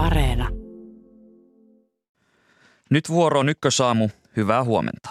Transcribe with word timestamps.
Areena. 0.00 0.48
Nyt 2.90 3.08
vuoro 3.08 3.40
on 3.40 3.48
ykkösaamu. 3.48 4.08
Hyvää 4.36 4.64
huomenta. 4.64 5.10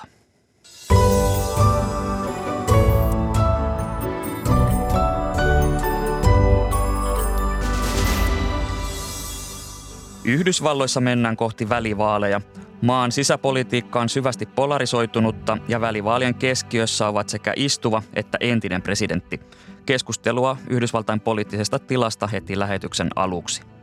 Yhdysvalloissa 10.26 11.02
mennään 11.02 11.38
kohti 11.38 11.70
välivaaleja. 11.70 12.42
Maan 12.82 13.12
sisäpolitiikka 13.12 14.02
on 14.02 14.10
syvästi 14.10 14.46
polarisoitunutta 14.46 15.58
ja 15.68 15.82
välivaalien 15.82 16.36
keskiössä 16.36 17.08
ovat 17.08 17.30
sekä 17.30 17.54
istuva 17.56 18.04
että 18.14 18.38
entinen 18.42 18.82
presidentti. 18.82 19.40
Keskustelua 19.86 20.58
Yhdysvaltain 20.70 21.20
poliittisesta 21.20 21.80
tilasta 21.80 22.28
heti 22.28 22.60
lähetyksen 22.60 23.08
aluksi. 23.16 23.79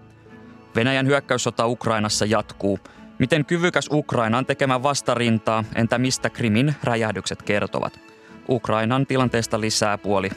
Venäjän 0.77 1.07
hyökkäyssota 1.07 1.67
Ukrainassa 1.67 2.25
jatkuu. 2.25 2.79
Miten 3.19 3.45
kyvykäs 3.45 3.89
Ukraina 3.93 4.39
on 4.39 4.47
tekemään 4.47 4.83
vastarintaa, 4.83 5.65
entä 5.75 5.99
mistä 5.99 6.31
Krimin 6.31 6.75
räjähdykset 6.85 7.43
kertovat? 7.43 8.01
Ukrainan 8.49 9.07
tilanteesta 9.07 9.61
lisää 9.61 9.99
puoli, 9.99 10.31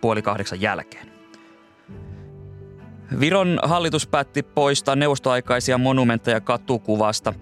puoli 0.00 0.22
kahdeksan 0.22 0.60
jälkeen. 0.60 1.12
Viron 3.20 3.58
hallitus 3.62 4.06
päätti 4.06 4.42
poistaa 4.42 4.96
neuvostoaikaisia 4.96 5.78
monumentteja 5.78 6.40
katukuvasta. 6.40 7.34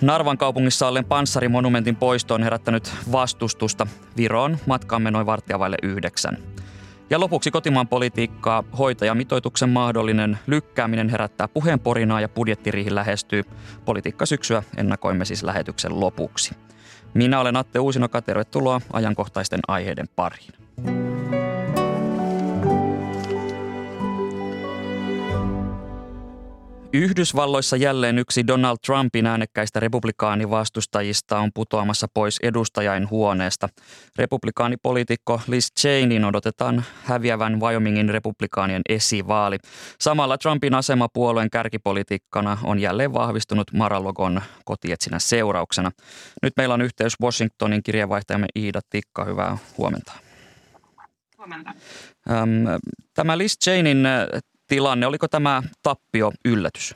Narvan 0.00 0.38
kaupungissa 0.38 0.88
ollen 0.88 1.04
panssarimonumentin 1.04 1.96
poisto 1.96 2.34
on 2.34 2.42
herättänyt 2.42 2.92
vastustusta. 3.12 3.86
Viroon 4.16 4.58
matkaamme 4.66 5.10
noin 5.10 5.26
varttia 5.26 5.58
vaille 5.58 5.76
yhdeksän. 5.82 6.38
Ja 7.14 7.20
lopuksi 7.20 7.50
kotimaan 7.50 7.88
politiikkaa. 7.88 8.64
Hoitajamitoituksen 8.78 9.68
mahdollinen 9.68 10.38
lykkääminen 10.46 11.08
herättää 11.08 11.48
puheenporinaa 11.48 12.20
ja 12.20 12.28
budjettiriihi 12.28 12.94
lähestyy. 12.94 13.42
Politiikkasyksyä 13.84 14.62
ennakoimme 14.76 15.24
siis 15.24 15.42
lähetyksen 15.42 16.00
lopuksi. 16.00 16.54
Minä 17.14 17.40
olen 17.40 17.56
Atte 17.56 17.78
Uusinoka, 17.78 18.22
tervetuloa 18.22 18.80
ajankohtaisten 18.92 19.60
aiheiden 19.68 20.08
pariin. 20.16 20.63
Yhdysvalloissa 26.94 27.76
jälleen 27.76 28.18
yksi 28.18 28.46
Donald 28.46 28.76
Trumpin 28.86 29.26
äänekkäistä 29.26 29.80
republikaanivastustajista 29.80 31.38
on 31.38 31.50
putoamassa 31.54 32.06
pois 32.14 32.38
edustajain 32.42 33.10
huoneesta. 33.10 33.68
Republikaanipoliitikko 34.18 35.40
Liz 35.46 35.68
Cheneyin 35.80 36.24
odotetaan 36.24 36.84
häviävän 37.04 37.60
Wyomingin 37.60 38.08
republikaanien 38.08 38.82
esivaali. 38.88 39.58
Samalla 40.00 40.38
Trumpin 40.38 40.74
asema 40.74 41.08
puolueen 41.12 41.50
kärkipolitiikkana 41.50 42.58
on 42.64 42.78
jälleen 42.78 43.12
vahvistunut 43.12 43.72
Maralogon 43.72 44.40
kotietsinnän 44.64 45.20
seurauksena. 45.20 45.90
Nyt 46.42 46.52
meillä 46.56 46.74
on 46.74 46.82
yhteys 46.82 47.20
Washingtonin 47.22 47.82
kirjeenvaihtajamme 47.82 48.46
Iida 48.56 48.80
Tikka. 48.90 49.24
Hyvää 49.24 49.58
huomenta. 49.78 50.12
Huomenta. 51.38 51.74
Tämä 53.14 53.38
Liz 53.38 53.54
Cheneyin 53.64 54.06
tilanne. 54.68 55.06
Oliko 55.06 55.28
tämä 55.28 55.62
tappio 55.82 56.32
yllätys? 56.44 56.94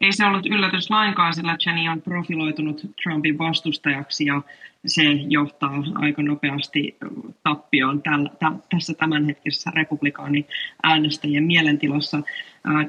Ei 0.00 0.12
se 0.12 0.26
ollut 0.26 0.46
yllätys 0.46 0.90
lainkaan, 0.90 1.34
sillä 1.34 1.56
Jenny 1.66 1.88
on 1.88 2.02
profiloitunut 2.02 2.80
Trumpin 3.02 3.38
vastustajaksi 3.38 4.24
ja 4.24 4.42
se 4.86 5.02
johtaa 5.28 5.84
aika 5.94 6.22
nopeasti 6.22 6.96
tappioon 7.42 8.02
tällä, 8.02 8.30
tä, 8.38 8.52
tässä 8.70 8.94
tämänhetkisessä 8.94 9.70
republikaani 9.74 10.46
äänestäjien 10.82 11.44
mielentilassa. 11.44 12.22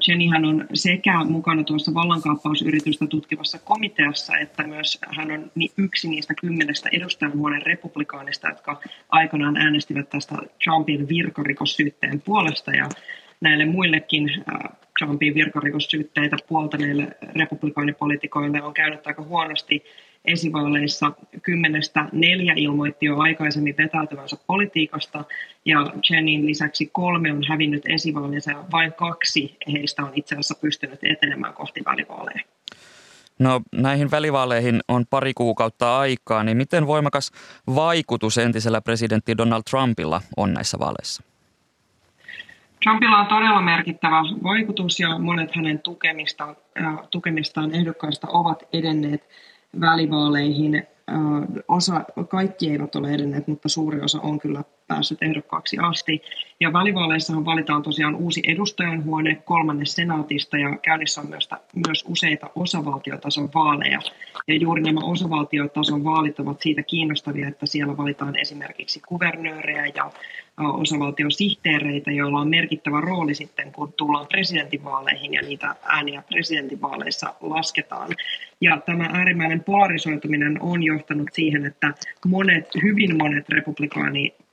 Jennyhän 0.08 0.46
on 0.46 0.66
sekä 0.74 1.24
mukana 1.24 1.64
tuossa 1.64 1.94
vallankaappausyritystä 1.94 3.08
tutkivassa 3.08 3.60
komiteassa, 3.60 4.38
että 4.38 4.64
myös 4.64 5.00
hän 5.08 5.32
on 5.32 5.52
yksi 5.78 6.10
niistä 6.10 6.34
kymmenestä 6.34 6.90
edustajanhuoneen 6.92 7.66
republikaanista, 7.66 8.50
jotka 8.50 8.82
aikanaan 9.10 9.58
äänestivät 9.58 10.10
tästä 10.10 10.36
Trumpin 10.64 11.08
virkarikossyytteen 11.10 12.22
puolesta. 12.22 12.72
Ja 12.72 12.90
näille 13.44 13.66
muillekin 13.66 14.44
Trumpin 15.00 15.36
virkarikossyytteitä 15.36 16.38
puoltaneille 16.48 17.08
republikaanipolitikoille 17.36 18.62
on 18.62 18.74
käynyt 18.74 19.08
aika 19.08 19.24
huonosti 19.24 19.84
esivaaleissa. 20.26 21.12
Kymmenestä 21.42 22.06
neljä 22.12 22.54
ilmoitti 22.56 23.06
jo 23.06 23.20
aikaisemmin 23.20 23.76
vetäytyvänsä 23.78 24.38
politiikasta 24.48 25.24
ja 25.66 25.94
Jenin 26.10 26.46
lisäksi 26.46 26.90
kolme 26.94 27.32
on 27.32 27.44
hävinnyt 27.50 27.84
esivaaleissa 27.86 28.52
ja 28.52 28.64
vain 28.72 28.94
kaksi 28.94 29.58
heistä 29.74 30.04
on 30.04 30.12
itse 30.16 30.36
asiassa 30.36 30.56
pystynyt 30.62 31.00
etenemään 31.04 31.54
kohti 31.54 31.82
välivaaleja. 31.86 32.42
No 33.40 33.62
näihin 33.72 34.12
välivaaleihin 34.12 34.80
on 34.88 35.06
pari 35.10 35.34
kuukautta 35.34 36.00
aikaa, 36.00 36.44
niin 36.44 36.58
miten 36.58 36.88
voimakas 36.88 37.32
vaikutus 37.76 38.38
entisellä 38.38 38.82
presidentti 38.82 39.38
Donald 39.38 39.64
Trumpilla 39.70 40.22
on 40.38 40.54
näissä 40.54 40.80
vaaleissa? 40.80 41.33
Trumpilla 42.84 43.18
on 43.18 43.28
todella 43.28 43.62
merkittävä 43.62 44.22
vaikutus 44.44 45.00
ja 45.00 45.20
monet 45.20 45.56
hänen 45.56 45.80
tukemistaan, 45.80 46.56
tukemistaan 47.12 47.76
ehdokkaista 47.76 48.28
ovat 48.28 48.64
edenneet 48.74 49.30
välivaaleihin. 49.80 50.88
Osa, 51.68 52.04
kaikki 52.30 52.72
eivät 52.72 52.96
ole 52.96 53.12
edenneet, 53.12 53.48
mutta 53.48 53.70
suuri 53.70 54.02
osa 54.02 54.22
on 54.22 54.40
kyllä 54.40 54.64
päässyt 54.88 55.24
ehdokkaaksi 55.24 55.78
asti. 55.78 56.22
Ja 56.60 56.74
välivaaleissahan 56.74 57.46
valitaan 57.46 57.84
tosiaan 57.84 58.16
uusi 58.16 58.42
edustajanhuone 58.48 59.36
kolmannes 59.36 59.96
senaatista 59.96 60.58
ja 60.58 60.78
käynnissä 60.78 61.22
on 61.22 61.30
myös, 61.30 61.50
myös 61.88 62.06
useita 62.08 62.50
osavaltiotason 62.56 63.50
vaaleja. 63.56 64.00
Ja 64.48 64.56
juuri 64.56 64.82
nämä 64.82 65.00
osavaltiotason 65.04 66.04
vaalit 66.04 66.40
ovat 66.40 66.62
siitä 66.62 66.84
kiinnostavia, 66.84 67.48
että 67.48 67.66
siellä 67.66 67.98
valitaan 67.98 68.40
esimerkiksi 68.40 69.02
kuvernöörejä 69.08 69.86
ja 69.96 70.12
osavaltiosihteereitä, 70.58 72.12
joilla 72.12 72.40
on 72.40 72.50
merkittävä 72.50 73.02
rooli 73.02 73.36
sitten, 73.36 73.72
kun 73.72 73.94
tullaan 73.94 74.28
presidentinvaaleihin 74.28 75.34
ja 75.34 75.42
niitä 75.42 75.76
ääniä 75.84 76.24
presidentinvaaleissa 76.30 77.34
lasketaan. 77.42 78.10
Ja 78.62 78.78
tämä 78.86 79.10
äärimmäinen 79.14 79.64
polarisoituminen 79.64 80.62
on 80.62 80.84
johtanut 80.84 81.30
siihen, 81.34 81.66
että 81.66 81.94
monet, 82.26 82.70
hyvin 82.84 83.18
monet 83.18 83.50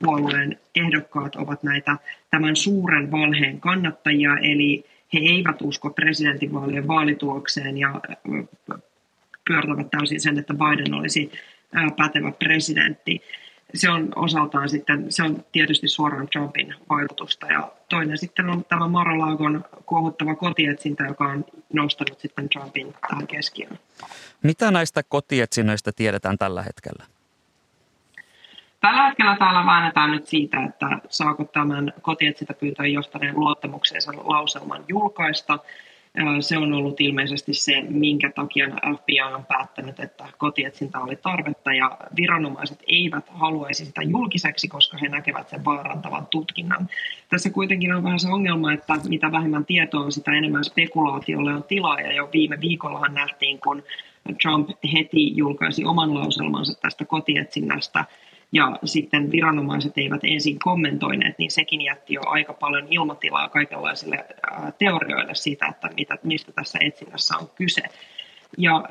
republikaanipuolueen 0.01 0.61
ehdokkaat 0.75 1.37
ovat 1.37 1.63
näitä 1.63 1.97
tämän 2.31 2.57
suuren 2.57 3.11
valheen 3.11 3.61
kannattajia, 3.61 4.37
eli 4.39 4.85
he 5.15 5.19
eivät 5.19 5.63
usko 5.63 5.91
presidentinvaalien 5.91 6.89
vaalitulokseen 6.89 7.79
ja 7.79 8.01
pyörtävät 9.45 9.91
täysin 9.91 10.21
sen, 10.21 10.39
että 10.39 10.55
Biden 10.55 10.95
olisi 10.95 11.33
pätevä 11.97 12.33
presidentti 12.33 13.23
se 13.75 13.91
on 13.91 14.09
osaltaan 14.17 14.69
sitten, 14.69 15.13
se 15.13 15.23
on 15.23 15.45
tietysti 15.53 15.89
suoraan 15.89 16.29
Trumpin 16.29 16.75
vaikutusta. 16.89 17.47
Ja 17.47 17.73
toinen 17.89 18.19
sitten 18.19 18.51
on 18.51 18.65
tämä 18.65 18.89
Maralagon 18.89 19.65
kuohuttava 19.87 20.35
kotietsintä, 20.35 21.05
joka 21.05 21.29
on 21.29 21.45
nostanut 21.73 22.21
sitten 22.21 22.49
Trumpin 22.49 22.95
tähän 23.09 23.27
keskiöön. 23.27 23.79
Mitä 24.43 24.71
näistä 24.71 25.03
kotietsinnöistä 25.09 25.93
tiedetään 25.97 26.39
tällä 26.39 26.63
hetkellä? 26.63 27.05
Tällä 28.81 29.07
hetkellä 29.07 29.37
täällä 29.37 29.67
väännetään 29.67 30.11
nyt 30.11 30.27
siitä, 30.27 30.65
että 30.65 30.87
saako 31.09 31.45
tämän 31.45 31.93
kotietsintäpyyntöön 32.03 32.93
johtaneen 32.93 33.41
luottamuksensa 33.41 34.13
lauselman 34.13 34.85
julkaista– 34.89 35.59
se 36.41 36.59
on 36.59 36.73
ollut 36.73 37.01
ilmeisesti 37.01 37.55
se, 37.55 37.83
minkä 37.89 38.31
takia 38.31 38.67
FBI 38.69 39.21
on 39.21 39.47
päättänyt, 39.47 40.01
että 40.01 40.25
kotietsintä 40.39 40.99
oli 40.99 41.17
tarvetta 41.17 41.73
ja 41.73 41.99
viranomaiset 42.17 42.79
eivät 42.87 43.29
haluaisi 43.29 43.85
sitä 43.85 44.03
julkiseksi, 44.03 44.69
koska 44.69 44.99
he 44.99 45.09
näkevät 45.09 45.49
sen 45.49 45.65
vaarantavan 45.65 46.27
tutkinnan. 46.27 46.89
Tässä 47.29 47.51
kuitenkin 47.51 47.95
on 47.95 48.05
vähän 48.05 48.21
se 48.21 48.29
ongelma, 48.29 48.73
että 48.73 48.95
mitä 49.09 49.33
vähemmän 49.33 49.65
tietoa 49.65 50.01
on, 50.01 50.13
sitä 50.13 50.33
enemmän 50.33 50.65
spekulaatiolle 50.65 51.55
on 51.55 51.65
tilaa 51.65 52.01
ja 52.01 52.13
jo 52.13 52.29
viime 52.33 52.61
viikollahan 52.61 53.15
nähtiin, 53.15 53.61
kun 53.61 53.83
Trump 54.43 54.71
heti 54.93 55.37
julkaisi 55.37 55.85
oman 55.85 56.15
lauselmansa 56.15 56.81
tästä 56.81 57.05
kotietsinnästä, 57.05 58.05
ja 58.53 58.79
sitten 58.85 59.33
viranomaiset 59.33 59.99
eivät 59.99 60.21
ensin 60.25 60.59
kommentoineet, 60.59 61.39
niin 61.39 61.51
sekin 61.51 61.83
jätti 61.83 62.15
jo 62.15 62.21
aika 62.27 62.53
paljon 62.53 62.87
ilmatilaa 62.91 63.49
kaikenlaisille 63.49 64.27
teorioille 64.79 65.35
siitä, 65.35 65.67
että 65.67 65.91
mitä, 65.97 66.19
mistä 66.23 66.53
tässä 66.53 66.79
etsinnässä 66.83 67.37
on 67.37 67.51
kyse. 67.55 67.83
Ja 68.59 68.85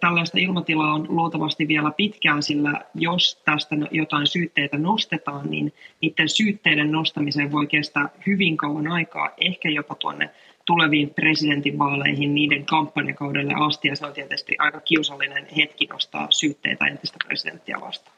tällaista 0.00 0.38
ilmatilaa 0.38 0.94
on 0.94 1.06
luultavasti 1.08 1.68
vielä 1.68 1.90
pitkään, 1.90 2.42
sillä 2.42 2.84
jos 2.94 3.42
tästä 3.44 3.76
jotain 3.90 4.26
syytteitä 4.26 4.78
nostetaan, 4.78 5.50
niin 5.50 5.72
niiden 6.00 6.28
syytteiden 6.28 6.92
nostamiseen 6.92 7.52
voi 7.52 7.66
kestää 7.66 8.08
hyvin 8.26 8.56
kauan 8.56 8.88
aikaa, 8.88 9.30
ehkä 9.40 9.68
jopa 9.68 9.94
tuonne 9.94 10.30
tuleviin 10.64 11.14
presidentinvaaleihin 11.14 12.34
niiden 12.34 12.64
kampanjakaudelle 12.64 13.54
asti, 13.54 13.88
ja 13.88 13.96
se 13.96 14.06
on 14.06 14.12
tietysti 14.12 14.56
aika 14.58 14.80
kiusallinen 14.80 15.46
hetki 15.56 15.86
nostaa 15.86 16.26
syytteitä 16.30 16.86
entistä 16.86 17.18
presidenttiä 17.26 17.80
vastaan. 17.80 18.13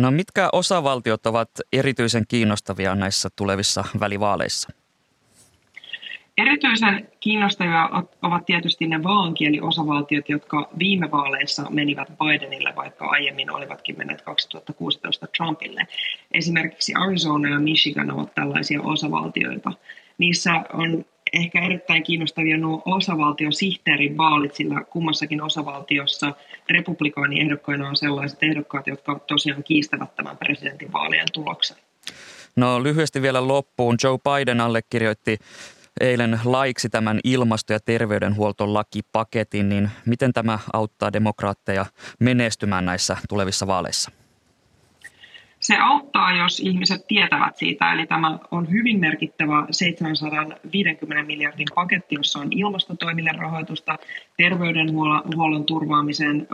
No 0.00 0.10
mitkä 0.10 0.48
osavaltiot 0.52 1.26
ovat 1.26 1.50
erityisen 1.72 2.24
kiinnostavia 2.28 2.94
näissä 2.94 3.28
tulevissa 3.36 3.84
välivaaleissa? 4.00 4.68
Erityisen 6.38 7.08
kiinnostavia 7.20 7.90
ovat 8.22 8.46
tietysti 8.46 8.86
ne 8.86 9.02
vaankieliosavaltiot, 9.02 10.28
jotka 10.28 10.68
viime 10.78 11.10
vaaleissa 11.10 11.70
menivät 11.70 12.08
Bidenille, 12.18 12.72
vaikka 12.76 13.06
aiemmin 13.06 13.50
olivatkin 13.50 13.98
menneet 13.98 14.22
2016 14.22 15.26
Trumpille. 15.36 15.86
Esimerkiksi 16.32 16.94
Arizona 16.94 17.48
ja 17.48 17.60
Michigan 17.60 18.10
ovat 18.10 18.34
tällaisia 18.34 18.82
osavaltioita. 18.82 19.72
Niissä 20.18 20.52
on 20.72 21.04
ehkä 21.32 21.64
erittäin 21.64 22.02
kiinnostavia 22.02 22.58
nuo 22.58 22.82
osavaltiosihteerin 22.84 24.16
vaalit, 24.16 24.54
sillä 24.54 24.84
kummassakin 24.84 25.42
osavaltiossa 25.42 26.34
republikaaniehdokkaina 26.70 27.88
on 27.88 27.96
sellaiset 27.96 28.42
ehdokkaat, 28.42 28.86
jotka 28.86 29.18
tosiaan 29.18 29.64
kiistävät 29.64 30.16
tämän 30.16 30.36
presidentinvaalien 30.36 31.26
tuloksen. 31.32 31.76
No 32.56 32.82
lyhyesti 32.82 33.22
vielä 33.22 33.48
loppuun. 33.48 33.96
Joe 34.04 34.18
Biden 34.18 34.60
allekirjoitti 34.60 35.38
eilen 36.00 36.40
laiksi 36.44 36.88
tämän 36.88 37.20
ilmasto- 37.24 37.72
ja 37.72 37.80
terveydenhuoltolakipaketin, 37.80 39.68
niin 39.68 39.90
miten 40.06 40.32
tämä 40.32 40.58
auttaa 40.72 41.12
demokraatteja 41.12 41.86
menestymään 42.20 42.84
näissä 42.84 43.16
tulevissa 43.28 43.66
vaaleissa? 43.66 44.10
Se 45.70 45.76
auttaa, 45.76 46.32
jos 46.32 46.60
ihmiset 46.60 47.06
tietävät 47.06 47.56
siitä, 47.56 47.92
eli 47.92 48.06
tämä 48.06 48.38
on 48.50 48.70
hyvin 48.70 49.00
merkittävä 49.00 49.66
750 49.70 51.22
miljardin 51.22 51.66
paketti, 51.74 52.14
jossa 52.14 52.38
on 52.38 52.48
ilmastotoimille 52.50 53.30
rahoitusta, 53.36 53.98
terveydenhuollon 54.36 55.64
turvaamiseen 55.66 56.48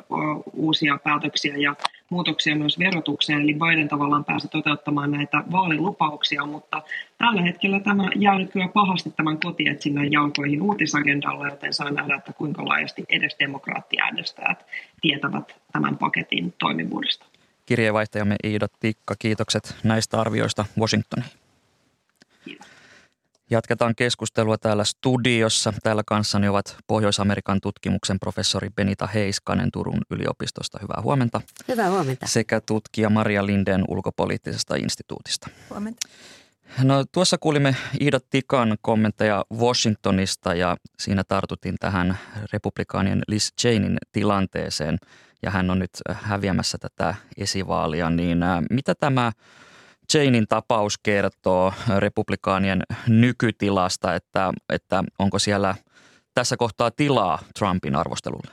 uusia 0.53 0.99
päätöksiä 1.05 1.57
ja 1.57 1.75
muutoksia 2.11 2.57
myös 2.57 2.79
verotukseen, 2.79 3.41
eli 3.41 3.55
Biden 3.55 3.89
tavallaan 3.89 4.25
pääsi 4.25 4.49
toteuttamaan 4.49 5.11
näitä 5.11 5.45
vaalilupauksia, 5.53 6.47
mutta 6.47 6.83
tällä 7.19 7.43
hetkellä 7.43 7.81
tämä 7.81 8.11
jää 8.17 8.45
kyllä 8.53 8.69
pahasti 8.69 9.11
tämän 9.11 9.39
kotietsinnän 9.41 10.13
jalkoihin 10.13 10.63
uutisagendalla, 10.63 11.49
joten 11.49 11.75
saa 11.75 11.91
nähdä, 11.91 12.17
että 12.17 12.33
kuinka 12.33 12.65
laajasti 12.65 13.05
edes 13.09 13.37
demokraattiäänestäjät 13.39 14.67
tietävät 15.01 15.57
tämän 15.73 15.99
paketin 15.99 16.55
toimivuudesta 16.59 17.36
kirjeenvaihtajamme 17.67 18.37
Iida 18.45 18.67
Tikka. 18.81 19.15
Kiitokset 19.19 19.75
näistä 19.85 20.21
arvioista 20.21 20.65
Washingtoniin. 20.79 21.31
Jatketaan 23.51 23.95
keskustelua 23.95 24.59
täällä 24.59 24.85
studiossa. 24.85 25.73
Täällä 25.83 26.03
kanssani 26.07 26.49
ovat 26.49 26.77
Pohjois-Amerikan 26.87 27.61
tutkimuksen 27.61 28.19
professori 28.19 28.71
Benita 28.71 29.07
Heiskanen 29.07 29.71
Turun 29.73 30.01
yliopistosta. 30.11 30.79
Hyvää 30.83 31.03
huomenta. 31.03 31.41
Hyvää 31.69 31.91
huomenta. 31.91 32.27
Sekä 32.27 32.61
tutkija 32.61 33.11
Maria 33.11 33.47
Linden 33.47 33.85
ulkopoliittisesta 33.89 34.77
instituutista. 34.77 35.51
Huomenta. 35.71 36.09
No 36.83 37.05
tuossa 37.13 37.39
kuulimme 37.39 37.77
Iida 38.01 38.21
Tikan 38.31 38.77
kommentteja 38.81 39.45
Washingtonista 39.55 40.55
ja 40.55 40.77
siinä 40.99 41.25
tartutin 41.25 41.75
tähän 41.81 42.19
republikaanien 42.53 43.23
Liz 43.29 43.51
Chainin 43.61 43.99
tilanteeseen– 44.13 44.99
ja 45.43 45.50
hän 45.50 45.71
on 45.71 45.79
nyt 45.79 45.91
häviämässä 46.12 46.79
tätä 46.79 47.15
esivaalia, 47.37 48.11
niin 48.11 48.38
mitä 48.71 48.94
tämä 48.94 49.33
Chainin 50.12 50.47
tapaus 50.49 50.99
kertoo 50.99 51.73
republikaanien 51.99 52.83
nykytilasta, 53.09 54.15
että, 54.15 54.53
että 54.69 55.05
onko 55.19 55.38
siellä 55.38 55.75
tässä 56.35 56.56
kohtaa 56.56 56.91
tilaa 56.91 57.38
Trumpin 57.59 57.97
arvostelulle? 57.97 58.50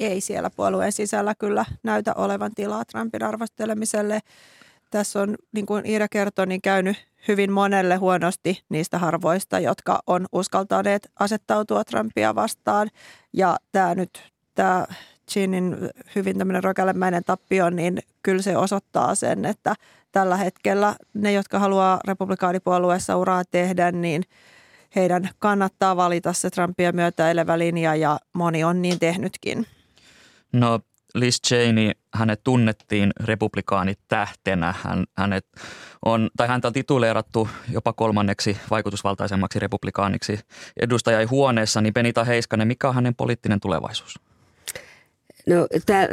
Ei 0.00 0.20
siellä 0.20 0.50
puolueen 0.50 0.92
sisällä 0.92 1.34
kyllä 1.34 1.64
näytä 1.82 2.14
olevan 2.14 2.54
tilaa 2.54 2.84
Trumpin 2.84 3.22
arvostelemiselle. 3.22 4.20
Tässä 4.90 5.20
on, 5.20 5.36
niin 5.52 5.66
kuin 5.66 5.86
Iira 5.86 6.08
kertoi, 6.08 6.46
niin 6.46 6.62
käynyt 6.62 6.96
hyvin 7.28 7.52
monelle 7.52 7.96
huonosti 7.96 8.62
niistä 8.68 8.98
harvoista, 8.98 9.58
jotka 9.58 10.00
on 10.06 10.26
uskaltaneet 10.32 11.10
asettautua 11.20 11.84
Trumpia 11.84 12.34
vastaan. 12.34 12.88
Ja 13.32 13.56
tämä 13.72 13.94
nyt, 13.94 14.32
tämä 14.54 14.86
Chinin 15.28 15.76
hyvin 16.14 16.38
tämmöinen 16.38 16.64
rokelemäinen 16.64 17.24
tappio, 17.24 17.70
niin 17.70 17.98
kyllä 18.22 18.42
se 18.42 18.56
osoittaa 18.56 19.14
sen, 19.14 19.44
että 19.44 19.74
tällä 20.12 20.36
hetkellä 20.36 20.94
ne, 21.14 21.32
jotka 21.32 21.58
haluaa 21.58 22.00
republikaanipuolueessa 22.06 23.16
uraa 23.16 23.42
tehdä, 23.44 23.92
niin 23.92 24.22
heidän 24.96 25.28
kannattaa 25.38 25.96
valita 25.96 26.32
se 26.32 26.50
Trumpia 26.50 26.92
myötäilevä 26.92 27.58
linja 27.58 27.94
ja 27.94 28.18
moni 28.32 28.64
on 28.64 28.82
niin 28.82 28.98
tehnytkin. 28.98 29.66
No 30.52 30.80
Liz 31.14 31.40
Cheney, 31.46 31.90
hänet 32.14 32.40
tunnettiin 32.44 33.10
republikaanitähtenä. 33.20 34.74
Hän, 34.82 35.04
hänet 35.16 35.46
on, 36.04 36.30
tai 36.36 36.48
häntä 36.48 36.68
on 36.68 36.74
tituleerattu 36.74 37.48
jopa 37.72 37.92
kolmanneksi 37.92 38.56
vaikutusvaltaisemmaksi 38.70 39.58
republikaaniksi 39.58 40.40
huoneessa. 41.30 41.80
Niin 41.80 41.94
Benita 41.94 42.24
Heiskanen, 42.24 42.68
mikä 42.68 42.88
on 42.88 42.94
hänen 42.94 43.14
poliittinen 43.14 43.60
tulevaisuus? 43.60 44.27
No 45.48 45.66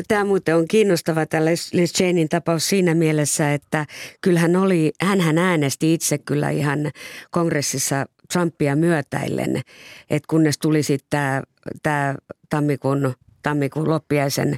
tämä 0.07 0.23
muuten 0.23 0.55
on 0.55 0.67
kiinnostava 0.67 1.25
tämä 1.25 1.45
Liz 1.45 1.93
Chainin 1.93 2.29
tapaus 2.29 2.69
siinä 2.69 2.93
mielessä, 2.93 3.53
että 3.53 3.85
kyllähän 4.21 4.55
oli, 4.55 4.91
hän 5.01 5.37
äänesti 5.37 5.93
itse 5.93 6.17
kyllä 6.17 6.49
ihan 6.49 6.91
kongressissa 7.31 8.05
Trumpia 8.33 8.75
myötäillen, 8.75 9.61
että 10.09 10.27
kunnes 10.29 10.57
tuli 10.57 10.83
sitten 10.83 11.43
tämä 11.83 12.15
tammikuun, 12.49 13.13
tammikuun 13.43 13.89
loppiaisen 13.89 14.55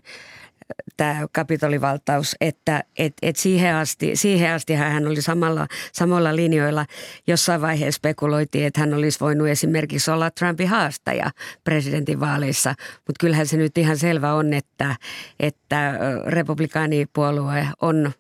tämä 0.98 1.28
kapitolivaltaus, 1.32 2.36
että 2.42 2.84
et, 2.98 3.14
et 3.22 3.36
siihen, 3.36 3.76
asti, 3.76 4.16
siihen 4.16 4.54
asti 4.54 4.74
hän 4.74 5.08
oli 5.08 5.22
samalla, 5.22 5.68
samalla 5.94 6.36
linjoilla. 6.36 6.86
Jossain 7.28 7.62
vaiheessa 7.62 7.98
spekuloitiin, 7.98 8.66
että 8.66 8.80
hän 8.80 8.94
olisi 8.94 9.20
voinut 9.20 9.48
esimerkiksi 9.48 10.12
olla 10.12 10.32
Trumpin 10.32 10.68
haastaja 10.68 11.32
presidentinvaaleissa, 11.64 12.70
mutta 12.96 13.20
kyllähän 13.20 13.48
se 13.48 13.58
nyt 13.58 13.78
ihan 13.78 13.98
selvä 13.98 14.34
on, 14.34 14.54
että, 14.54 14.96
että 15.40 16.00
republikaanipuolue 16.26 17.68
on 17.82 18.12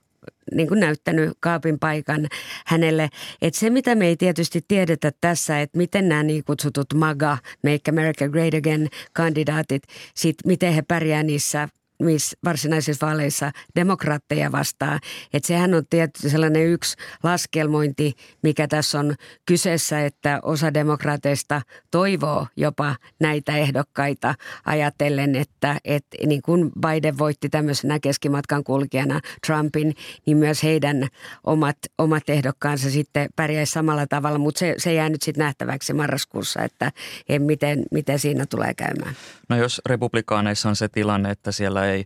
niin 0.56 0.68
kuin 0.68 0.80
näyttänyt 0.80 1.38
kaapin 1.40 1.80
paikan 1.80 2.28
hänelle. 2.66 3.10
Et 3.42 3.54
se, 3.54 3.70
mitä 3.70 3.96
me 3.96 4.08
ei 4.08 4.18
tietysti 4.18 4.66
tiedetä 4.68 5.12
tässä, 5.22 5.62
että 5.62 5.78
miten 5.78 6.10
nämä 6.10 6.24
niin 6.24 6.44
kutsutut 6.44 6.94
MAGA, 6.94 7.38
Make 7.64 7.92
America 7.92 8.28
Great 8.28 8.54
Again 8.54 8.88
kandidaatit, 9.14 9.84
sit 10.16 10.36
miten 10.46 10.74
he 10.74 10.82
pärjää 10.82 11.24
niissä 11.24 11.70
missä 12.04 12.38
varsinaisissa 12.46 13.06
vaaleissa 13.06 13.52
demokraatteja 13.76 14.52
vastaan. 14.52 15.00
Että 15.34 15.48
sehän 15.48 15.74
on 15.74 15.84
tietysti 15.90 16.30
sellainen 16.30 16.66
yksi 16.66 16.98
laskelmointi, 17.24 18.14
mikä 18.44 18.68
tässä 18.68 19.00
on 19.00 19.16
kyseessä, 19.46 20.06
että 20.06 20.40
osa 20.44 20.74
demokraateista 20.74 21.62
toivoo 21.92 22.48
jopa 22.58 22.96
näitä 23.20 23.58
ehdokkaita 23.58 24.36
ajatellen, 24.66 25.36
että, 25.36 25.78
että 25.86 26.18
niin 26.26 26.42
kuin 26.42 26.72
Biden 26.82 27.18
voitti 27.18 27.50
tämmöisenä 27.50 28.00
keskimatkan 28.00 28.64
kulkijana 28.64 29.20
Trumpin, 29.48 29.96
niin 30.26 30.38
myös 30.38 30.64
heidän 30.64 31.08
omat, 31.44 31.78
omat 31.98 32.30
ehdokkaansa 32.30 32.90
sitten 32.90 33.30
pärjäisi 33.36 33.72
samalla 33.72 34.08
tavalla, 34.08 34.38
mutta 34.38 34.60
se, 34.60 34.76
se 34.78 34.94
jää 34.94 35.10
nyt 35.10 35.22
sitten 35.22 35.44
nähtäväksi 35.44 35.94
marraskuussa, 35.94 36.64
että 36.64 36.92
miten, 37.40 37.84
miten 37.92 38.20
siinä 38.20 38.46
tulee 38.46 38.74
käymään. 38.74 39.16
No 39.50 39.58
jos 39.58 39.82
republikaaneissa 39.86 40.70
on 40.70 40.76
se 40.76 40.88
tilanne, 40.88 41.32
että 41.32 41.52
siellä 41.52 41.86
ei 41.86 42.06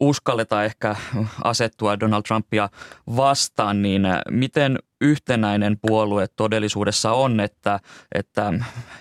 uskalleta 0.00 0.64
ehkä 0.64 0.96
asettua 1.44 2.00
Donald 2.00 2.22
Trumpia 2.22 2.68
vastaan, 3.16 3.82
niin 3.82 4.02
miten 4.30 4.78
yhtenäinen 5.00 5.78
puolue 5.78 6.26
todellisuudessa 6.36 7.12
on, 7.12 7.40
että, 7.40 7.80
että 8.14 8.52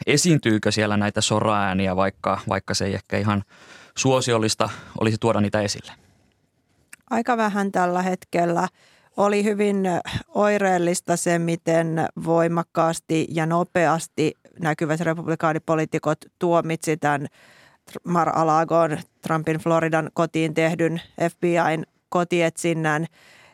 esiintyykö 0.07 0.71
siellä 0.71 0.97
näitä 0.97 1.21
soraääniä, 1.21 1.95
vaikka, 1.95 2.39
vaikka 2.49 2.73
se 2.73 2.85
ei 2.85 2.93
ehkä 2.93 3.17
ihan 3.17 3.43
suosiollista 3.97 4.69
olisi 5.01 5.17
tuoda 5.19 5.41
niitä 5.41 5.61
esille? 5.61 5.91
Aika 7.09 7.37
vähän 7.37 7.71
tällä 7.71 8.01
hetkellä. 8.01 8.67
Oli 9.17 9.43
hyvin 9.43 9.83
oireellista 10.27 11.17
se, 11.17 11.39
miten 11.39 12.07
voimakkaasti 12.25 13.27
ja 13.29 13.45
nopeasti 13.45 14.33
näkyvät 14.59 14.99
republikaanipoliitikot 14.99 16.17
tuomitsi 16.39 16.97
tämän 16.97 17.27
Mar-a-Lagoon 18.03 18.97
Trumpin 19.21 19.57
Floridan 19.57 20.09
kotiin 20.13 20.53
tehdyn 20.53 21.01
FBIn 21.29 21.85
kotietsinnän. 22.09 23.05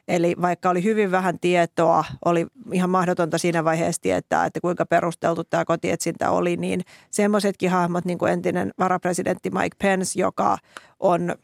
Eli 0.07 0.35
vaikka 0.41 0.69
oli 0.69 0.83
hyvin 0.83 1.11
vähän 1.11 1.39
tietoa, 1.39 2.05
oli 2.25 2.47
ihan 2.71 2.89
mahdotonta 2.89 3.37
siinä 3.37 3.63
vaiheessa 3.63 4.01
tietää, 4.01 4.45
että 4.45 4.61
kuinka 4.61 4.85
perusteltu 4.85 5.43
tämä 5.43 5.65
kotietsintä 5.65 6.31
oli, 6.31 6.57
niin 6.57 6.81
semmoisetkin 7.11 7.69
hahmot, 7.71 8.05
niin 8.05 8.17
kuin 8.17 8.31
entinen 8.31 8.71
varapresidentti 8.79 9.49
Mike 9.49 9.77
Pence, 9.83 10.19
joka 10.19 10.57
on 10.99 11.35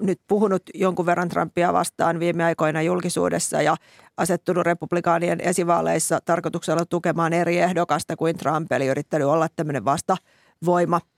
nyt 0.00 0.20
puhunut 0.28 0.62
jonkun 0.74 1.06
verran 1.06 1.28
Trumpia 1.28 1.72
vastaan 1.72 2.20
viime 2.20 2.44
aikoina 2.44 2.82
julkisuudessa 2.82 3.62
ja 3.62 3.76
asettunut 4.16 4.66
republikaanien 4.66 5.40
esivaaleissa 5.40 6.20
tarkoituksella 6.24 6.86
tukemaan 6.86 7.32
eri 7.32 7.58
ehdokasta 7.58 8.16
kuin 8.16 8.36
Trump, 8.36 8.72
eli 8.72 8.86
yrittänyt 8.86 9.28
olla 9.28 9.48
tämmöinen 9.56 9.84
vastavoima– 9.84 11.00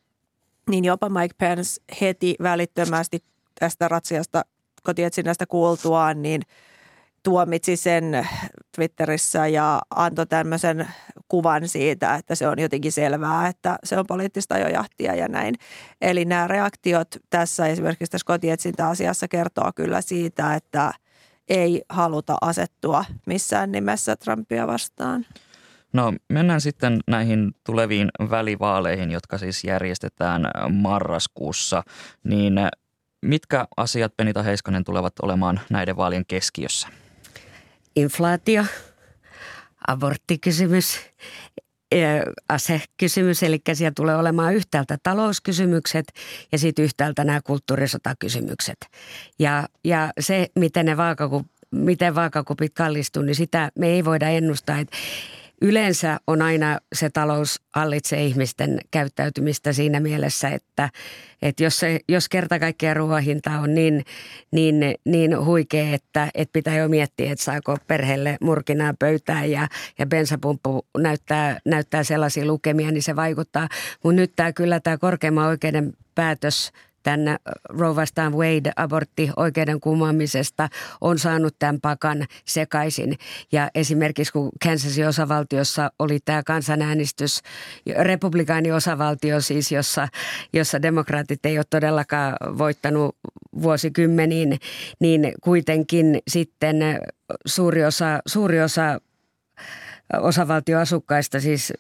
niin 0.70 0.84
jopa 0.84 1.08
Mike 1.08 1.34
Pence 1.38 1.82
heti 2.00 2.34
välittömästi 2.42 3.24
tästä 3.60 3.88
ratsiasta 3.88 4.44
kotietsinnästä 4.82 5.46
kuultuaan, 5.46 6.22
niin 6.22 6.42
tuomitsi 7.22 7.76
sen 7.76 8.28
Twitterissä 8.76 9.46
ja 9.46 9.82
antoi 9.90 10.26
tämmöisen 10.26 10.88
kuvan 11.28 11.68
siitä, 11.68 12.14
että 12.14 12.34
se 12.34 12.48
on 12.48 12.58
jotenkin 12.58 12.92
selvää, 12.92 13.48
että 13.48 13.78
se 13.84 13.98
on 13.98 14.06
poliittista 14.06 14.58
jahtia 14.58 15.14
ja 15.14 15.28
näin. 15.28 15.54
Eli 16.00 16.24
nämä 16.24 16.46
reaktiot 16.48 17.08
tässä 17.30 17.66
esimerkiksi 17.66 18.10
tässä 18.10 18.26
kotietsintäasiassa 18.26 19.28
kertoo 19.28 19.70
kyllä 19.74 20.00
siitä, 20.00 20.54
että 20.54 20.92
ei 21.48 21.82
haluta 21.88 22.36
asettua 22.40 23.04
missään 23.26 23.72
nimessä 23.72 24.16
Trumpia 24.16 24.66
vastaan. 24.66 25.26
No 25.94 26.12
mennään 26.28 26.60
sitten 26.60 27.00
näihin 27.06 27.54
tuleviin 27.64 28.08
välivaaleihin, 28.30 29.10
jotka 29.10 29.38
siis 29.38 29.64
järjestetään 29.64 30.50
marraskuussa. 30.72 31.82
Niin 32.24 32.54
mitkä 33.22 33.66
asiat 33.76 34.16
Penita 34.16 34.42
Heiskanen 34.42 34.84
tulevat 34.84 35.12
olemaan 35.22 35.60
näiden 35.70 35.96
vaalien 35.96 36.26
keskiössä? 36.28 36.88
Inflaatio, 37.96 38.64
aborttikysymys, 39.88 41.00
asekysymys, 42.48 43.42
eli 43.42 43.60
siellä 43.72 43.92
tulee 43.96 44.16
olemaan 44.16 44.54
yhtäältä 44.54 44.98
talouskysymykset 45.02 46.06
ja 46.52 46.58
sitten 46.58 46.84
yhtäältä 46.84 47.24
nämä 47.24 47.40
kulttuurisotakysymykset. 47.44 48.86
Ja, 49.38 49.68
ja 49.84 50.12
se, 50.20 50.48
miten 50.58 50.86
ne 50.86 50.96
vaakakup, 50.96 51.46
miten 51.70 52.14
vaakakupit 52.14 52.74
kallistuu, 52.74 53.22
niin 53.22 53.34
sitä 53.36 53.70
me 53.78 53.86
ei 53.86 54.04
voida 54.04 54.28
ennustaa. 54.28 54.78
Että 54.78 54.96
yleensä 55.64 56.20
on 56.26 56.42
aina 56.42 56.78
se 56.94 57.10
talous 57.10 57.60
hallitsee 57.74 58.24
ihmisten 58.24 58.78
käyttäytymistä 58.90 59.72
siinä 59.72 60.00
mielessä, 60.00 60.48
että, 60.48 60.90
että 61.42 61.64
jos, 61.64 61.78
se, 61.78 62.00
jos 62.08 62.28
kerta 62.28 62.58
kaikkiaan 62.58 62.96
ruoan 62.96 63.22
hinta 63.22 63.50
on 63.50 63.74
niin, 63.74 64.04
niin, 64.50 64.94
niin 65.04 65.44
huikea, 65.44 65.94
että, 65.94 66.28
että 66.34 66.52
pitää 66.52 66.76
jo 66.76 66.88
miettiä, 66.88 67.32
että 67.32 67.44
saako 67.44 67.76
perheelle 67.86 68.36
murkinaa 68.40 68.94
pöytään 68.98 69.50
ja, 69.50 69.68
ja 69.98 70.06
bensapumppu 70.06 70.86
näyttää, 70.98 71.58
näyttää 71.64 72.04
sellaisia 72.04 72.46
lukemia, 72.46 72.90
niin 72.90 73.02
se 73.02 73.16
vaikuttaa. 73.16 73.68
Mutta 74.04 74.16
nyt 74.16 74.32
tämä 74.36 74.52
kyllä 74.52 74.80
tämä 74.80 74.98
korkeimman 74.98 75.46
oikeuden 75.46 75.92
päätös 76.14 76.72
tämän 77.04 77.28
äh, 77.28 77.36
Roe 77.68 77.96
vastaan 77.96 78.32
Wade 78.32 78.72
abortti 78.76 79.30
oikeuden 79.36 79.80
kumoamisesta 79.80 80.68
on 81.00 81.18
saanut 81.18 81.54
tämän 81.58 81.80
pakan 81.80 82.24
sekaisin. 82.44 83.18
Ja 83.52 83.70
esimerkiksi 83.74 84.32
kun 84.32 84.50
Kansasin 84.64 85.08
osavaltiossa 85.08 85.90
oli 85.98 86.18
tämä 86.24 86.42
kansanäänestys, 86.42 87.42
republikaani 87.98 88.72
osavaltio 88.72 89.40
siis, 89.40 89.72
jossa, 89.72 90.08
jossa 90.52 90.82
demokraatit 90.82 91.46
ei 91.46 91.58
ole 91.58 91.64
todellakaan 91.70 92.36
voittanut 92.58 93.16
vuosikymmeniin, 93.62 94.58
niin 95.00 95.32
kuitenkin 95.40 96.18
sitten 96.28 96.76
suuri 97.46 97.84
osa, 97.84 98.20
suuri 98.26 98.60
osa 98.60 99.00
osavaltioasukkaista, 100.20 101.40
siis 101.40 101.72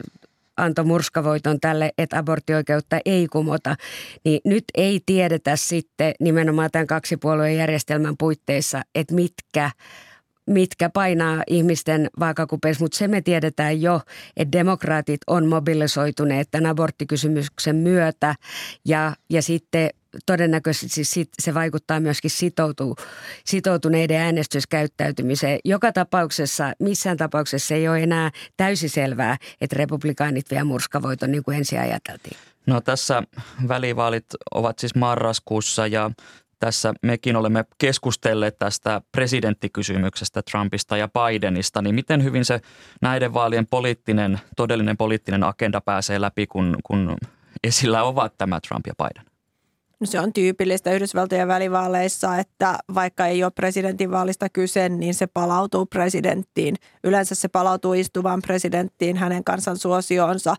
antoi 0.56 0.84
murskavoiton 0.84 1.60
tälle, 1.60 1.92
että 1.98 2.18
aborttioikeutta 2.18 2.98
ei 3.04 3.26
kumota, 3.26 3.76
niin 4.24 4.40
nyt 4.44 4.64
ei 4.74 5.00
tiedetä 5.06 5.56
sitten 5.56 6.14
nimenomaan 6.20 6.70
tämän 6.72 6.86
kaksipuolueen 6.86 7.56
järjestelmän 7.56 8.14
puitteissa, 8.18 8.82
että 8.94 9.14
mitkä 9.14 9.70
mitkä 10.46 10.90
painaa 10.90 11.42
ihmisten 11.46 12.10
vaakakupeissa, 12.20 12.84
mutta 12.84 12.98
se 12.98 13.08
me 13.08 13.20
tiedetään 13.20 13.82
jo, 13.82 14.00
että 14.36 14.58
demokraatit 14.58 15.20
on 15.26 15.46
mobilisoituneet 15.46 16.48
tämän 16.50 16.70
aborttikysymyksen 16.70 17.76
myötä. 17.76 18.34
Ja, 18.84 19.16
ja 19.30 19.42
sitten 19.42 19.90
todennäköisesti 20.26 21.04
sit 21.04 21.28
se 21.42 21.54
vaikuttaa 21.54 22.00
myöskin 22.00 22.30
sitoutu, 22.30 22.96
sitoutuneiden 23.44 24.20
äänestyskäyttäytymiseen. 24.20 25.58
Joka 25.64 25.92
tapauksessa, 25.92 26.72
missään 26.78 27.16
tapauksessa 27.16 27.74
ei 27.74 27.88
ole 27.88 28.02
enää 28.02 28.30
täysin 28.56 28.90
selvää, 28.90 29.36
että 29.60 29.76
republikaanit 29.76 30.50
vie 30.50 30.64
murskavoiton 30.64 31.30
niin 31.30 31.42
kuin 31.42 31.56
ensin 31.56 31.80
ajateltiin. 31.80 32.36
No 32.66 32.80
tässä 32.80 33.22
välivaalit 33.68 34.26
ovat 34.54 34.78
siis 34.78 34.94
marraskuussa 34.94 35.86
ja 35.86 36.10
tässä 36.58 36.94
mekin 37.02 37.36
olemme 37.36 37.64
keskustelleet 37.78 38.58
tästä 38.58 39.02
presidenttikysymyksestä 39.12 40.42
Trumpista 40.50 40.96
ja 40.96 41.08
Bidenista, 41.08 41.82
niin 41.82 41.94
miten 41.94 42.24
hyvin 42.24 42.44
se 42.44 42.60
näiden 43.00 43.34
vaalien 43.34 43.66
poliittinen, 43.66 44.40
todellinen 44.56 44.96
poliittinen 44.96 45.44
agenda 45.44 45.80
pääsee 45.80 46.20
läpi, 46.20 46.46
kun, 46.46 46.76
kun 46.84 47.16
esillä 47.64 48.02
ovat 48.02 48.38
tämä 48.38 48.60
Trump 48.68 48.86
ja 48.86 48.94
Biden? 48.94 49.33
No 50.00 50.06
se 50.06 50.20
on 50.20 50.32
tyypillistä 50.32 50.92
Yhdysvaltojen 50.92 51.48
välivaaleissa, 51.48 52.38
että 52.38 52.78
vaikka 52.94 53.26
ei 53.26 53.44
ole 53.44 53.52
presidentinvaalista 53.54 54.48
kyse, 54.48 54.88
niin 54.88 55.14
se 55.14 55.26
palautuu 55.26 55.86
presidenttiin. 55.86 56.76
Yleensä 57.04 57.34
se 57.34 57.48
palautuu 57.48 57.92
istuvaan 57.92 58.42
presidenttiin, 58.42 59.16
hänen 59.16 59.44
kansansuosioonsa 59.44 60.56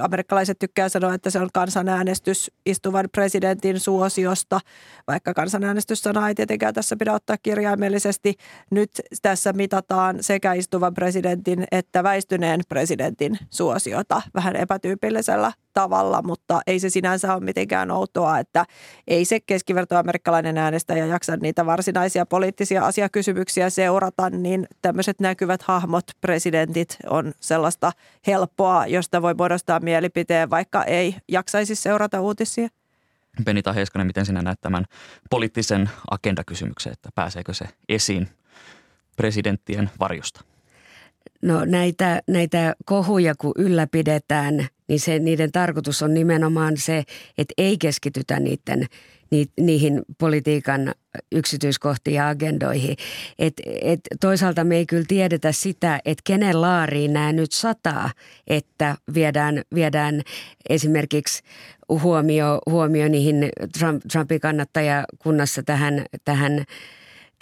amerikkalaiset 0.00 0.58
tykkää 0.58 0.88
sanoa, 0.88 1.14
että 1.14 1.30
se 1.30 1.38
on 1.38 1.48
kansanäänestys 1.52 2.50
istuvan 2.66 3.08
presidentin 3.12 3.80
suosiosta, 3.80 4.60
vaikka 5.06 5.34
kansanäänestyssana 5.34 6.28
ei 6.28 6.34
tietenkään 6.34 6.74
tässä 6.74 6.96
pidä 6.96 7.12
ottaa 7.12 7.36
kirjaimellisesti. 7.42 8.34
Nyt 8.70 8.90
tässä 9.22 9.52
mitataan 9.52 10.16
sekä 10.20 10.52
istuvan 10.52 10.94
presidentin 10.94 11.64
että 11.72 12.02
väistyneen 12.02 12.60
presidentin 12.68 13.38
suosiota 13.50 14.22
vähän 14.34 14.56
epätyypillisellä 14.56 15.52
tavalla, 15.74 16.22
mutta 16.22 16.60
ei 16.66 16.78
se 16.78 16.90
sinänsä 16.90 17.34
ole 17.34 17.44
mitenkään 17.44 17.90
outoa, 17.90 18.38
että 18.38 18.64
ei 19.08 19.24
se 19.24 19.40
keskivertoamerikkalainen 19.40 20.58
äänestäjä 20.58 21.06
jaksa 21.06 21.36
niitä 21.36 21.66
varsinaisia 21.66 22.26
poliittisia 22.26 22.86
asiakysymyksiä 22.86 23.70
seurata, 23.70 24.30
niin 24.30 24.66
tämmöiset 24.82 25.20
näkyvät 25.20 25.62
hahmot, 25.62 26.04
presidentit 26.20 26.96
on 27.10 27.32
sellaista 27.40 27.92
helppoa, 28.26 28.86
josta 28.86 29.22
voi 29.22 29.34
muodostaa 29.52 29.80
mielipiteen, 29.80 30.50
vaikka 30.50 30.84
ei 30.84 31.16
jaksaisi 31.28 31.74
seurata 31.74 32.20
uutisia? 32.20 32.68
Benita 33.44 33.72
Heiskanen, 33.72 34.06
miten 34.06 34.26
sinä 34.26 34.42
näet 34.42 34.60
tämän 34.60 34.84
poliittisen 35.30 35.90
agendakysymyksen, 36.10 36.92
että 36.92 37.08
pääseekö 37.14 37.54
se 37.54 37.64
esiin 37.88 38.28
presidenttien 39.16 39.90
varjosta? 40.00 40.44
No 41.42 41.64
näitä, 41.64 42.22
näitä 42.28 42.74
kohuja 42.84 43.34
kun 43.38 43.52
ylläpidetään, 43.56 44.66
niin 44.92 45.00
se, 45.00 45.18
niiden 45.18 45.52
tarkoitus 45.52 46.02
on 46.02 46.14
nimenomaan 46.14 46.76
se, 46.76 47.04
että 47.38 47.54
ei 47.58 47.78
keskitytä 47.78 48.40
niiden 48.40 48.86
niihin 49.60 50.02
politiikan 50.18 50.94
yksityiskohtiin 51.32 52.14
ja 52.14 52.28
agendoihin. 52.28 52.96
Et, 53.38 53.54
et 53.82 54.00
toisaalta 54.20 54.64
me 54.64 54.76
ei 54.76 54.86
kyllä 54.86 55.04
tiedetä 55.08 55.52
sitä, 55.52 56.00
että 56.04 56.22
kenen 56.24 56.60
laariin 56.60 57.12
nämä 57.12 57.32
nyt 57.32 57.52
sataa, 57.52 58.10
että 58.46 58.96
viedään, 59.14 59.62
viedään 59.74 60.22
esimerkiksi 60.68 61.42
huomio, 61.88 62.58
huomio 62.70 63.08
niihin 63.08 63.48
Trump, 63.78 64.02
Trumpin 64.12 64.40
kannattajakunnassa 64.40 65.62
tähän, 65.62 66.04
tähän– 66.24 66.64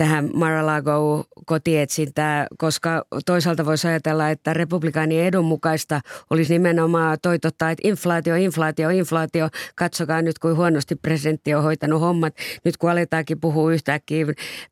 tähän 0.01 0.31
Mar-a-Lago 0.35 1.25
kotietsintään, 1.47 2.47
koska 2.59 3.05
toisaalta 3.27 3.67
voisi 3.67 3.89
ajatella, 3.89 4.31
että 4.31 4.55
republikaanien 4.55 5.27
edun 5.27 5.45
mukaista 5.45 6.01
olisi 6.31 6.53
nimenomaan 6.53 7.19
toitottaa, 7.23 7.71
että 7.71 7.89
inflaatio, 7.89 8.37
inflaatio, 8.37 8.91
inflaatio, 8.91 9.49
katsokaa 9.75 10.23
nyt 10.23 10.39
kuin 10.39 10.57
huonosti 10.57 10.95
presidentti 10.97 11.55
on 11.55 11.63
hoitanut 11.63 12.01
hommat. 12.01 12.35
Nyt 12.65 12.77
kun 12.77 12.91
aletaankin 12.91 13.41
puhua 13.41 13.73
yhtäkkiä 13.73 14.27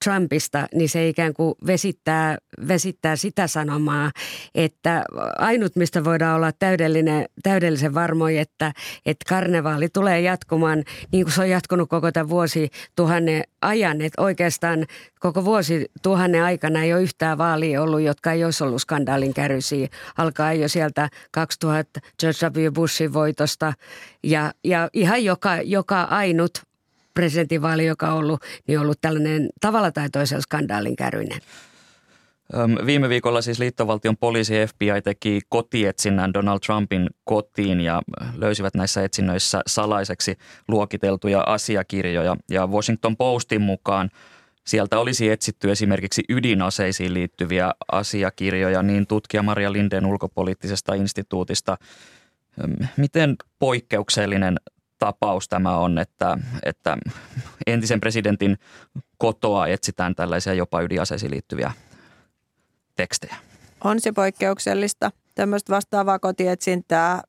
Trumpista, 0.05 0.67
niin 0.75 0.89
se 0.89 1.09
ikään 1.09 1.35
kuin 1.35 1.55
vesittää, 1.67 2.39
vesittää 2.69 3.17
sitä 3.17 3.47
sanomaa, 3.47 4.11
että 4.55 5.05
ainut 5.39 5.77
mistä 5.77 6.05
voidaan 6.05 6.37
olla 6.37 6.53
täydellinen, 6.53 7.25
täydellisen 7.43 7.95
varmoja, 7.95 8.41
että, 8.41 8.73
että 9.07 9.25
karnevaali 9.29 9.89
tulee 9.89 10.21
jatkumaan 10.21 10.85
niin 11.13 11.25
kuin 11.25 11.33
se 11.33 11.41
on 11.41 11.51
jatkunut 11.51 11.89
koko 11.89 12.13
tämän 12.13 12.29
vuosi 12.29 12.71
tuhannen 12.97 13.45
ajan, 13.63 14.01
että 14.01 14.23
oikeastaan 14.23 14.87
koko 15.21 15.45
vuosi 15.45 15.87
tuhannen 16.03 16.43
aikana 16.43 16.83
ei 16.83 16.95
ole 16.95 17.03
yhtään 17.03 17.39
vaalia 17.39 17.83
ollut, 17.83 18.01
jotka 18.01 18.33
ei 18.33 18.45
olisi 18.45 18.65
ollut 18.65 18.83
skandaalin 18.83 19.35
kärrysiä. 19.35 19.89
Alkaa 20.17 20.53
jo 20.53 20.69
sieltä 20.69 21.09
2000 21.31 22.01
George 22.21 22.61
W. 22.61 22.73
Bushin 22.73 23.13
voitosta 23.13 23.73
ja, 24.23 24.53
ja 24.65 24.89
ihan 24.93 25.25
joka, 25.25 25.57
joka 25.57 26.03
ainut 26.03 26.63
presidentinvaali, 27.15 27.87
joka 27.87 28.09
on 28.09 28.19
ollut, 28.19 28.41
niin 28.67 28.79
on 28.79 28.85
ollut 28.85 29.01
tällainen 29.01 29.49
tavalla 29.61 29.93
tai 29.93 30.11
toisella 30.11 30.43
skandaalin 30.43 30.97
kärryinen. 30.97 31.41
Viime 32.87 33.09
viikolla 33.09 33.43
siis 33.43 33.59
liittovaltion 33.59 34.17
poliisi 34.17 34.55
FBI 34.67 35.03
teki 35.05 35.41
kotietsinnän 35.49 36.35
Donald 36.35 36.59
Trumpin 36.67 37.11
kotiin 37.25 37.81
ja 37.81 38.03
löysivät 38.37 38.75
näissä 38.75 39.05
etsinnöissä 39.05 39.61
salaiseksi 39.67 40.39
luokiteltuja 40.69 41.41
asiakirjoja. 41.41 42.37
Ja 42.51 42.67
Washington 42.67 43.17
Postin 43.17 43.63
mukaan 43.63 44.11
sieltä 44.69 44.99
olisi 44.99 45.31
etsitty 45.31 45.71
esimerkiksi 45.71 46.23
ydinaseisiin 46.29 47.15
liittyviä 47.15 47.73
asiakirjoja, 47.93 48.83
niin 48.83 49.07
tutkija 49.07 49.43
Maria 49.43 49.73
Linden 49.73 50.07
ulkopoliittisesta 50.07 50.95
instituutista. 50.95 51.77
Miten 52.97 53.37
poikkeuksellinen 53.59 54.57
tapaus 54.99 55.49
tämä 55.49 55.77
on, 55.77 55.99
että, 55.99 56.39
että 56.63 56.99
entisen 57.67 58.01
presidentin 58.01 58.57
kotoa 59.19 59.67
etsitään 59.67 60.15
tällaisia 60.15 60.55
jopa 60.55 60.83
ydinaseisiin 60.83 61.31
liittyviä 61.31 61.73
tekstejä. 62.97 63.37
On 63.85 64.01
se 64.01 64.13
poikkeuksellista. 64.13 65.11
Tämmöistä 65.35 65.73
vastaavaa 65.73 66.19
kotietsintää 66.19 67.23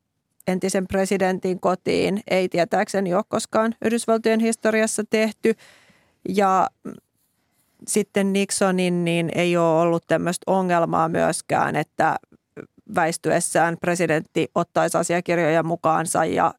entisen 0.47 0.87
presidentin 0.87 1.59
kotiin 1.59 2.21
ei 2.27 2.49
tietääkseni 2.49 3.13
ole 3.13 3.23
koskaan 3.27 3.75
Yhdysvaltojen 3.85 4.39
historiassa 4.39 5.03
tehty. 5.09 5.55
Ja 6.29 6.69
sitten 7.87 8.33
Nixonin 8.33 9.05
niin 9.05 9.31
ei 9.35 9.57
ole 9.57 9.81
ollut 9.81 10.03
tämmöistä 10.07 10.43
ongelmaa 10.47 11.09
myöskään, 11.09 11.75
että 11.75 12.15
väistyessään 12.95 13.77
presidentti 13.81 14.47
ottaisi 14.55 14.97
asiakirjoja 14.97 15.63
mukaansa 15.63 16.25
ja 16.25 16.53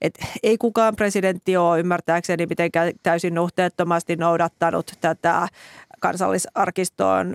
et 0.00 0.14
ei 0.42 0.58
kukaan 0.58 0.96
presidentti 0.96 1.56
ole 1.56 1.80
ymmärtääkseni 1.80 2.46
mitenkään 2.46 2.92
täysin 3.02 3.34
nuhteettomasti 3.34 4.16
noudattanut 4.16 4.92
tätä 5.00 5.48
kansallisarkistoon 6.00 7.34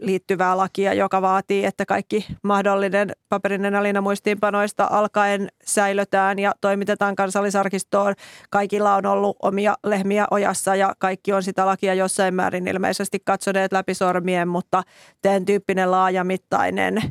liittyvää 0.00 0.56
lakia, 0.56 0.94
joka 0.94 1.22
vaatii, 1.22 1.64
että 1.64 1.86
kaikki 1.86 2.26
mahdollinen 2.42 3.12
paperinen 3.28 3.74
alina 3.74 4.00
muistiinpanoista 4.00 4.88
alkaen 4.90 5.48
säilötään 5.64 6.38
ja 6.38 6.54
toimitetaan 6.60 7.16
kansallisarkistoon. 7.16 8.14
Kaikilla 8.50 8.94
on 8.94 9.06
ollut 9.06 9.36
omia 9.42 9.74
lehmiä 9.84 10.26
ojassa 10.30 10.76
ja 10.76 10.94
kaikki 10.98 11.32
on 11.32 11.42
sitä 11.42 11.66
lakia 11.66 11.94
jossain 11.94 12.34
määrin 12.34 12.68
ilmeisesti 12.68 13.18
katsoneet 13.24 13.72
läpi 13.72 13.94
sormien, 13.94 14.48
mutta 14.48 14.82
tämän 15.22 15.44
tyyppinen 15.44 15.90
laajamittainen 15.90 17.02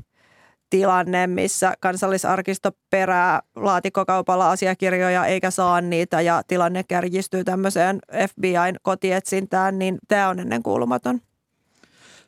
tilanne, 0.70 1.28
missä 1.28 1.74
kansallisarkisto 1.80 2.72
perää 2.90 3.42
laatikkokaupalla 3.56 4.52
asiakirjoja 4.52 5.26
eikä 5.26 5.52
saa 5.52 5.82
niitä 5.82 6.22
ja 6.22 6.42
tilanne 6.48 6.84
kärjistyy 6.84 7.44
tämmöiseen 7.44 8.00
FBIn 8.30 8.76
kotietsintään, 8.82 9.80
niin 9.80 9.98
tämä 10.08 10.30
on 10.30 10.40
ennen 10.40 10.64
kuulumaton. 10.64 11.20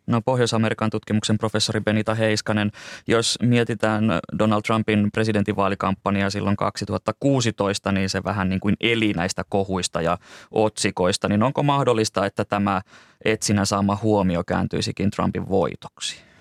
No 0.07 0.21
Pohjois-Amerikan 0.21 0.89
tutkimuksen 0.89 1.37
professori 1.37 1.81
Benita 1.81 2.15
Heiskanen, 2.15 2.71
jos 3.07 3.37
mietitään 3.41 4.05
Donald 4.39 4.61
Trumpin 4.61 5.09
presidentinvaalikampanjaa 5.13 6.29
silloin 6.29 6.57
2016, 6.57 7.91
niin 7.91 8.09
se 8.09 8.23
vähän 8.23 8.49
niin 8.49 8.59
kuin 8.59 8.75
eli 8.79 9.13
näistä 9.13 9.43
kohuista 9.49 10.01
ja 10.01 10.17
otsikoista, 10.51 11.29
niin 11.29 11.43
onko 11.43 11.63
mahdollista, 11.63 12.25
että 12.25 12.45
tämä 12.45 12.81
etsinä 13.25 13.65
saama 13.65 13.97
huomio 14.01 14.43
kääntyisikin 14.43 15.11
Trumpin 15.11 15.49
voitoksi? 15.49 16.31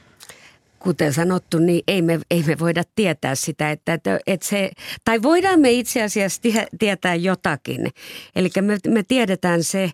kuten 0.81 1.12
sanottu, 1.12 1.59
niin 1.59 1.83
ei 1.88 2.02
me, 2.02 2.21
ei 2.31 2.43
me 2.43 2.59
voida 2.59 2.83
tietää 2.95 3.35
sitä, 3.35 3.71
että, 3.71 3.93
että, 4.26 4.47
se, 4.47 4.71
tai 5.05 5.23
voidaan 5.23 5.61
me 5.61 5.71
itse 5.71 6.02
asiassa 6.02 6.43
tietää 6.79 7.14
jotakin. 7.14 7.90
Eli 8.37 8.49
me, 8.61 8.79
me 8.88 9.02
tiedetään 9.02 9.64
se, 9.64 9.90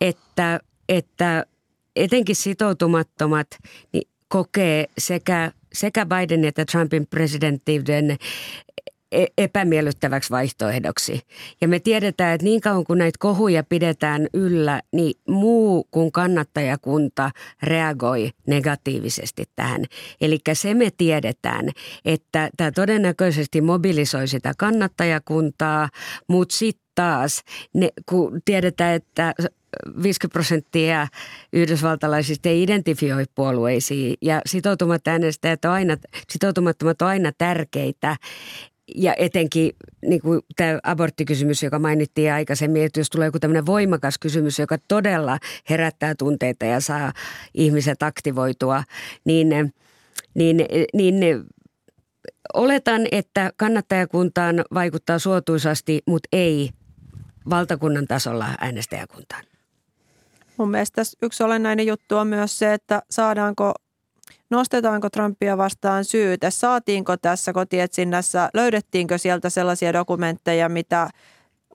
että, 0.00 0.60
että 0.88 1.46
etenkin 1.96 2.36
sitoutumattomat 2.36 3.46
niin 3.92 4.08
kokee 4.28 4.86
sekä, 4.98 5.52
sekä 5.72 6.06
Biden 6.06 6.44
että 6.44 6.64
Trumpin 6.64 7.06
presidenttiyden 7.06 8.16
e-, 9.12 9.26
epämiellyttäväksi 9.38 10.30
vaihtoehdoksi. 10.30 11.20
Ja 11.60 11.68
me 11.68 11.78
tiedetään, 11.78 12.34
että 12.34 12.44
niin 12.44 12.60
kauan 12.60 12.84
kuin 12.84 12.98
näitä 12.98 13.16
kohuja 13.18 13.64
pidetään 13.64 14.26
yllä, 14.34 14.82
niin 14.92 15.14
muu 15.28 15.88
kuin 15.90 16.12
kannattajakunta 16.12 17.30
reagoi 17.62 18.30
negatiivisesti 18.46 19.44
tähän. 19.56 19.84
Eli 20.20 20.38
se 20.52 20.74
me 20.74 20.90
tiedetään, 20.96 21.70
että 22.04 22.50
tämä 22.56 22.72
todennäköisesti 22.72 23.60
mobilisoi 23.60 24.28
sitä 24.28 24.52
kannattajakuntaa, 24.58 25.88
mutta 26.28 26.56
sitten 26.56 26.90
taas, 26.94 27.42
ne, 27.74 27.88
kun 28.08 28.40
tiedetään, 28.44 28.94
että 28.94 29.34
50 30.02 30.32
prosenttia 30.32 31.08
yhdysvaltalaisista 31.52 32.48
ei 32.48 32.62
identifioi 32.62 33.24
puolueisiin 33.34 34.14
ja 34.22 34.40
sitoutumat 34.46 35.08
äänestäjät 35.08 35.64
on 35.64 35.70
aina, 35.70 35.96
sitoutumattomat 36.30 37.02
on 37.02 37.08
aina 37.08 37.32
tärkeitä. 37.38 38.16
Ja 38.94 39.14
etenkin 39.18 39.72
niin 40.06 40.20
kuin 40.20 40.40
tämä 40.56 40.78
aborttikysymys, 40.82 41.62
joka 41.62 41.78
mainittiin 41.78 42.32
aikaisemmin, 42.32 42.84
että 42.84 43.00
jos 43.00 43.10
tulee 43.10 43.26
joku 43.26 43.38
tämmöinen 43.38 43.66
voimakas 43.66 44.18
kysymys, 44.18 44.58
joka 44.58 44.78
todella 44.88 45.38
herättää 45.70 46.14
tunteita 46.14 46.64
ja 46.64 46.80
saa 46.80 47.12
ihmiset 47.54 48.02
aktivoitua, 48.02 48.84
niin, 49.24 49.48
niin, 50.34 50.66
niin 50.94 51.44
oletan, 52.54 53.02
että 53.12 53.52
kannattajakuntaan 53.56 54.64
vaikuttaa 54.74 55.18
suotuisasti, 55.18 56.02
mutta 56.06 56.28
ei 56.32 56.70
valtakunnan 57.50 58.06
tasolla 58.06 58.46
äänestäjäkuntaan. 58.60 59.49
Mun 60.60 60.70
mielestä 60.70 61.02
yksi 61.22 61.42
olennainen 61.42 61.86
juttu 61.86 62.16
on 62.16 62.26
myös 62.26 62.58
se, 62.58 62.74
että 62.74 63.02
saadaanko, 63.10 63.72
nostetaanko 64.50 65.10
Trumpia 65.10 65.58
vastaan 65.58 66.04
syyte. 66.04 66.50
Saatiinko 66.50 67.16
tässä 67.16 67.52
kotietsinnässä, 67.52 68.50
löydettiinkö 68.54 69.18
sieltä 69.18 69.50
sellaisia 69.50 69.92
dokumentteja, 69.92 70.68
mitä 70.68 71.10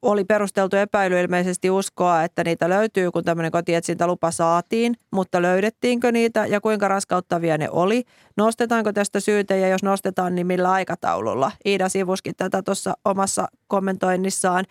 oli 0.02 0.26
perusteltu 0.26 0.76
epäily 0.76 1.22
ilmeisesti 1.22 1.70
uskoa, 1.70 2.24
että 2.24 2.44
niitä 2.44 2.70
löytyy, 2.70 3.12
kun 3.12 3.24
tämmöinen 3.24 3.52
kotietsintälupa 3.52 4.32
saatiin, 4.32 4.96
mutta 5.12 5.42
löydettiinkö 5.42 6.12
niitä 6.12 6.46
ja 6.46 6.62
kuinka 6.62 6.88
raskauttavia 6.88 7.58
ne 7.58 7.70
oli? 7.70 8.04
Nostetaanko 8.38 8.94
tästä 8.94 9.20
syytä 9.20 9.56
ja 9.56 9.68
jos 9.68 9.84
nostetaan, 9.84 10.36
niin 10.36 10.48
millä 10.48 10.72
aikataululla? 10.72 11.52
Iida 11.66 11.90
sivuskin 11.90 12.36
tätä 12.38 12.62
tuossa 12.62 12.94
omassa 13.06 13.48
kommentoinnissaan 13.68 14.66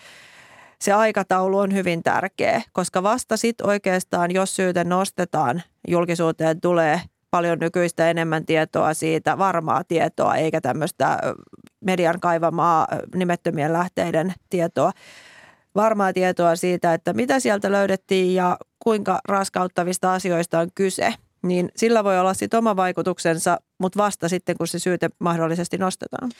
se 0.84 0.92
aikataulu 0.92 1.58
on 1.58 1.74
hyvin 1.74 2.02
tärkeä, 2.02 2.62
koska 2.72 3.02
vasta 3.02 3.36
sitten 3.36 3.66
oikeastaan, 3.66 4.30
jos 4.30 4.56
syyte 4.56 4.84
nostetaan, 4.84 5.62
julkisuuteen 5.88 6.60
tulee 6.60 7.00
paljon 7.30 7.58
nykyistä 7.58 8.10
enemmän 8.10 8.46
tietoa 8.46 8.94
siitä, 8.94 9.38
varmaa 9.38 9.84
tietoa, 9.84 10.36
eikä 10.36 10.60
tämmöistä 10.60 11.18
median 11.80 12.20
kaivamaa 12.20 12.88
nimettömien 13.14 13.72
lähteiden 13.72 14.34
tietoa. 14.50 14.92
Varmaa 15.74 16.12
tietoa 16.12 16.56
siitä, 16.56 16.94
että 16.94 17.12
mitä 17.12 17.40
sieltä 17.40 17.72
löydettiin 17.72 18.34
ja 18.34 18.56
kuinka 18.78 19.20
raskauttavista 19.28 20.14
asioista 20.14 20.58
on 20.58 20.68
kyse, 20.74 21.14
niin 21.42 21.70
sillä 21.76 22.04
voi 22.04 22.18
olla 22.18 22.34
sitten 22.34 22.58
oma 22.58 22.76
vaikutuksensa, 22.76 23.58
mutta 23.78 24.02
vasta 24.02 24.28
sitten, 24.28 24.56
kun 24.58 24.68
se 24.68 24.78
syyte 24.78 25.10
mahdollisesti 25.18 25.78
nostetaan. 25.78 26.30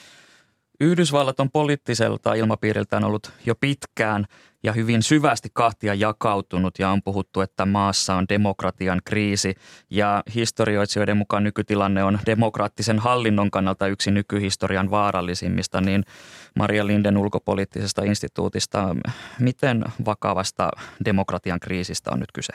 Yhdysvallat 0.79 1.39
on 1.39 1.51
poliittiselta 1.51 2.33
ilmapiiriltään 2.33 3.03
ollut 3.03 3.31
jo 3.45 3.55
pitkään 3.55 4.25
ja 4.63 4.73
hyvin 4.73 5.03
syvästi 5.03 5.49
kahtia 5.53 5.93
jakautunut 5.93 6.79
ja 6.79 6.89
on 6.89 7.01
puhuttu, 7.03 7.41
että 7.41 7.65
maassa 7.65 8.15
on 8.15 8.25
demokratian 8.29 9.01
kriisi 9.05 9.55
ja 9.89 10.23
historioitsijoiden 10.35 11.17
mukaan 11.17 11.43
nykytilanne 11.43 12.03
on 12.03 12.19
demokraattisen 12.25 12.99
hallinnon 12.99 13.51
kannalta 13.51 13.87
yksi 13.87 14.11
nykyhistorian 14.11 14.91
vaarallisimmista, 14.91 15.81
niin 15.81 16.03
Maria 16.55 16.87
Linden 16.87 17.17
ulkopoliittisesta 17.17 18.03
instituutista, 18.03 18.95
miten 19.39 19.83
vakavasta 20.05 20.71
demokratian 21.05 21.59
kriisistä 21.59 22.11
on 22.11 22.19
nyt 22.19 22.31
kyse? 22.31 22.53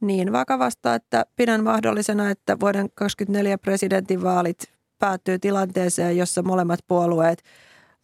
Niin 0.00 0.32
vakavasta, 0.32 0.94
että 0.94 1.26
pidän 1.36 1.64
mahdollisena, 1.64 2.30
että 2.30 2.60
vuoden 2.60 2.86
2024 2.94 3.58
presidentinvaalit 3.58 4.75
päättyy 4.98 5.38
tilanteeseen, 5.38 6.16
jossa 6.16 6.42
molemmat 6.42 6.80
puolueet 6.86 7.42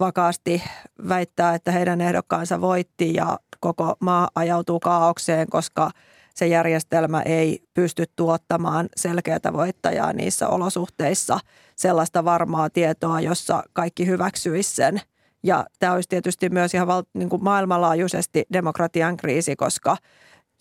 vakaasti 0.01 0.63
väittää, 1.09 1.55
että 1.55 1.73
heidän 1.73 2.01
ehdokkaansa 2.01 2.61
voitti 2.61 3.15
ja 3.15 3.39
koko 3.61 3.97
maa 4.01 4.29
ajautuu 4.35 4.81
kaaukseen, 4.81 5.51
koska 5.51 5.91
se 6.35 6.47
järjestelmä 6.47 7.23
ei 7.23 7.63
pysty 7.75 8.05
tuottamaan 8.17 8.89
selkeää 8.97 9.53
voittajaa 9.53 10.13
niissä 10.13 10.49
olosuhteissa 10.49 11.39
sellaista 11.77 12.25
varmaa 12.25 12.71
tietoa, 12.71 13.21
jossa 13.21 13.63
kaikki 13.73 14.07
hyväksyisi 14.07 14.75
sen. 14.75 15.01
Ja 15.43 15.67
tämä 15.79 15.93
olisi 15.93 16.09
tietysti 16.09 16.51
myös 16.51 16.75
ihan 16.75 16.87
val, 16.87 17.03
niin 17.15 17.29
kuin 17.29 17.45
maailmanlaajuisesti 17.45 18.45
demokratian 18.53 19.17
kriisi, 19.17 19.57
koska– 19.57 19.97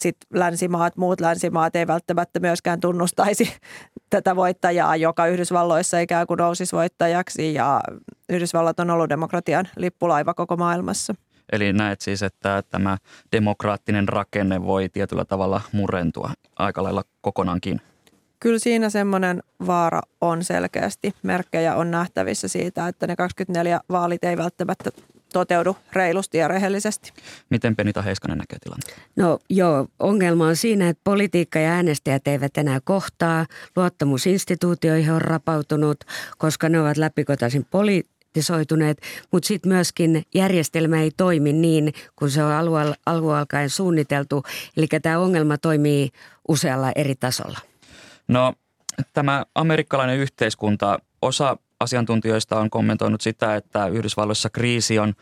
sit 0.02 0.18
länsimaat, 0.34 0.98
muut 0.98 1.22
länsimaat 1.22 1.76
ei 1.76 1.88
välttämättä 1.88 2.40
myöskään 2.40 2.80
tunnustaisi 2.80 3.54
tätä 4.10 4.36
voittajaa, 4.36 4.96
joka 4.96 5.28
Yhdysvalloissa 5.28 6.00
ikään 6.00 6.28
kuin 6.28 6.38
nousisi 6.38 6.76
voittajaksi 6.76 7.54
ja 7.54 7.82
Yhdysvallat 8.30 8.80
on 8.80 8.90
ollut 8.90 9.10
demokratian 9.10 9.68
lippulaiva 9.76 10.34
koko 10.34 10.58
maailmassa. 10.58 11.16
Eli 11.52 11.74
näet 11.74 12.02
siis, 12.02 12.24
että 12.24 12.64
tämä 12.70 12.98
demokraattinen 13.32 14.10
rakenne 14.10 14.64
voi 14.64 14.90
tietyllä 14.90 15.26
tavalla 15.26 15.62
murentua 15.72 16.32
aika 16.60 16.84
lailla 16.84 17.04
kokonaankin? 17.22 17.82
Kyllä 18.40 18.60
siinä 18.60 18.90
semmoinen 18.90 19.44
vaara 19.68 20.02
on 20.22 20.44
selkeästi. 20.44 21.14
Merkkejä 21.24 21.76
on 21.76 21.92
nähtävissä 21.92 22.48
siitä, 22.48 22.88
että 22.88 23.08
ne 23.08 23.16
24 23.16 23.80
vaalit 23.90 24.24
ei 24.24 24.38
välttämättä 24.38 24.92
toteudu 25.34 25.78
reilusti 25.94 26.38
ja 26.38 26.48
rehellisesti. 26.48 27.14
Miten 27.50 27.76
Penita 27.76 28.02
Heiskanen 28.02 28.38
näkee 28.38 28.60
tilanteen? 28.60 28.98
No 29.16 29.40
joo, 29.50 29.88
ongelma 30.00 30.48
on 30.48 30.56
siinä, 30.56 30.90
että 30.90 31.02
politiikka 31.04 31.60
ja 31.60 31.72
äänestäjät 31.72 32.28
eivät 32.28 32.58
enää 32.58 32.80
kohtaa. 32.84 33.46
Luottamus 33.76 34.28
instituutioihin 34.28 35.12
on 35.12 35.22
rapautunut, 35.22 36.04
koska 36.38 36.70
ne 36.70 36.82
ovat 36.82 36.98
läpikotaisin 36.98 37.66
politisoituneet, 37.72 39.02
mutta 39.32 39.48
sitten 39.48 39.72
myöskin 39.72 40.24
järjestelmä 40.34 41.02
ei 41.02 41.12
toimi 41.18 41.54
niin, 41.54 41.94
kun 42.16 42.32
se 42.32 42.44
on 42.44 42.52
alun 43.06 43.36
suunniteltu. 43.68 44.44
Eli 44.78 44.88
tämä 45.02 45.20
ongelma 45.20 45.58
toimii 45.58 46.10
usealla 46.48 46.92
eri 46.96 47.16
tasolla. 47.16 47.60
No 48.28 48.54
tämä 49.14 49.46
amerikkalainen 49.56 50.18
yhteiskunta, 50.18 51.00
osa 51.22 51.58
asiantuntijoista 51.82 52.60
on 52.60 52.70
kommentoinut 52.70 53.22
sitä, 53.22 53.56
että 53.56 53.88
Yhdysvalloissa 53.88 54.50
kriisi 54.50 55.00
on 55.00 55.14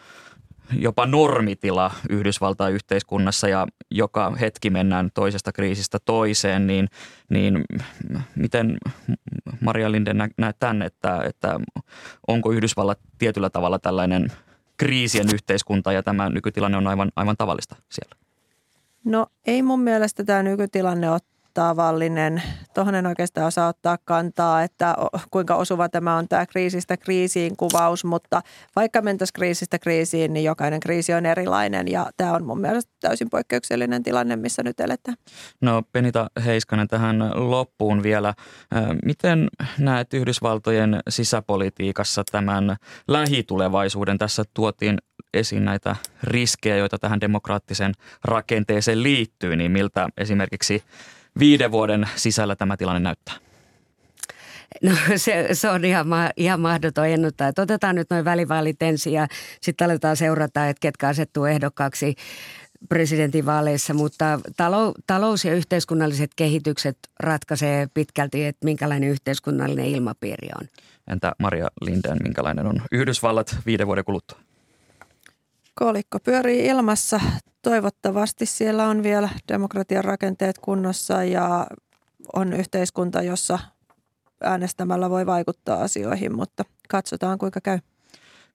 jopa 0.78 1.06
normitila 1.06 1.92
Yhdysvaltain 2.10 2.74
yhteiskunnassa 2.74 3.48
ja 3.48 3.68
joka 3.92 4.36
hetki 4.40 4.70
mennään 4.70 5.10
toisesta 5.14 5.52
kriisistä 5.52 5.98
toiseen, 6.06 6.68
niin, 6.68 6.88
niin 7.30 7.66
miten 8.36 8.78
Maria 9.62 9.92
Linden 9.92 10.18
näet 10.38 10.56
tämän, 10.60 10.82
että, 10.82 11.22
että 11.24 11.60
onko 12.28 12.52
Yhdysvallat 12.52 13.00
tietyllä 13.18 13.50
tavalla 13.50 13.80
tällainen 13.80 14.32
kriisien 14.78 15.28
yhteiskunta 15.34 15.92
ja 15.92 16.04
tämä 16.04 16.30
nykytilanne 16.30 16.78
on 16.78 16.88
aivan, 16.88 17.12
aivan 17.16 17.38
tavallista 17.38 17.76
siellä? 17.90 18.16
No 19.04 19.28
ei 19.46 19.62
mun 19.62 19.80
mielestä 19.80 20.24
tämä 20.24 20.44
nykytilanne 20.44 21.12
ole 21.12 21.20
tavallinen. 21.60 22.44
Tuohon 22.74 22.96
en 22.96 23.06
oikeastaan 23.06 23.48
osaa 23.48 23.68
ottaa 23.68 23.98
kantaa, 24.06 24.64
että 24.64 24.96
kuinka 25.32 25.56
osuva 25.56 25.90
tämä 25.90 26.16
on 26.16 26.28
tämä 26.28 26.46
kriisistä 26.46 26.98
kriisiin 26.98 27.58
kuvaus, 27.58 28.06
mutta 28.06 28.42
vaikka 28.76 29.02
mentäisiin 29.02 29.34
kriisistä 29.34 29.80
kriisiin, 29.80 30.34
niin 30.34 30.44
jokainen 30.44 30.80
kriisi 30.80 31.14
on 31.14 31.26
erilainen 31.26 31.88
ja 31.88 32.10
tämä 32.18 32.34
on 32.34 32.46
mun 32.46 32.62
mielestä 32.62 32.92
täysin 33.00 33.30
poikkeuksellinen 33.30 34.04
tilanne, 34.04 34.36
missä 34.36 34.64
nyt 34.64 34.80
eletään. 34.80 35.18
No 35.62 35.84
Penita 35.92 36.30
Heiskanen 36.46 36.88
tähän 36.88 37.32
loppuun 37.36 38.04
vielä. 38.04 38.34
Miten 39.06 39.48
näet 39.78 40.14
Yhdysvaltojen 40.14 41.00
sisäpolitiikassa 41.10 42.24
tämän 42.32 42.76
lähitulevaisuuden? 43.08 44.18
Tässä 44.18 44.44
tuotiin 44.54 44.98
esiin 45.34 45.66
näitä 45.66 45.96
riskejä, 46.24 46.78
joita 46.78 47.00
tähän 47.00 47.22
demokraattiseen 47.22 47.94
rakenteeseen 48.24 49.04
liittyy, 49.04 49.56
niin 49.56 49.72
miltä 49.72 50.10
esimerkiksi 50.18 50.84
viiden 51.40 51.72
vuoden 51.72 52.10
sisällä 52.16 52.56
tämä 52.56 52.78
tilanne 52.78 53.00
näyttää? 53.00 53.36
No 54.84 54.92
se, 55.16 55.48
se 55.54 55.70
on 55.70 55.86
ihan, 55.86 56.08
ma, 56.08 56.30
ihan 56.38 56.60
mahdoton 56.60 57.08
ennustaa. 57.08 57.48
Että 57.48 57.62
otetaan 57.62 57.96
nyt 57.96 58.10
noin 58.10 58.26
välivaalit 58.26 58.82
ensin 58.82 59.14
ja 59.14 59.28
sitten 59.62 59.86
aletaan 59.86 60.18
seurata, 60.18 60.68
että 60.68 60.80
ketkä 60.82 61.08
asettuu 61.08 61.46
ehdokkaaksi 61.46 62.16
presidentinvaaleissa, 62.90 63.94
mutta 63.94 64.40
talou, 64.58 64.94
talous- 65.08 65.46
ja 65.46 65.54
yhteiskunnalliset 65.56 66.32
kehitykset 66.36 66.98
ratkaisee 67.20 67.88
pitkälti, 67.94 68.46
että 68.46 68.66
minkälainen 68.66 69.10
yhteiskunnallinen 69.10 69.86
ilmapiiri 69.86 70.50
on. 70.62 70.68
Entä 71.08 71.32
Maria 71.40 71.68
Linden, 71.82 72.18
minkälainen 72.24 72.68
on 72.68 72.82
Yhdysvallat 72.92 73.56
viiden 73.66 73.88
vuoden 73.88 74.06
kuluttua? 74.06 74.40
Kolikko 75.80 76.20
pyörii 76.20 76.66
ilmassa. 76.66 77.20
Toivottavasti 77.62 78.46
siellä 78.46 78.88
on 78.88 79.04
vielä 79.04 79.30
demokratian 79.48 80.04
rakenteet 80.04 80.58
kunnossa 80.58 81.24
ja 81.24 81.68
on 82.34 82.54
yhteiskunta, 82.54 83.22
jossa 83.22 83.60
äänestämällä 84.44 85.10
voi 85.10 85.26
vaikuttaa 85.26 85.82
asioihin, 85.82 86.36
mutta 86.36 86.66
katsotaan 86.90 87.38
kuinka 87.38 87.62
käy. 87.62 87.80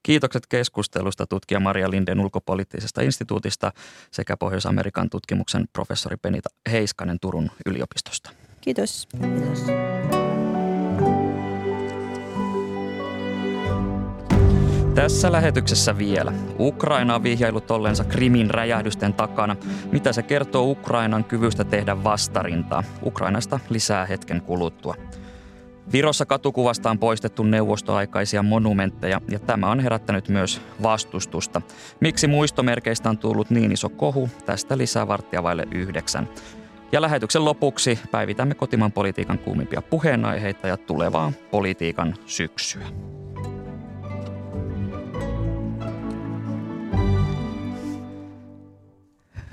Kiitokset 0.03 0.47
keskustelusta 0.47 1.27
tutkija 1.27 1.61
Maria 1.61 1.91
Linden 1.91 2.21
ulkopoliittisesta 2.21 3.03
instituutista 3.03 3.73
sekä 4.11 4.37
Pohjois-Amerikan 4.37 5.11
tutkimuksen 5.11 5.65
professori 5.73 6.17
Penita 6.17 6.49
Heiskanen 6.73 7.21
Turun 7.21 7.51
yliopistosta. 7.67 8.31
Kiitos. 8.61 9.09
Kiitos. 9.21 10.24
Tässä 14.95 15.33
lähetyksessä 15.33 15.99
vielä. 15.99 16.33
Ukraina 16.59 17.15
on 17.15 17.23
vihjailut 17.23 17.71
ollensa 17.71 18.05
Krimin 18.05 18.51
räjähdysten 18.51 19.15
takana. 19.15 19.57
Mitä 19.93 20.13
se 20.13 20.23
kertoo 20.23 20.71
Ukrainan 20.71 21.25
kyvystä 21.25 21.65
tehdä 21.65 22.05
vastarintaa? 22.05 22.83
Ukrainasta 23.03 23.61
lisää 23.69 24.07
hetken 24.07 24.43
kuluttua. 24.43 24.95
Virossa 25.93 26.27
katukuvasta 26.27 26.91
on 26.91 26.99
poistettu 26.99 27.43
neuvostoaikaisia 27.43 28.43
monumentteja 28.43 29.21
ja 29.31 29.39
tämä 29.39 29.71
on 29.71 29.81
herättänyt 29.81 30.29
myös 30.29 30.61
vastustusta. 30.83 31.63
Miksi 32.01 32.27
muistomerkeistä 32.27 33.11
on 33.11 33.19
tullut 33.19 33.51
niin 33.51 33.73
iso 33.73 33.89
kohu? 33.89 34.29
Tästä 34.47 34.79
lisää 34.79 35.09
varttia 35.09 35.43
vaille 35.43 35.65
yhdeksän. 35.71 36.29
Ja 36.93 37.03
lähetyksen 37.03 37.45
lopuksi 37.45 37.99
päivitämme 38.11 38.55
kotimaan 38.55 38.93
politiikan 38.93 39.39
kuumimpia 39.39 39.83
puheenaiheita 39.83 40.69
ja 40.69 40.77
tulevaa 40.77 41.33
politiikan 41.51 42.15
syksyä. 42.27 42.87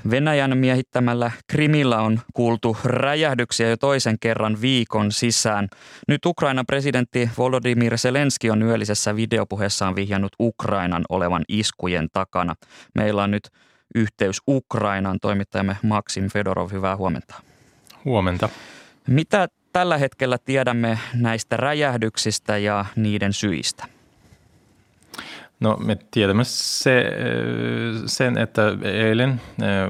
Venäjän 0.09 0.57
miehittämällä 0.57 1.31
Krimillä 1.47 2.01
on 2.01 2.19
kuultu 2.33 2.77
räjähdyksiä 2.83 3.69
jo 3.69 3.77
toisen 3.77 4.19
kerran 4.19 4.61
viikon 4.61 5.11
sisään. 5.11 5.67
Nyt 6.07 6.25
Ukrainan 6.25 6.65
presidentti 6.65 7.29
Volodymyr 7.37 7.97
Zelenski 7.97 8.49
on 8.49 8.61
yöllisessä 8.61 9.15
videopuheessaan 9.15 9.95
vihjannut 9.95 10.31
Ukrainan 10.39 11.03
olevan 11.09 11.43
iskujen 11.47 12.07
takana. 12.13 12.55
Meillä 12.95 13.23
on 13.23 13.31
nyt 13.31 13.49
yhteys 13.95 14.41
Ukrainan 14.47 15.19
toimittajamme 15.21 15.77
Maksim 15.83 16.29
Fedorov. 16.29 16.71
Hyvää 16.71 16.97
huomenta. 16.97 17.35
Huomenta. 18.05 18.49
Mitä 19.07 19.47
tällä 19.73 19.97
hetkellä 19.97 20.37
tiedämme 20.37 20.99
näistä 21.13 21.57
räjähdyksistä 21.57 22.57
ja 22.57 22.85
niiden 22.95 23.33
syistä? 23.33 24.00
No 25.61 25.77
me 25.85 25.97
tiedämme 26.11 26.43
se, 26.43 27.11
sen, 28.05 28.37
että 28.37 28.61
eilen 28.83 29.41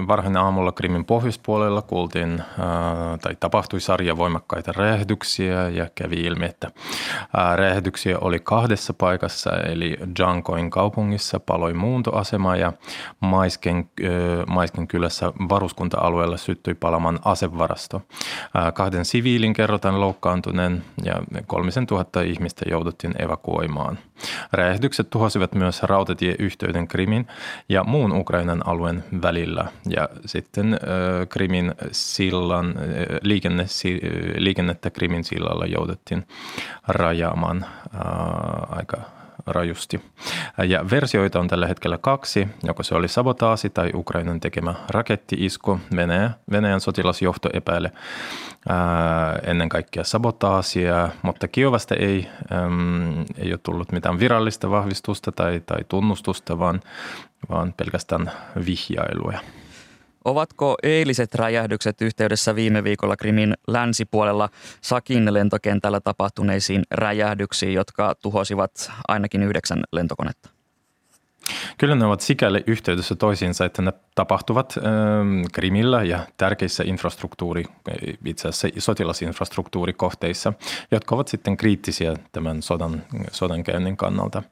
varhain 0.07 0.37
aamulla 0.37 0.71
Krimin 0.71 1.05
pohjoispuolella 1.05 1.81
kuultiin 1.81 2.43
tai 3.21 3.35
tapahtui 3.39 3.79
sarja 3.79 4.17
voimakkaita 4.17 4.71
räjähdyksiä 4.71 5.69
ja 5.69 5.87
kävi 5.95 6.15
ilmi, 6.15 6.45
että 6.45 6.71
räjähdyksiä 7.55 8.17
oli 8.19 8.39
kahdessa 8.39 8.93
paikassa 8.93 9.49
eli 9.57 9.97
Jankoin 10.19 10.69
kaupungissa 10.69 11.39
paloi 11.39 11.73
muuntoasema 11.73 12.55
ja 12.55 12.73
Maisken, 13.19 13.89
Maisken 14.47 14.87
kylässä 14.87 15.33
varuskunta-alueella 15.49 16.37
syttyi 16.37 16.73
palaman 16.73 17.19
asevarasto. 17.25 18.01
Kahden 18.73 19.05
siviilin 19.05 19.53
kerrotaan 19.53 20.01
loukkaantuneen 20.01 20.83
ja 21.03 21.13
kolmisen 21.47 21.87
tuhatta 21.87 22.21
ihmistä 22.21 22.65
jouduttiin 22.69 23.21
evakuoimaan. 23.23 23.99
Räjähdykset 24.53 25.09
tuhosivat 25.09 25.55
myös 25.61 25.83
rautatieyhteyden 25.83 26.87
Krimin 26.87 27.27
ja 27.69 27.83
muun 27.83 28.11
Ukrainan 28.11 28.67
alueen 28.67 29.03
välillä. 29.21 29.65
Ja 29.89 30.09
sitten 30.25 30.79
Krimin 31.29 31.75
sillan, 31.91 32.75
liikenne, 33.21 33.65
liikennettä 34.37 34.89
Krimin 34.89 35.23
sillalla 35.23 35.65
jouduttiin 35.65 36.27
rajaamaan 36.87 37.65
aika 38.69 38.97
rajusti. 39.47 40.01
Ja 40.67 40.89
versioita 40.89 41.39
on 41.39 41.47
tällä 41.47 41.67
hetkellä 41.67 41.97
kaksi, 41.97 42.47
joko 42.63 42.83
se 42.83 42.95
oli 42.95 43.07
sabotaasi 43.07 43.69
tai 43.69 43.91
Ukrainan 43.93 44.39
tekemä 44.39 44.73
rakettiisku. 44.89 45.79
Venäjä, 45.95 46.31
Venäjän 46.51 46.81
sotilasjohto 46.81 47.49
epäilee 47.53 47.91
ennen 49.43 49.69
kaikkea 49.69 50.03
sabotaasia, 50.03 51.09
mutta 51.21 51.47
Kiovasta 51.47 51.95
ei, 51.95 52.27
äm, 52.51 53.25
ei 53.37 53.51
ole 53.51 53.59
tullut 53.63 53.91
mitään 53.91 54.19
virallista 54.19 54.69
vahvistusta 54.69 55.31
tai, 55.31 55.61
tai 55.65 55.79
tunnustusta, 55.87 56.59
vaan, 56.59 56.81
vaan 57.49 57.73
pelkästään 57.77 58.31
vihjailuja. 58.65 59.39
Ovatko 60.25 60.75
eiliset 60.83 61.35
räjähdykset 61.35 62.01
yhteydessä 62.01 62.55
viime 62.55 62.83
viikolla 62.83 63.17
Krimin 63.17 63.53
länsipuolella 63.67 64.49
Sakin 64.81 65.33
lentokentällä 65.33 65.99
tapahtuneisiin 65.99 66.83
räjähdyksiin, 66.91 67.73
jotka 67.73 68.15
tuhosivat 68.21 68.91
ainakin 69.07 69.43
yhdeksän 69.43 69.83
lentokonetta? 69.91 70.50
Kyllä 71.77 71.95
ne 71.95 72.05
ovat 72.05 72.21
sikäli 72.21 72.63
yhteydessä 72.67 73.15
toisiinsa, 73.15 73.65
että 73.65 73.81
ne 73.81 73.93
tapahtuvat 74.15 74.75
äh, 74.77 74.83
Krimillä 75.53 76.03
ja 76.03 76.19
tärkeissä 76.37 76.83
infrastruktuuri, 76.87 77.63
itse 78.25 78.47
asiassa 78.47 78.81
sotilasinfrastruktuurikohteissa, 78.81 80.53
jotka 80.91 81.15
ovat 81.15 81.27
sitten 81.27 81.57
kriittisiä 81.57 82.13
tämän 82.31 82.61
sodan, 82.61 83.03
sodankäynnin 83.31 83.97
kannalta. 83.97 84.43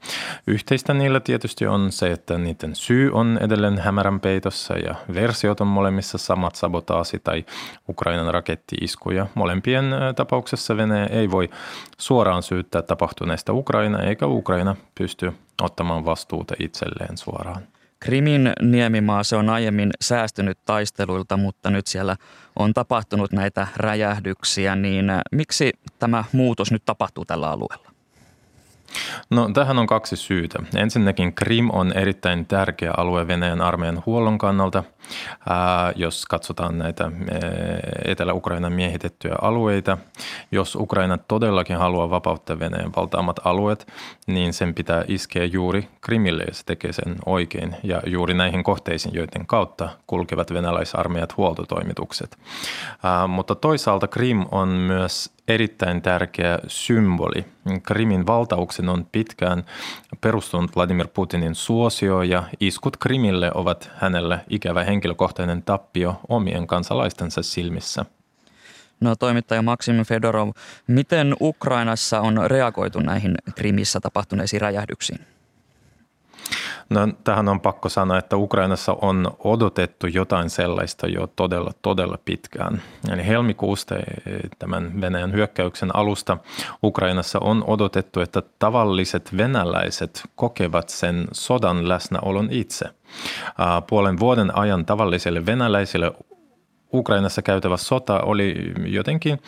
Yhteistä 0.47 0.93
niillä 0.93 1.19
tietysti 1.19 1.67
on 1.67 1.91
se, 1.91 2.11
että 2.11 2.37
niiden 2.37 2.75
syy 2.75 3.11
on 3.13 3.39
edelleen 3.41 3.77
hämärän 3.77 4.19
peitossa 4.19 4.77
ja 4.77 4.95
versiot 5.13 5.61
on 5.61 5.67
molemmissa 5.67 6.17
samat 6.17 6.55
sabotaasi 6.55 7.19
tai 7.19 7.45
Ukrainan 7.89 8.33
rakettiiskuja. 8.33 9.27
Molempien 9.35 9.85
tapauksessa 10.15 10.77
Venäjä 10.77 11.05
ei 11.05 11.31
voi 11.31 11.49
suoraan 11.97 12.43
syyttää 12.43 12.81
tapahtuneesta 12.81 13.53
Ukraina 13.53 13.99
eikä 13.99 14.27
Ukraina 14.27 14.75
pysty 14.95 15.33
ottamaan 15.61 16.05
vastuuta 16.05 16.55
itselleen 16.59 17.17
suoraan. 17.17 17.61
Krimin 17.99 18.51
niemimaa, 18.61 19.23
se 19.23 19.35
on 19.35 19.49
aiemmin 19.49 19.89
säästynyt 20.01 20.57
taisteluilta, 20.65 21.37
mutta 21.37 21.69
nyt 21.69 21.87
siellä 21.87 22.15
on 22.55 22.73
tapahtunut 22.73 23.31
näitä 23.31 23.67
räjähdyksiä, 23.75 24.75
niin 24.75 25.09
äh, 25.09 25.21
miksi 25.31 25.71
tämä 25.99 26.23
muutos 26.31 26.71
nyt 26.71 26.85
tapahtuu 26.85 27.25
tällä 27.25 27.49
alueella? 27.51 27.91
No 29.29 29.49
tähän 29.53 29.79
on 29.79 29.87
kaksi 29.87 30.15
syytä. 30.15 30.59
Ensinnäkin 30.75 31.33
Krim 31.33 31.69
on 31.73 31.93
erittäin 31.93 32.45
tärkeä 32.45 32.93
alue 32.97 33.27
Venäjän 33.27 33.61
armeijan 33.61 34.03
huollon 34.05 34.37
kannalta– 34.37 34.83
jos 35.95 36.25
katsotaan 36.25 36.77
näitä 36.77 37.11
Etelä-Ukrainan 38.05 38.73
miehitettyjä 38.73 39.35
alueita. 39.41 39.97
Jos 40.51 40.75
Ukraina 40.75 41.17
todellakin 41.17 41.77
haluaa 41.77 42.09
vapauttaa 42.09 42.59
Venäjän 42.59 42.91
valtaamat 42.95 43.39
alueet, 43.43 43.87
niin 44.27 44.53
sen 44.53 44.73
pitää 44.73 45.03
iskeä 45.07 45.45
juuri 45.45 45.89
Krimille 46.01 46.43
ja 46.47 46.53
se 46.53 46.63
tekee 46.65 46.93
sen 46.93 47.15
oikein 47.25 47.75
ja 47.83 48.01
juuri 48.05 48.33
näihin 48.33 48.63
kohteisiin, 48.63 49.15
joiden 49.15 49.47
kautta 49.47 49.89
kulkevat 50.07 50.53
venäläisarmeijat 50.53 51.37
huoltotoimitukset. 51.37 52.37
Mutta 53.27 53.55
toisaalta 53.55 54.07
Krim 54.07 54.45
on 54.51 54.67
myös 54.69 55.31
erittäin 55.47 56.01
tärkeä 56.01 56.59
symboli. 56.67 57.45
Krimin 57.83 58.27
valtauksen 58.27 58.89
on 58.89 59.05
pitkään 59.11 59.63
perustunut 60.21 60.75
Vladimir 60.75 61.07
Putinin 61.07 61.55
suosio 61.55 62.21
ja 62.21 62.43
iskut 62.59 62.97
Krimille 62.97 63.51
ovat 63.53 63.91
hänelle 63.95 64.39
ikävä 64.49 64.83
henkilökohtainen 64.89 65.63
tappio 65.63 66.19
omien 66.29 66.67
kansalaistensa 66.67 67.43
silmissä. 67.43 68.05
No 68.99 69.15
toimittaja 69.15 69.61
Maksim 69.61 70.05
Fedorov, 70.05 70.49
miten 70.87 71.35
Ukrainassa 71.41 72.21
on 72.21 72.39
reagoitu 72.45 72.99
näihin 72.99 73.35
Krimissä 73.55 73.99
tapahtuneisiin 73.99 74.61
räjähdyksiin? 74.61 75.19
No, 76.89 77.07
tähän 77.23 77.47
on 77.47 77.61
pakko 77.61 77.89
sanoa, 77.89 78.17
että 78.17 78.37
Ukrainassa 78.37 78.97
on 79.01 79.31
odotettu 79.39 80.07
jotain 80.07 80.49
sellaista 80.49 81.07
jo 81.07 81.27
todella, 81.35 81.71
todella 81.81 82.17
pitkään. 82.25 82.81
Eli 83.11 83.27
helmikuusta 83.27 83.95
e, 83.95 84.01
tämän 84.59 85.01
Venäjän 85.01 85.33
hyökkäyksen 85.33 85.95
alusta 85.95 86.37
Ukrainassa 86.83 87.39
on 87.39 87.63
odotettu, 87.67 88.21
että 88.21 88.41
tavalliset 88.59 89.37
venäläiset 89.37 90.21
kokevat 90.35 90.89
sen 90.89 91.27
sodan 91.31 91.89
läsnäolon 91.89 92.47
itse. 92.51 92.85
Puolen 93.87 94.19
vuoden 94.19 94.57
ajan 94.57 94.85
tavallisille 94.85 95.45
venäläisille 95.45 96.11
Ukrainassa 96.93 97.41
käytävä 97.41 97.77
sota 97.77 98.19
oli 98.19 98.73
jotenkin 98.85 99.41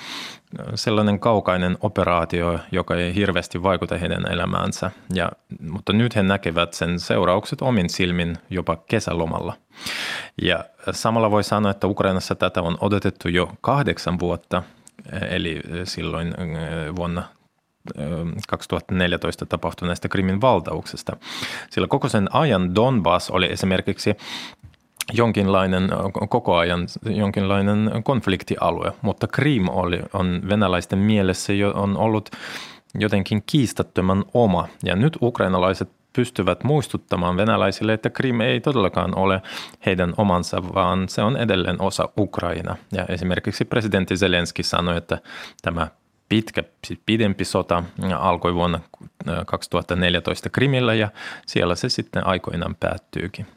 sellainen 0.76 1.20
kaukainen 1.20 1.78
operaatio, 1.82 2.60
joka 2.72 2.96
ei 2.96 3.16
hirveästi 3.16 3.64
vaikuta 3.64 3.98
heidän 3.98 4.32
elämäänsä. 4.32 4.92
Ja, 5.14 5.32
mutta 5.70 5.94
nyt 5.94 6.16
he 6.16 6.24
näkevät 6.24 6.74
sen 6.74 7.00
seuraukset 7.00 7.62
omin 7.62 7.90
silmin 7.90 8.38
jopa 8.50 8.76
kesälomalla. 8.76 9.54
Ja 10.42 10.66
samalla 10.92 11.32
voi 11.32 11.44
sanoa, 11.44 11.72
että 11.72 11.88
Ukrainassa 11.88 12.36
tätä 12.36 12.62
on 12.62 12.78
odotettu 12.82 13.28
jo 13.28 13.52
kahdeksan 13.62 14.20
vuotta, 14.20 14.64
eli 15.30 15.62
silloin 15.84 16.34
vuonna 16.96 17.24
2014 18.48 19.46
äh, 19.46 19.50
tapahtuneesta 19.50 20.10
Krimin 20.10 20.42
valtauksesta. 20.42 21.18
Sillä 21.70 21.88
koko 21.88 22.10
sen 22.10 22.36
ajan 22.36 22.76
Donbass 22.76 23.30
oli 23.30 23.52
esimerkiksi 23.52 24.16
jonkinlainen, 25.14 25.90
koko 26.30 26.58
ajan 26.58 26.88
jonkinlainen 27.06 27.92
konfliktialue, 28.04 28.92
mutta 29.02 29.28
Krim 29.28 29.70
oli, 29.70 30.00
on 30.14 30.42
venäläisten 30.50 31.00
mielessä 31.00 31.54
jo 31.54 31.72
on 31.72 31.98
ollut 31.98 32.30
jotenkin 32.96 33.44
kiistattoman 33.46 34.26
oma. 34.34 34.68
Ja 34.84 34.96
nyt 34.96 35.18
ukrainalaiset 35.22 35.90
pystyvät 36.14 36.64
muistuttamaan 36.64 37.38
venäläisille, 37.38 37.94
että 37.94 38.10
Krim 38.10 38.42
ei 38.42 38.62
todellakaan 38.62 39.18
ole 39.18 39.42
heidän 39.86 40.14
omansa, 40.18 40.64
vaan 40.74 41.10
se 41.10 41.22
on 41.22 41.38
edelleen 41.38 41.82
osa 41.82 42.10
Ukraina. 42.18 42.76
Ja 42.92 43.06
esimerkiksi 43.10 43.66
presidentti 43.66 44.18
Zelenski 44.18 44.64
sanoi, 44.64 44.98
että 44.98 45.18
tämä 45.62 45.88
pitkä, 46.32 46.64
pidempi 47.06 47.46
sota 47.46 47.84
alkoi 48.20 48.54
vuonna 48.56 48.80
2014 49.46 50.50
Krimillä 50.50 50.94
ja 50.94 51.10
siellä 51.46 51.76
se 51.76 51.90
sitten 51.90 52.28
aikoinaan 52.28 52.76
päättyykin 52.76 53.48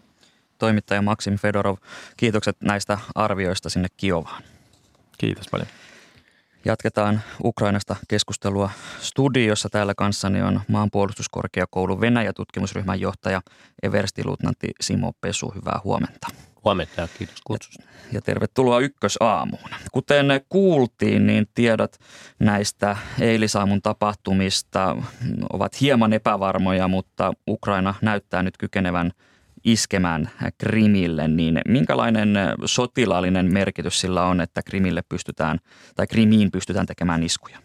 toimittaja 0.58 1.02
Maksim 1.02 1.38
Fedorov. 1.38 1.76
Kiitokset 2.16 2.56
näistä 2.60 2.98
arvioista 3.14 3.70
sinne 3.70 3.88
Kiovaan. 3.96 4.42
Kiitos 5.18 5.48
paljon. 5.50 5.68
Jatketaan 6.64 7.20
Ukrainasta 7.44 7.96
keskustelua 8.08 8.70
studiossa. 9.00 9.68
Täällä 9.68 9.94
kanssani 9.96 10.42
on 10.42 10.60
maanpuolustuskorkeakoulun 10.68 12.00
Venäjä-tutkimusryhmän 12.00 13.00
johtaja 13.00 13.40
Eversti-luutnantti 13.82 14.68
Simo 14.80 15.12
Pesu. 15.20 15.52
Hyvää 15.54 15.80
huomenta. 15.84 16.28
Huomenta 16.64 17.00
ja 17.00 17.08
kiitos 17.18 17.40
kutsusta. 17.44 17.82
Ja, 17.82 17.88
ja 18.12 18.20
tervetuloa 18.20 18.80
ykkösaamuun. 18.80 19.70
Kuten 19.92 20.26
kuultiin, 20.48 21.26
niin 21.26 21.46
tiedot 21.54 21.96
näistä 22.38 22.96
eilisaamun 23.20 23.82
tapahtumista 23.82 24.96
ovat 25.52 25.80
hieman 25.80 26.12
epävarmoja, 26.12 26.88
mutta 26.88 27.32
Ukraina 27.48 27.94
näyttää 28.02 28.42
nyt 28.42 28.56
kykenevän– 28.56 29.10
iskemään 29.64 30.30
Krimille, 30.58 31.28
niin 31.28 31.60
minkälainen 31.68 32.34
sotilaallinen 32.64 33.52
merkitys 33.52 34.00
sillä 34.00 34.26
on, 34.26 34.40
että 34.40 34.62
Krimille 34.62 35.02
pystytään 35.08 35.58
tai 35.94 36.06
Krimiin 36.06 36.50
pystytään 36.50 36.86
tekemään 36.86 37.22
iskuja? 37.22 37.58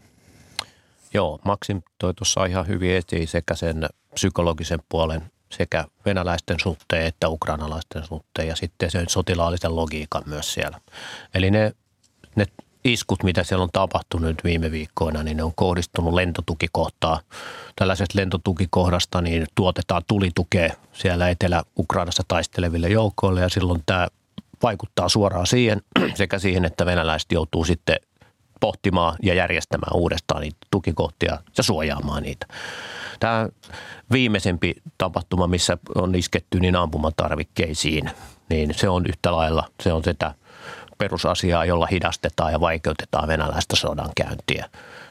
Joo, 1.14 1.40
Maksim 1.46 1.82
toi 1.98 2.14
tuossa 2.14 2.46
ihan 2.46 2.68
hyvin 2.68 2.92
esiin 2.92 3.28
sekä 3.28 3.56
sen 3.56 3.86
psykologisen 4.14 4.80
puolen 4.90 5.22
sekä 5.52 5.86
venäläisten 6.06 6.60
suhteen 6.60 7.06
että 7.06 7.30
ukrainalaisten 7.30 8.06
suhteen 8.06 8.48
ja 8.48 8.56
sitten 8.56 8.92
sen 8.92 9.10
sotilaallisen 9.10 9.76
logiikan 9.76 10.24
myös 10.26 10.54
siellä. 10.54 10.82
Eli 11.34 11.52
ne, 11.52 11.74
ne 12.36 12.46
iskut, 12.84 13.24
mitä 13.24 13.44
siellä 13.44 13.64
on 13.64 13.70
tapahtunut 13.74 14.44
viime 14.44 14.72
viikkoina, 14.72 15.24
niin 15.24 15.38
ne 15.38 15.44
on 15.44 15.56
kohdistunut 15.56 16.14
lentotukikohtaa. 16.14 17.20
Tällaisesta 17.76 18.20
lentotukikohdasta 18.20 19.22
niin 19.22 19.46
tuotetaan 19.56 20.02
tulitukea 20.08 20.74
siellä 20.94 21.30
Etelä-Ukrainassa 21.30 22.24
taisteleville 22.28 22.90
joukoille 22.90 23.42
ja 23.42 23.50
silloin 23.50 23.84
tämä 23.86 24.08
vaikuttaa 24.64 25.10
suoraan 25.10 25.48
siihen 25.48 25.82
sekä 26.16 26.40
siihen, 26.40 26.66
että 26.66 26.86
venäläiset 26.86 27.32
joutuu 27.32 27.66
sitten 27.66 27.96
pohtimaan 28.60 29.16
ja 29.24 29.34
järjestämään 29.34 29.96
uudestaan 29.96 30.42
niitä 30.42 30.58
tukikohtia 30.72 31.38
ja 31.58 31.64
suojaamaan 31.64 32.24
niitä. 32.24 32.46
Tämä 33.20 33.50
viimeisempi 34.12 34.76
tapahtuma, 34.98 35.48
missä 35.48 35.78
on 35.96 36.16
isketty 36.16 36.60
niin 36.60 36.76
ampumatarvikkeisiin, 36.76 38.10
niin 38.50 38.74
se 38.74 38.90
on 38.90 39.06
yhtä 39.06 39.32
lailla, 39.32 39.68
se 39.84 39.94
on 39.94 40.04
sitä 40.04 40.34
perusasiaa, 41.00 41.66
jolla 41.66 41.86
hidastetaan 41.86 42.52
ja 42.52 42.60
vaikeutetaan 42.60 43.28
venäläistä 43.28 43.76
sodankäyntiä. 43.76 44.66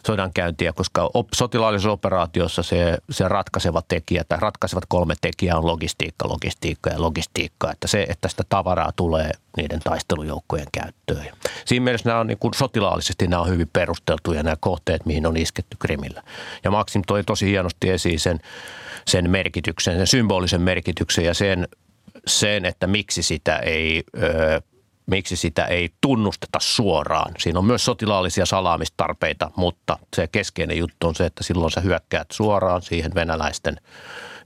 sodankäyntiä 0.07 0.73
koska 0.73 1.11
op, 1.15 1.29
sotilaallisessa 1.35 1.91
operaatiossa 1.91 2.63
se, 2.63 2.99
se 3.11 3.29
ratkaiseva 3.29 3.83
tekijä 3.89 4.25
tai 4.29 4.39
ratkaisevat 4.41 4.85
kolme 4.89 5.15
tekijää 5.21 5.59
on 5.59 5.67
logistiikka, 5.67 6.29
logistiikka 6.29 6.91
ja 6.91 7.03
logistiikka. 7.03 7.71
Että 7.73 7.89
se, 7.89 8.07
että 8.09 8.29
sitä 8.29 8.43
tavaraa 8.49 8.93
tulee 8.97 9.31
niiden 9.57 9.81
taistelujoukkojen 9.81 10.67
käyttöön. 10.73 11.27
Siinä 11.65 11.85
mielessä 11.85 12.09
nämä 12.09 12.21
on 12.21 12.27
niin 12.27 12.39
kuin 12.39 12.55
sotilaallisesti 12.55 13.27
nämä 13.27 13.43
on 13.43 13.49
hyvin 13.49 13.71
perusteltuja 13.73 14.43
nämä 14.43 14.57
kohteet, 14.61 15.07
mihin 15.07 15.27
on 15.27 15.37
isketty 15.37 15.77
Krimillä. 15.81 16.23
Ja 16.65 16.71
Maksim 16.71 17.03
toi 17.07 17.25
tosi 17.25 17.47
hienosti 17.47 17.91
esiin 17.91 18.21
sen, 18.21 18.41
sen 19.07 19.31
merkityksen, 19.31 19.97
sen 19.97 20.07
symbolisen 20.07 20.63
merkityksen 20.63 21.25
ja 21.25 21.35
sen, 21.35 21.69
sen 22.27 22.65
että 22.65 22.87
miksi 22.87 23.23
sitä 23.23 23.57
ei 23.57 24.05
ö, 24.23 24.61
miksi 25.09 25.37
sitä 25.37 25.65
ei 25.65 25.91
tunnusteta 26.01 26.59
suoraan. 26.61 27.35
Siinä 27.39 27.59
on 27.59 27.65
myös 27.65 27.85
sotilaallisia 27.85 28.47
salaamistarpeita, 28.47 29.51
mutta 29.57 29.99
se 30.17 30.27
keskeinen 30.27 30.79
juttu 30.79 31.07
on 31.07 31.15
se, 31.15 31.27
että 31.27 31.45
silloin 31.45 31.71
sä 31.71 31.81
hyökkäät 31.81 32.27
suoraan 32.33 32.83
siihen 32.83 33.15
venäläisten, 33.15 33.77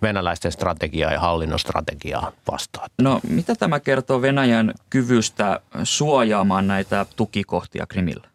venäläisten 0.02 0.52
strategiaa 0.52 1.12
ja 1.12 1.20
hallinnon 1.20 1.58
strategiaa 1.58 2.32
vastaan. 2.50 2.90
No 3.02 3.20
mitä 3.28 3.54
tämä 3.54 3.80
kertoo 3.80 4.22
Venäjän 4.22 4.74
kyvystä 4.90 5.60
suojaamaan 5.84 6.66
näitä 6.66 7.06
tukikohtia 7.16 7.86
Krimillä? 7.86 8.28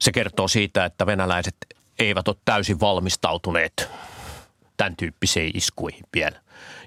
Se 0.00 0.12
kertoo 0.12 0.48
siitä, 0.48 0.84
että 0.84 1.06
venäläiset 1.06 1.56
eivät 1.98 2.28
ole 2.28 2.36
täysin 2.44 2.80
valmistautuneet 2.80 3.90
tämän 4.76 4.96
tyyppisiin 4.96 5.50
iskuihin 5.54 6.04
vielä. 6.14 6.40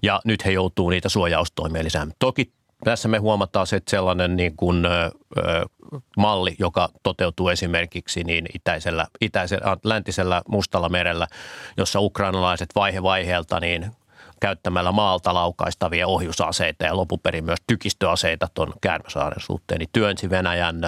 Ja 0.04 0.22
nyt 0.26 0.46
he 0.46 0.52
joutuu 0.52 0.90
niitä 0.90 1.10
suojaustoimia 1.10 1.84
lisäämään. 1.84 2.16
Toki 2.20 2.52
tässä 2.84 3.08
me 3.08 3.18
huomataan 3.18 3.68
se, 3.68 3.76
että 3.76 3.92
sellainen 3.92 4.36
niin 4.36 4.58
kuin, 4.58 4.86
ö, 4.86 5.12
malli, 6.18 6.56
joka 6.60 6.90
toteutuu 7.04 7.50
esimerkiksi 7.50 8.24
niin 8.24 8.46
itäisellä, 8.54 9.08
itäisellä, 9.22 9.78
läntisellä 9.84 10.42
Mustalla 10.48 10.90
merellä, 10.90 11.28
jossa 11.78 12.00
ukrainalaiset 12.00 12.70
vaihe 12.76 13.04
vaiheelta 13.04 13.60
niin 13.60 13.92
käyttämällä 14.42 14.92
maalta 14.92 15.34
laukaistavia 15.34 16.08
ohjusaseita 16.08 16.86
ja 16.86 16.98
lopuperin 16.98 17.46
myös 17.46 17.60
tykistöaseita 17.68 18.48
tuon 18.54 18.74
Kärmäsaaren 18.82 19.42
suhteen, 19.42 19.80
niin 19.80 19.90
työnsi 19.94 20.30
Venäjän 20.30 20.82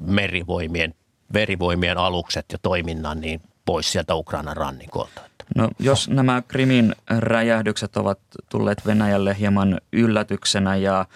merivoimien, 0.00 0.94
verivoimien 1.32 1.98
alukset 1.98 2.46
ja 2.52 2.58
toiminnan 2.62 3.20
niin 3.20 3.40
pois 3.64 3.92
sieltä 3.92 4.14
Ukrainan 4.14 4.56
rannikolta. 4.56 5.20
No, 5.56 5.68
jos 5.78 6.08
nämä 6.08 6.42
Krimin 6.48 6.94
räjähdykset 7.18 7.96
ovat 7.96 8.18
tulleet 8.48 8.86
Venäjälle 8.86 9.36
hieman 9.38 9.80
yllätyksenä 9.92 10.76
ja 10.76 11.06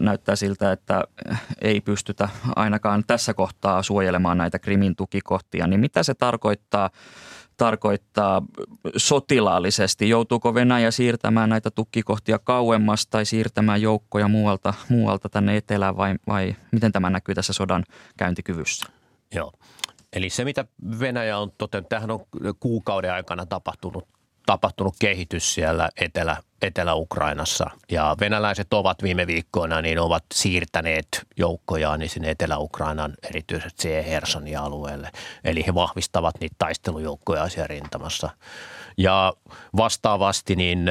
näyttää 0.00 0.36
siltä, 0.36 0.72
että 0.72 1.04
ei 1.60 1.80
pystytä 1.80 2.28
ainakaan 2.56 3.04
tässä 3.06 3.34
kohtaa 3.34 3.82
suojelemaan 3.82 4.38
näitä 4.38 4.58
Krimin 4.58 4.96
tukikohtia, 4.96 5.66
niin 5.66 5.80
mitä 5.80 6.02
se 6.02 6.14
tarkoittaa 6.14 6.90
tarkoittaa 7.56 8.42
sotilaallisesti? 8.96 10.08
Joutuuko 10.08 10.54
Venäjä 10.54 10.90
siirtämään 10.90 11.48
näitä 11.48 11.70
tukikohtia 11.70 12.38
kauemmas 12.38 13.06
tai 13.06 13.24
siirtämään 13.24 13.82
joukkoja 13.82 14.28
muualta, 14.28 14.74
muualta 14.88 15.28
tänne 15.28 15.56
etelään 15.56 15.96
vai, 15.96 16.14
vai 16.26 16.56
miten 16.72 16.92
tämä 16.92 17.10
näkyy 17.10 17.34
tässä 17.34 17.52
sodan 17.52 17.84
käyntikyvyssä? 18.16 18.86
Joo. 19.34 19.52
Eli 20.16 20.30
se, 20.30 20.44
mitä 20.44 20.64
Venäjä 21.00 21.38
on 21.38 21.52
toten, 21.58 21.84
tähän 21.84 22.10
on 22.10 22.26
kuukauden 22.60 23.12
aikana 23.12 23.46
tapahtunut, 23.46 24.08
tapahtunut 24.46 24.94
kehitys 25.00 25.54
siellä 25.54 25.88
Etelä, 25.96 26.36
Etelä-Ukrainassa. 26.62 27.70
Ja 27.90 28.16
venäläiset 28.20 28.74
ovat 28.74 29.02
viime 29.02 29.26
viikkoina 29.26 29.82
niin 29.82 29.98
ovat 29.98 30.24
siirtäneet 30.34 31.06
joukkojaan 31.36 32.00
niin 32.00 32.10
sinne 32.10 32.30
Etelä-Ukrainan 32.30 33.14
erityisesti 33.22 33.82
siihen 33.82 34.04
Hersonin 34.04 34.58
alueelle. 34.58 35.10
Eli 35.44 35.66
he 35.66 35.74
vahvistavat 35.74 36.34
niitä 36.40 36.56
taistelujoukkoja 36.58 37.48
siellä 37.48 37.66
rintamassa. 37.66 38.30
Ja 38.98 39.32
vastaavasti 39.76 40.56
niin 40.56 40.90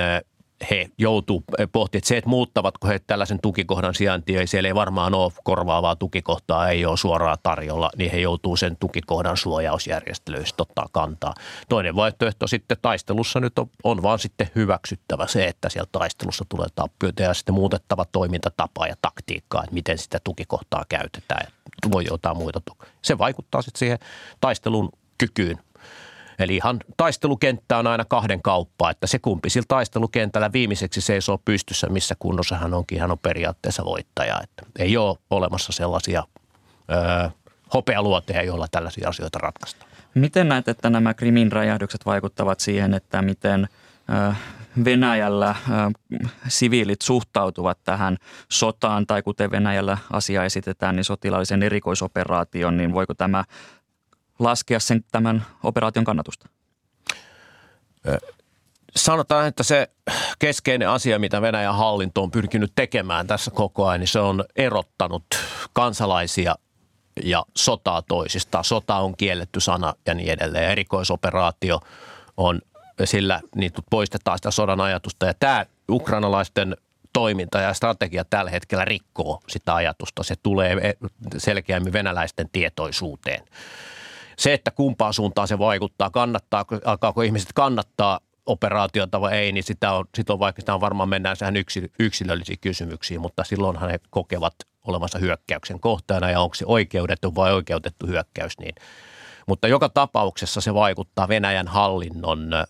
he 0.72 0.90
joutuu 0.98 1.44
pohtimaan, 1.72 1.98
että 1.98 2.08
se, 2.08 2.18
että 2.18 2.30
muuttavatko 2.30 2.88
he 2.88 3.00
tällaisen 3.00 3.40
tukikohdan 3.42 3.96
sijaintia, 3.96 4.42
ja 4.42 4.48
siellä 4.48 4.68
ei 4.68 4.76
varmaan 4.76 5.14
ole 5.14 5.32
korvaavaa 5.44 5.96
tukikohtaa, 5.96 6.70
ei 6.70 6.86
ole 6.86 6.98
suoraan 6.98 7.38
tarjolla, 7.44 7.90
niin 7.98 8.12
he 8.12 8.20
joutuu 8.20 8.56
sen 8.56 8.78
tukikohdan 8.78 9.38
suojausjärjestelyistä 9.38 10.64
ottaa 10.64 10.88
kantaa. 10.92 11.34
Toinen 11.70 11.96
vaihtoehto 11.96 12.48
sitten 12.48 12.78
taistelussa 12.82 13.40
nyt 13.40 13.60
on, 13.60 13.70
on 13.84 14.04
vaan 14.04 14.20
sitten 14.20 14.50
hyväksyttävä 14.56 15.28
se, 15.28 15.46
että 15.46 15.70
siellä 15.70 15.90
taistelussa 15.92 16.46
tulee 16.50 16.68
tappioita 16.76 17.24
ja 17.24 17.34
sitten 17.34 17.56
muutettava 17.56 18.06
toimintatapa 18.06 18.88
ja 18.88 18.96
taktiikkaa, 19.02 19.64
että 19.64 19.74
miten 19.74 19.98
sitä 19.98 20.20
tukikohtaa 20.24 20.86
käytetään 20.90 21.48
ja 21.84 21.92
voi 21.92 22.06
jotain 22.06 22.38
muita. 22.38 22.62
Se 23.02 23.18
vaikuttaa 23.18 23.62
sitten 23.62 23.80
siihen 23.80 24.00
taistelun 24.42 24.90
kykyyn 25.18 25.60
Eli 26.40 26.56
ihan 26.56 26.80
taistelukenttä 26.98 27.78
on 27.78 27.88
aina 27.88 28.06
kahden 28.06 28.42
kauppaa, 28.42 28.92
että 28.92 29.08
se 29.08 29.20
kumpi 29.20 29.50
sillä 29.50 29.66
taistelukentällä 29.68 30.52
viimeiseksi 30.54 31.02
seisoo 31.02 31.38
pystyssä, 31.38 31.88
missä 31.90 32.16
kunnossa 32.20 32.56
hän 32.56 32.74
onkin, 32.74 33.02
hän 33.02 33.12
on 33.12 33.20
periaatteessa 33.20 33.86
voittaja. 33.86 34.40
Että 34.44 34.64
ei 34.80 34.98
ole 34.98 35.18
olemassa 35.30 35.72
sellaisia 35.72 36.24
ö, 37.26 37.30
hopealuoteja, 37.74 38.44
joilla 38.44 38.68
tällaisia 38.72 39.10
asioita 39.10 39.40
ratkaistaan. 39.40 39.92
Miten 40.14 40.50
näet, 40.50 40.68
että 40.68 40.90
nämä 40.90 41.14
Krimin 41.14 41.52
räjähdykset 41.52 42.06
vaikuttavat 42.06 42.60
siihen, 42.60 42.94
että 42.94 43.22
miten 43.22 43.68
Venäjällä 44.86 45.56
siviilit 46.48 47.02
suhtautuvat 47.02 47.78
tähän 47.84 48.18
sotaan 48.52 49.08
tai 49.08 49.22
kuten 49.22 49.52
Venäjällä 49.52 49.98
asia 50.12 50.44
esitetään, 50.44 50.96
niin 50.96 51.04
sotilaallisen 51.04 51.64
erikoisoperaation, 51.64 52.78
niin 52.78 52.94
voiko 52.94 53.14
tämä 53.14 53.44
laskea 54.40 54.80
sen 54.80 55.04
tämän 55.12 55.46
operaation 55.64 56.06
kannatusta? 56.06 56.50
Sanotaan, 58.96 59.48
että 59.48 59.64
se 59.64 59.88
keskeinen 60.40 60.90
asia, 60.90 61.20
mitä 61.20 61.42
Venäjän 61.42 61.76
hallinto 61.76 62.24
on 62.24 62.32
pyrkinyt 62.32 62.72
tekemään 62.76 63.28
tässä 63.28 63.52
koko 63.52 63.88
ajan, 63.88 64.00
niin 64.00 64.08
se 64.08 64.20
on 64.20 64.46
erottanut 64.56 65.26
kansalaisia 65.74 66.56
ja 67.24 67.46
sotaa 67.58 68.02
toisistaan. 68.02 68.64
Sota 68.64 68.96
on 68.96 69.18
kielletty 69.18 69.60
sana 69.60 69.94
ja 70.06 70.14
niin 70.14 70.32
edelleen. 70.32 70.72
Erikoisoperaatio 70.72 71.80
on 72.38 72.62
sillä 73.04 73.42
niin 73.56 73.72
poistetaan 73.90 74.38
sitä 74.38 74.52
sodan 74.52 74.82
ajatusta. 74.82 75.26
Ja 75.26 75.34
tämä 75.34 75.66
ukrainalaisten 75.90 76.78
toiminta 77.14 77.60
ja 77.60 77.74
strategia 77.74 78.26
tällä 78.26 78.52
hetkellä 78.52 78.86
rikkoo 78.86 79.40
sitä 79.48 79.76
ajatusta. 79.76 80.24
Se 80.24 80.36
tulee 80.44 80.96
selkeämmin 81.38 81.94
venäläisten 81.94 82.50
tietoisuuteen 82.52 83.44
se, 84.38 84.54
että 84.54 84.72
kumpaan 84.72 85.14
suuntaan 85.14 85.48
se 85.48 85.60
vaikuttaa, 85.60 86.10
kannattaa, 86.10 86.66
alkaako 86.86 87.22
ihmiset 87.22 87.54
kannattaa 87.54 88.20
operaatiota 88.46 89.22
vai 89.22 89.34
ei, 89.34 89.52
niin 89.52 89.64
sitä 89.64 89.92
on, 89.92 90.06
sit 90.16 90.30
on 90.30 90.40
vaikka 90.40 90.62
sitä 90.62 90.74
on 90.74 90.82
varmaan 90.82 91.10
mennään 91.10 91.36
sehän 91.36 91.56
yksilöllisiin 92.00 92.60
kysymyksiin, 92.60 93.22
mutta 93.22 93.44
silloinhan 93.44 93.90
he 93.90 94.00
kokevat 94.10 94.56
olemassa 94.88 95.20
hyökkäyksen 95.20 95.80
kohteena 95.80 96.32
ja 96.32 96.40
onko 96.40 96.56
se 96.56 96.66
oikeudettu 96.68 97.36
vai 97.36 97.54
oikeutettu 97.54 98.08
hyökkäys. 98.08 98.60
Niin. 98.60 98.76
Mutta 99.48 99.68
joka 99.68 99.90
tapauksessa 99.90 100.62
se 100.62 100.74
vaikuttaa 100.74 101.28
Venäjän 101.28 101.68
hallinnon 101.68 102.54
ö, 102.54 102.64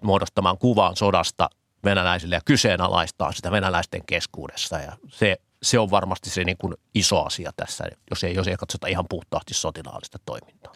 muodostamaan 0.00 0.58
kuvaan 0.58 0.96
sodasta 0.96 1.50
venäläisille 1.84 2.34
ja 2.34 2.40
kyseenalaistaa 2.44 3.32
sitä 3.32 3.50
venäläisten 3.50 4.02
keskuudessa. 4.06 4.78
Ja 4.78 4.92
se 5.08 5.36
se 5.66 5.78
on 5.78 5.90
varmasti 5.90 6.30
se 6.30 6.44
niin 6.44 6.56
kuin 6.56 6.74
iso 6.94 7.24
asia 7.24 7.52
tässä, 7.56 7.84
jos 8.10 8.24
ei, 8.24 8.34
jos 8.34 8.48
ei 8.48 8.56
katsota 8.56 8.86
ihan 8.86 9.04
puhtaasti 9.08 9.54
sotilaallista 9.54 10.18
toimintaa. 10.26 10.72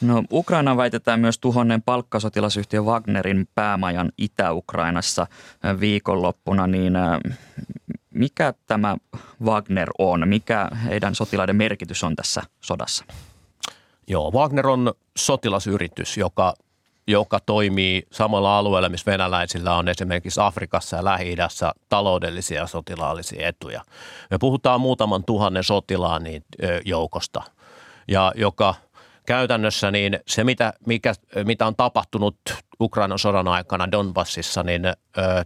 No 0.00 0.22
Ukraina 0.32 0.76
väitetään 0.76 1.20
myös 1.20 1.38
tuhonnen 1.38 1.82
palkkasotilasyhtiö 1.82 2.82
Wagnerin 2.82 3.48
päämajan 3.54 4.12
Itä-Ukrainassa 4.18 5.26
viikonloppuna, 5.80 6.66
niin 6.66 6.92
mikä 8.10 8.54
tämä 8.66 8.96
Wagner 9.44 9.90
on? 9.98 10.28
Mikä 10.28 10.70
heidän 10.84 11.14
sotilaiden 11.14 11.56
merkitys 11.56 12.04
on 12.04 12.16
tässä 12.16 12.42
sodassa? 12.60 13.04
Joo, 14.06 14.30
Wagner 14.32 14.66
on 14.66 14.94
sotilasyritys, 15.16 16.16
joka 16.16 16.54
joka 17.06 17.40
toimii 17.40 18.02
samalla 18.12 18.58
alueella, 18.58 18.88
missä 18.88 19.12
venäläisillä 19.12 19.74
on 19.74 19.88
esimerkiksi 19.88 20.40
Afrikassa 20.40 20.96
ja 20.96 21.04
Lähi-idässä 21.04 21.72
taloudellisia 21.88 22.60
ja 22.60 22.66
sotilaallisia 22.66 23.48
etuja. 23.48 23.82
Me 24.30 24.38
puhutaan 24.38 24.80
muutaman 24.80 25.24
tuhannen 25.24 25.64
sotilaan 25.64 26.24
niin, 26.24 26.44
joukosta, 26.84 27.42
ja 28.08 28.32
joka 28.36 28.74
käytännössä 29.26 29.90
niin 29.90 30.20
se, 30.26 30.44
mitä, 30.44 30.72
mikä, 30.86 31.14
mitä 31.44 31.66
on 31.66 31.76
tapahtunut 31.76 32.36
Ukrainan 32.80 33.18
sodan 33.18 33.48
aikana 33.48 33.92
Donbassissa, 33.92 34.62
niin 34.62 34.82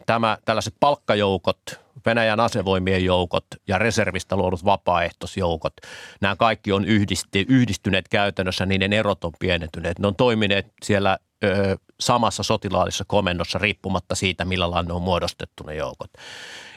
tämä, 0.06 0.38
tällaiset 0.44 0.74
palkkajoukot, 0.80 1.60
Venäjän 2.06 2.40
asevoimien 2.40 3.04
joukot 3.04 3.46
ja 3.68 3.78
reservistä 3.78 4.36
luodut 4.36 4.64
vapaaehtoisjoukot, 4.64 5.72
nämä 6.20 6.36
kaikki 6.36 6.72
on 6.72 6.84
yhdisti, 6.84 7.46
yhdistyneet 7.48 8.08
käytännössä, 8.08 8.66
niiden 8.66 8.92
erot 8.92 9.24
on 9.24 9.32
pienentyneet. 9.38 9.98
Ne 9.98 10.06
on 10.06 10.16
toimineet 10.16 10.66
siellä 10.82 11.18
ö, 11.44 11.76
samassa 12.00 12.42
sotilaallisessa 12.42 13.04
komennossa 13.08 13.58
riippumatta 13.58 14.14
siitä, 14.14 14.44
millä 14.44 14.70
lailla 14.70 14.88
ne 14.88 14.92
on 14.92 15.02
muodostettu 15.02 15.64
ne 15.64 15.74
joukot. 15.74 16.10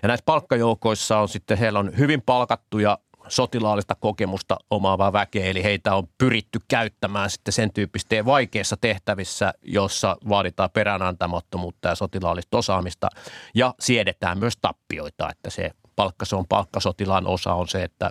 Ja 0.03 0.07
näissä 0.07 0.23
palkkajoukoissa 0.25 1.19
on 1.19 1.29
sitten, 1.29 1.57
heillä 1.57 1.79
on 1.79 1.97
hyvin 1.97 2.21
palkattuja 2.21 2.97
sotilaallista 3.27 3.95
kokemusta 3.95 4.57
omaavaa 4.69 5.13
väkeä, 5.13 5.45
eli 5.45 5.63
heitä 5.63 5.95
on 5.95 6.07
pyritty 6.17 6.59
käyttämään 6.67 7.29
sitten 7.29 7.51
sen 7.51 7.73
tyyppistä 7.73 8.25
vaikeissa 8.25 8.77
tehtävissä, 8.77 9.53
jossa 9.61 10.17
vaaditaan 10.29 10.69
peräänantamattomuutta 10.69 11.87
ja 11.87 11.95
sotilaallista 11.95 12.57
osaamista 12.57 13.09
ja 13.55 13.73
siedetään 13.79 14.39
myös 14.39 14.57
tappioita, 14.61 15.29
että 15.29 15.49
se 15.49 15.71
palkka, 15.95 16.25
se 16.25 16.35
on 16.35 16.47
palkkasotilaan 16.47 17.27
osa 17.27 17.53
on 17.53 17.67
se, 17.67 17.83
että 17.83 18.09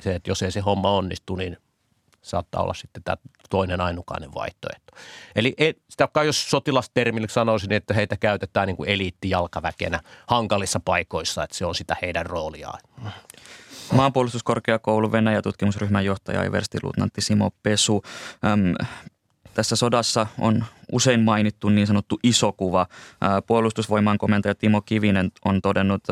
se, 0.00 0.14
että 0.14 0.30
jos 0.30 0.42
ei 0.42 0.52
se 0.52 0.60
homma 0.60 0.90
onnistu, 0.90 1.36
niin 1.36 1.56
saattaa 2.22 2.62
olla 2.62 2.74
sitten 2.74 3.02
tämä 3.02 3.16
toinen 3.50 3.80
ainukainen 3.80 4.34
vaihtoehto. 4.34 4.96
Eli 5.36 5.54
sitä 5.90 6.08
kai 6.12 6.26
jos 6.26 6.50
sotilastermillä 6.50 7.28
sanoisin, 7.28 7.72
että 7.72 7.94
heitä 7.94 8.16
käytetään 8.16 8.66
niin 8.66 8.76
kuin 8.76 8.88
eliittijalkaväkenä 8.88 10.00
hankalissa 10.26 10.80
paikoissa, 10.80 11.44
että 11.44 11.56
se 11.56 11.66
on 11.66 11.74
sitä 11.74 11.96
heidän 12.02 12.26
rooliaan. 12.26 12.80
Maanpuolustuskorkeakoulu 13.92 15.12
Venäjä 15.12 15.42
tutkimusryhmän 15.42 16.04
johtaja 16.04 16.44
Eversti-luutnantti 16.44 17.20
Simo 17.20 17.50
Pesu. 17.62 18.02
Öm, 18.44 18.74
tässä 19.54 19.76
sodassa 19.76 20.26
on 20.38 20.64
usein 20.92 21.20
mainittu 21.20 21.68
niin 21.68 21.86
sanottu 21.86 22.18
iso 22.22 22.52
kuva. 22.52 22.86
Puolustusvoiman 23.46 24.18
komentaja 24.18 24.54
Timo 24.54 24.80
Kivinen 24.80 25.30
on 25.44 25.60
todennut 25.62 26.02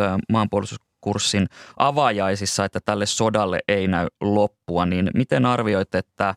maanpuolustuskurssin 1.09 1.49
avajaisissa, 1.77 2.65
että 2.65 2.81
tälle 2.85 3.07
sodalle 3.07 3.61
ei 3.69 3.89
näy 3.89 4.07
loppua. 4.21 4.87
Niin 4.87 5.11
miten 5.15 5.47
arvioit, 5.47 5.95
että, 5.95 6.35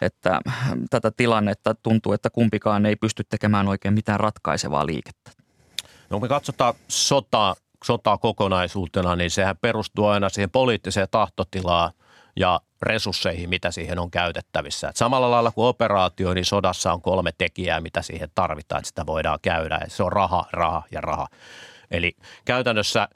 että 0.00 0.40
tätä 0.90 1.10
tilannetta 1.10 1.74
tuntuu, 1.74 2.12
että 2.12 2.30
kumpikaan 2.30 2.86
ei 2.86 2.96
pysty 2.96 3.24
tekemään 3.24 3.68
oikein 3.68 3.94
mitään 3.94 4.20
ratkaisevaa 4.20 4.86
liikettä? 4.86 5.30
No 6.10 6.18
kun 6.18 6.22
me 6.22 6.28
katsotaan 6.28 6.74
sotaa 6.88 7.54
sotaa 7.84 8.18
kokonaisuutena, 8.18 9.16
niin 9.16 9.30
sehän 9.30 9.56
perustuu 9.56 10.06
aina 10.06 10.28
siihen 10.28 10.50
poliittiseen 10.50 11.08
tahtotilaan 11.10 11.92
ja 12.36 12.60
resursseihin, 12.82 13.48
mitä 13.48 13.70
siihen 13.70 13.98
on 13.98 14.10
käytettävissä. 14.10 14.88
Et 14.88 14.96
samalla 14.96 15.30
lailla 15.30 15.50
kuin 15.50 15.66
operaatio, 15.66 16.34
niin 16.34 16.44
sodassa 16.44 16.92
on 16.92 17.02
kolme 17.02 17.30
tekijää, 17.38 17.80
mitä 17.80 18.02
siihen 18.02 18.28
tarvitaan, 18.34 18.78
että 18.78 18.88
sitä 18.88 19.06
voidaan 19.06 19.38
käydä. 19.42 19.80
Et 19.84 19.92
se 19.92 20.02
on 20.02 20.12
raha, 20.12 20.44
raha 20.52 20.82
ja 20.92 21.00
raha. 21.00 21.28
Eli 21.90 22.16
käytännössä 22.44 23.08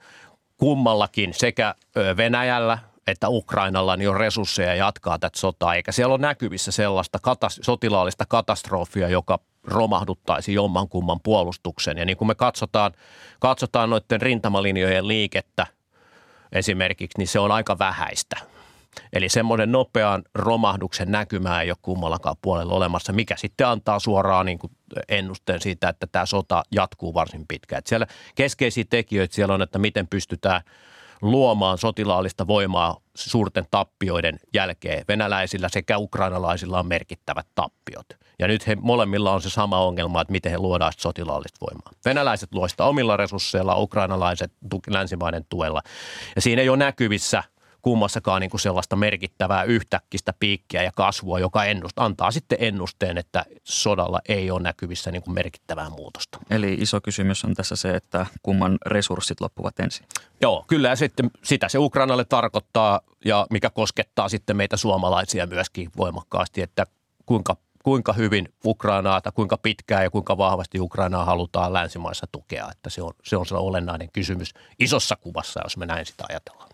kummallakin 0.64 1.34
sekä 1.34 1.74
Venäjällä 2.16 2.78
että 3.06 3.28
Ukrainalla 3.28 3.96
niin 3.96 4.10
on 4.10 4.16
resursseja 4.16 4.74
jatkaa 4.74 5.18
tätä 5.18 5.38
sotaa, 5.38 5.74
eikä 5.74 5.92
siellä 5.92 6.14
ole 6.14 6.20
näkyvissä 6.20 6.72
sellaista 6.72 7.18
katas- 7.22 7.60
sotilaallista 7.62 8.24
katastrofia, 8.28 9.08
joka 9.08 9.38
romahduttaisi 9.64 10.54
jommankumman 10.54 11.20
puolustuksen. 11.20 11.98
Ja 11.98 12.04
niin 12.04 12.16
kuin 12.16 12.28
me 12.28 12.34
katsotaan, 12.34 12.92
katsotaan 13.40 13.90
noiden 13.90 14.22
rintamalinjojen 14.22 15.08
liikettä 15.08 15.66
esimerkiksi, 16.52 17.18
niin 17.18 17.28
se 17.28 17.38
on 17.38 17.52
aika 17.52 17.78
vähäistä. 17.78 18.53
Eli 19.12 19.28
semmoinen 19.28 19.72
nopean 19.72 20.22
romahduksen 20.34 21.10
näkymää 21.10 21.62
ei 21.62 21.70
ole 21.70 21.76
kummallakaan 21.82 22.36
puolella 22.42 22.74
olemassa, 22.74 23.12
mikä 23.12 23.36
sitten 23.36 23.66
antaa 23.66 23.98
suoraan 23.98 24.46
niin 24.46 24.58
kuin 24.58 24.72
ennusteen 25.08 25.60
siitä, 25.60 25.88
että 25.88 26.06
tämä 26.06 26.26
sota 26.26 26.62
jatkuu 26.70 27.14
varsin 27.14 27.44
pitkään. 27.48 27.78
Että 27.78 27.88
siellä 27.88 28.06
keskeisiä 28.34 28.84
tekijöitä 28.90 29.34
siellä 29.34 29.54
on, 29.54 29.62
että 29.62 29.78
miten 29.78 30.08
pystytään 30.08 30.62
luomaan 31.22 31.78
sotilaallista 31.78 32.46
voimaa 32.46 32.96
suurten 33.14 33.66
tappioiden 33.70 34.40
jälkeen. 34.54 35.04
Venäläisillä 35.08 35.68
sekä 35.68 35.98
ukrainalaisilla 35.98 36.78
on 36.78 36.86
merkittävät 36.86 37.46
tappiot. 37.54 38.06
Ja 38.38 38.48
nyt 38.48 38.66
he 38.66 38.76
molemmilla 38.80 39.32
on 39.32 39.42
se 39.42 39.50
sama 39.50 39.78
ongelma, 39.78 40.20
että 40.20 40.32
miten 40.32 40.52
he 40.52 40.58
luodaan 40.58 40.92
sotilaallista 40.98 41.58
voimaa. 41.60 41.90
Venäläiset 42.04 42.54
luoista 42.54 42.84
omilla 42.84 43.16
resursseilla, 43.16 43.76
ukrainalaiset 43.76 44.52
länsimaiden 44.86 45.46
tuella. 45.48 45.82
Ja 46.36 46.42
siinä 46.42 46.62
ei 46.62 46.68
ole 46.68 46.76
näkyvissä– 46.76 47.42
kummassakaan 47.84 48.40
niin 48.40 48.50
kuin 48.50 48.60
sellaista 48.60 48.96
merkittävää 48.96 49.62
yhtäkkistä 49.62 50.34
piikkiä 50.40 50.82
ja 50.82 50.92
kasvua, 50.94 51.38
joka 51.38 51.64
ennust, 51.64 51.98
antaa 51.98 52.30
sitten 52.30 52.58
ennusteen, 52.60 53.18
että 53.18 53.44
sodalla 53.64 54.20
ei 54.28 54.50
ole 54.50 54.62
näkyvissä 54.62 55.10
niin 55.10 55.22
kuin 55.22 55.34
merkittävää 55.34 55.90
muutosta. 55.90 56.38
Eli 56.50 56.74
iso 56.74 57.00
kysymys 57.00 57.44
on 57.44 57.54
tässä 57.54 57.76
se, 57.76 57.90
että 57.90 58.26
kumman 58.42 58.78
resurssit 58.86 59.40
loppuvat 59.40 59.80
ensin. 59.80 60.06
Joo, 60.40 60.64
kyllä 60.66 60.88
ja 60.88 60.96
sitten 60.96 61.30
sitä 61.42 61.68
se 61.68 61.78
Ukrainalle 61.78 62.24
tarkoittaa 62.24 63.00
ja 63.24 63.46
mikä 63.50 63.70
koskettaa 63.70 64.28
sitten 64.28 64.56
meitä 64.56 64.76
suomalaisia 64.76 65.46
myöskin 65.46 65.90
voimakkaasti, 65.96 66.62
että 66.62 66.86
kuinka 67.26 67.56
kuinka 67.82 68.12
hyvin 68.12 68.48
Ukrainaa 68.64 69.20
tai 69.20 69.32
kuinka 69.34 69.56
pitkään 69.56 70.02
ja 70.02 70.10
kuinka 70.10 70.38
vahvasti 70.38 70.80
Ukrainaa 70.80 71.24
halutaan 71.24 71.72
länsimaissa 71.72 72.26
tukea. 72.32 72.68
Että 72.72 72.90
se 72.90 73.02
on, 73.02 73.12
se 73.22 73.36
on 73.36 73.46
se 73.46 73.54
olennainen 73.54 74.08
kysymys 74.12 74.50
isossa 74.78 75.16
kuvassa, 75.16 75.60
jos 75.64 75.76
me 75.76 75.86
näin 75.86 76.06
sitä 76.06 76.24
ajatellaan. 76.28 76.68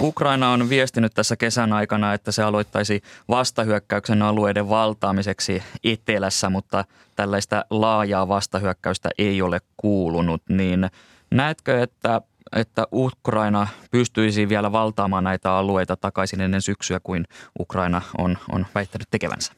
Ukraina 0.00 0.50
on 0.50 0.68
viestinyt 0.68 1.14
tässä 1.14 1.36
kesän 1.36 1.72
aikana, 1.72 2.14
että 2.14 2.32
se 2.32 2.42
aloittaisi 2.42 3.02
vastahyökkäyksen 3.28 4.22
alueiden 4.22 4.68
valtaamiseksi 4.68 5.62
etelässä, 5.84 6.50
mutta 6.50 6.84
tällaista 7.16 7.64
laajaa 7.70 8.28
vastahyökkäystä 8.28 9.10
ei 9.18 9.42
ole 9.42 9.60
kuulunut. 9.76 10.42
Niin 10.48 10.90
näetkö, 11.30 11.82
että, 11.82 12.20
että 12.56 12.86
Ukraina 12.92 13.68
pystyisi 13.90 14.48
vielä 14.48 14.72
valtaamaan 14.72 15.24
näitä 15.24 15.52
alueita 15.52 15.96
takaisin 15.96 16.40
ennen 16.40 16.62
syksyä 16.62 17.00
kuin 17.02 17.24
Ukraina 17.60 18.02
on, 18.18 18.38
on 18.52 18.66
väittänyt 18.74 19.08
tekevänsä? 19.10 19.52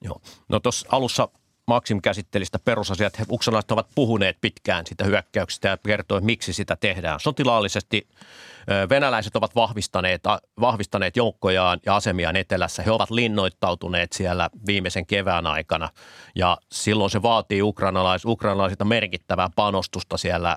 Joo. 0.00 0.20
No 0.48 0.60
tuossa 0.60 0.88
alussa 0.90 1.28
Maxim 1.66 2.02
käsitteli 2.02 2.44
sitä 2.44 2.58
perusasiat. 2.58 3.14
Uksalaiset 3.30 3.70
ovat 3.70 3.86
puhuneet 3.94 4.36
pitkään 4.40 4.86
sitä 4.86 5.04
hyökkäyksestä 5.04 5.68
ja 5.68 5.76
kertoi, 5.76 6.20
miksi 6.20 6.52
sitä 6.52 6.76
tehdään. 6.76 7.20
Sotilaallisesti 7.20 8.08
venäläiset 8.88 9.36
ovat 9.36 9.54
vahvistaneet, 9.54 10.22
vahvistaneet 10.60 11.16
joukkojaan 11.16 11.80
ja 11.86 11.96
asemiaan 11.96 12.36
etelässä. 12.36 12.82
He 12.82 12.90
ovat 12.90 13.10
linnoittautuneet 13.10 14.12
siellä 14.12 14.50
viimeisen 14.66 15.06
kevään 15.06 15.46
aikana 15.46 15.88
ja 16.34 16.58
silloin 16.72 17.10
se 17.10 17.22
vaatii 17.22 17.62
ukrainalais, 17.62 18.24
ukrainalaisilta 18.24 18.84
merkittävää 18.84 19.48
panostusta 19.56 20.16
siellä, 20.16 20.56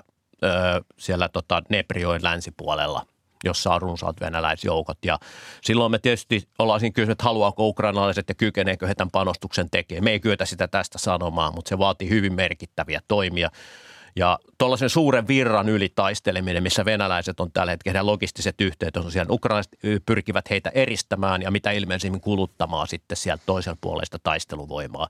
siellä 0.98 1.28
tota 1.28 1.62
Nebrioin 1.70 2.24
länsipuolella– 2.24 3.06
jossa 3.44 3.74
on 3.74 3.82
runsaat 3.82 4.20
venäläisjoukot. 4.20 4.98
Ja 5.04 5.18
silloin 5.62 5.92
me 5.92 5.98
tietysti 5.98 6.48
ollaan 6.58 6.80
siinä 6.80 6.94
kysynyt, 6.94 7.12
että 7.12 7.24
haluaako 7.24 7.68
ukrainalaiset 7.68 8.28
ja 8.28 8.34
kykeneekö 8.34 8.86
he 8.86 8.94
tämän 8.94 9.10
panostuksen 9.10 9.70
tekemään. 9.70 10.04
Me 10.04 10.10
ei 10.10 10.20
kyetä 10.20 10.44
sitä 10.44 10.68
tästä 10.68 10.98
sanomaan, 10.98 11.54
mutta 11.54 11.68
se 11.68 11.78
vaatii 11.78 12.10
hyvin 12.10 12.34
merkittäviä 12.34 13.00
toimia. 13.08 13.50
Ja 14.16 14.38
tuollaisen 14.58 14.90
suuren 14.90 15.28
virran 15.28 15.68
yli 15.68 15.88
taisteleminen, 15.94 16.62
missä 16.62 16.84
venäläiset 16.84 17.40
on 17.40 17.52
tällä 17.52 17.70
hetkellä 17.70 18.06
logistiset 18.06 18.60
yhteydet, 18.60 18.96
on 18.96 19.12
siellä 19.12 19.32
ukrainalaiset 19.32 19.78
pyrkivät 20.06 20.50
heitä 20.50 20.70
eristämään 20.74 21.42
ja 21.42 21.50
mitä 21.50 21.70
ilmeisimmin 21.70 22.20
kuluttamaan 22.20 22.88
sitten 22.88 23.16
sieltä 23.16 23.42
toisen 23.46 23.76
puolesta 23.80 24.18
taisteluvoimaa. 24.22 25.08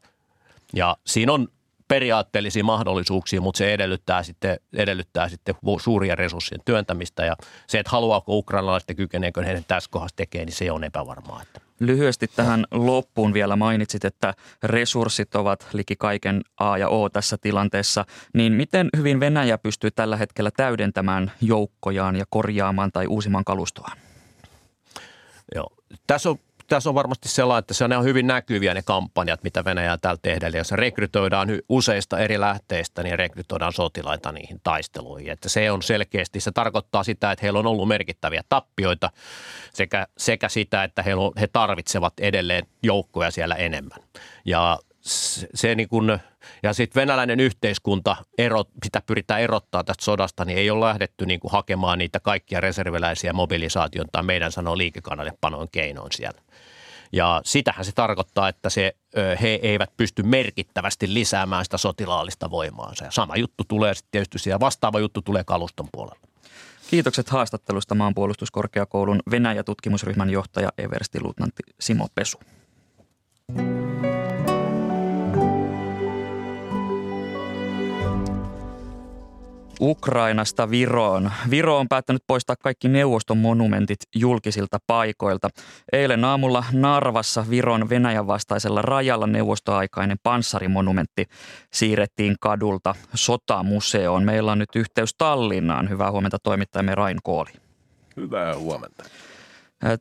Ja 0.72 0.96
siinä 1.06 1.32
on 1.32 1.48
periaatteellisia 1.88 2.64
mahdollisuuksia, 2.64 3.40
mutta 3.40 3.58
se 3.58 3.74
edellyttää 3.74 4.22
sitten, 4.22 4.56
edellyttää 4.72 5.28
sitten 5.28 5.54
suuria 5.80 6.14
resurssien 6.14 6.60
työntämistä 6.64 7.24
ja 7.24 7.36
se, 7.66 7.78
että 7.78 7.90
haluaako 7.90 8.36
ukrainalaiset 8.36 8.88
ja 8.88 8.94
kykeneekö 8.94 9.44
heidän 9.44 9.64
tässä 9.68 9.90
kohdassa 9.90 10.16
tekee, 10.16 10.44
niin 10.44 10.54
se 10.54 10.72
on 10.72 10.84
epävarmaa. 10.84 11.42
Lyhyesti 11.80 12.26
tähän 12.36 12.64
loppuun 12.70 13.34
vielä 13.34 13.56
mainitsit, 13.56 14.04
että 14.04 14.34
resurssit 14.62 15.34
ovat 15.34 15.66
liki 15.72 15.96
kaiken 15.96 16.42
A 16.60 16.78
ja 16.78 16.88
O 16.88 17.08
tässä 17.08 17.36
tilanteessa. 17.40 18.04
Niin 18.34 18.52
miten 18.52 18.88
hyvin 18.96 19.20
Venäjä 19.20 19.58
pystyy 19.58 19.90
tällä 19.90 20.16
hetkellä 20.16 20.50
täydentämään 20.56 21.32
joukkojaan 21.40 22.16
ja 22.16 22.24
korjaamaan 22.30 22.92
tai 22.92 23.06
uusimaan 23.06 23.44
kalustoaan? 23.44 23.98
Joo. 25.54 25.70
Tässä 26.06 26.30
on 26.30 26.38
tässä 26.68 26.88
on 26.88 26.94
varmasti 26.94 27.28
sellainen, 27.28 27.58
että 27.58 27.74
se 27.74 27.84
on 27.84 28.04
hyvin 28.04 28.26
näkyviä 28.26 28.74
ne 28.74 28.82
kampanjat, 28.82 29.42
mitä 29.42 29.64
Venäjä 29.64 29.98
täällä 29.98 30.18
tehdään. 30.22 30.50
Eli 30.50 30.56
jos 30.56 30.72
rekrytoidaan 30.72 31.48
useista 31.68 32.18
eri 32.18 32.40
lähteistä, 32.40 33.02
niin 33.02 33.18
rekrytoidaan 33.18 33.72
sotilaita 33.72 34.32
niihin 34.32 34.60
taisteluihin. 34.62 35.30
Että 35.32 35.48
se 35.48 35.70
on 35.70 35.82
selkeästi, 35.82 36.40
se 36.40 36.52
tarkoittaa 36.52 37.04
sitä, 37.04 37.32
että 37.32 37.42
heillä 37.42 37.58
on 37.58 37.66
ollut 37.66 37.88
merkittäviä 37.88 38.42
tappioita 38.48 39.10
sekä, 39.74 40.06
sekä 40.18 40.48
sitä, 40.48 40.84
että 40.84 41.02
he, 41.02 41.10
he 41.40 41.46
tarvitsevat 41.46 42.12
edelleen 42.20 42.66
joukkoja 42.82 43.30
siellä 43.30 43.54
enemmän. 43.54 43.98
Ja 44.44 44.78
se 45.54 45.74
niin 45.74 45.88
kuin, 45.88 46.18
ja 46.62 46.72
sitten 46.72 47.00
venäläinen 47.00 47.40
yhteiskunta, 47.40 48.16
erot, 48.38 48.68
sitä 48.84 49.02
pyritään 49.06 49.40
erottaa 49.40 49.84
tästä 49.84 50.04
sodasta, 50.04 50.44
niin 50.44 50.58
ei 50.58 50.70
ole 50.70 50.86
lähdetty 50.86 51.26
niin 51.26 51.40
kuin 51.40 51.52
hakemaan 51.52 51.98
niitä 51.98 52.20
kaikkia 52.20 52.60
reserviläisiä 52.60 53.32
mobilisaation 53.32 54.06
tai 54.12 54.22
meidän 54.22 54.52
sanoo 54.52 54.78
liikekanalle 54.78 55.32
panoin 55.40 55.68
keinoin 55.72 56.12
siellä. 56.12 56.40
Ja 57.12 57.40
sitähän 57.44 57.84
se 57.84 57.92
tarkoittaa, 57.92 58.48
että 58.48 58.70
se, 58.70 58.96
he 59.42 59.48
eivät 59.62 59.96
pysty 59.96 60.22
merkittävästi 60.22 61.14
lisäämään 61.14 61.64
sitä 61.64 61.78
sotilaallista 61.78 62.50
voimaansa. 62.50 63.04
Ja 63.04 63.10
sama 63.10 63.36
juttu 63.36 63.64
tulee 63.68 63.94
sitten 63.94 64.10
tietysti 64.10 64.38
siellä, 64.38 64.60
vastaava 64.60 64.98
juttu 64.98 65.22
tulee 65.22 65.44
kaluston 65.44 65.88
puolella. 65.92 66.20
Kiitokset 66.90 67.28
haastattelusta 67.28 67.94
maanpuolustuskorkeakoulun 67.94 69.22
Venäjä-tutkimusryhmän 69.30 70.30
johtaja 70.30 70.72
Eversti 70.78 71.20
Luutnantti 71.20 71.62
Simo 71.80 72.08
Pesu. 72.14 72.38
Ukrainasta 79.80 80.70
Viroon. 80.70 81.30
Viro 81.50 81.78
on 81.78 81.88
päättänyt 81.88 82.22
poistaa 82.26 82.56
kaikki 82.62 82.88
neuvoston 82.88 83.38
monumentit 83.38 83.98
julkisilta 84.16 84.78
paikoilta. 84.86 85.48
Eilen 85.92 86.24
aamulla 86.24 86.64
Narvassa 86.72 87.44
Viron 87.50 87.88
Venäjän 87.88 88.26
vastaisella 88.26 88.82
rajalla 88.82 89.26
neuvostoaikainen 89.26 90.16
panssarimonumentti 90.22 91.24
siirrettiin 91.72 92.36
kadulta 92.40 92.94
sotamuseoon. 93.14 94.24
Meillä 94.24 94.52
on 94.52 94.58
nyt 94.58 94.76
yhteys 94.76 95.14
Tallinnaan. 95.18 95.88
Hyvää 95.88 96.10
huomenta 96.10 96.36
toimittajamme 96.42 96.94
Rain 96.94 97.18
Kooli. 97.22 97.50
Hyvää 98.16 98.54
huomenta. 98.58 99.04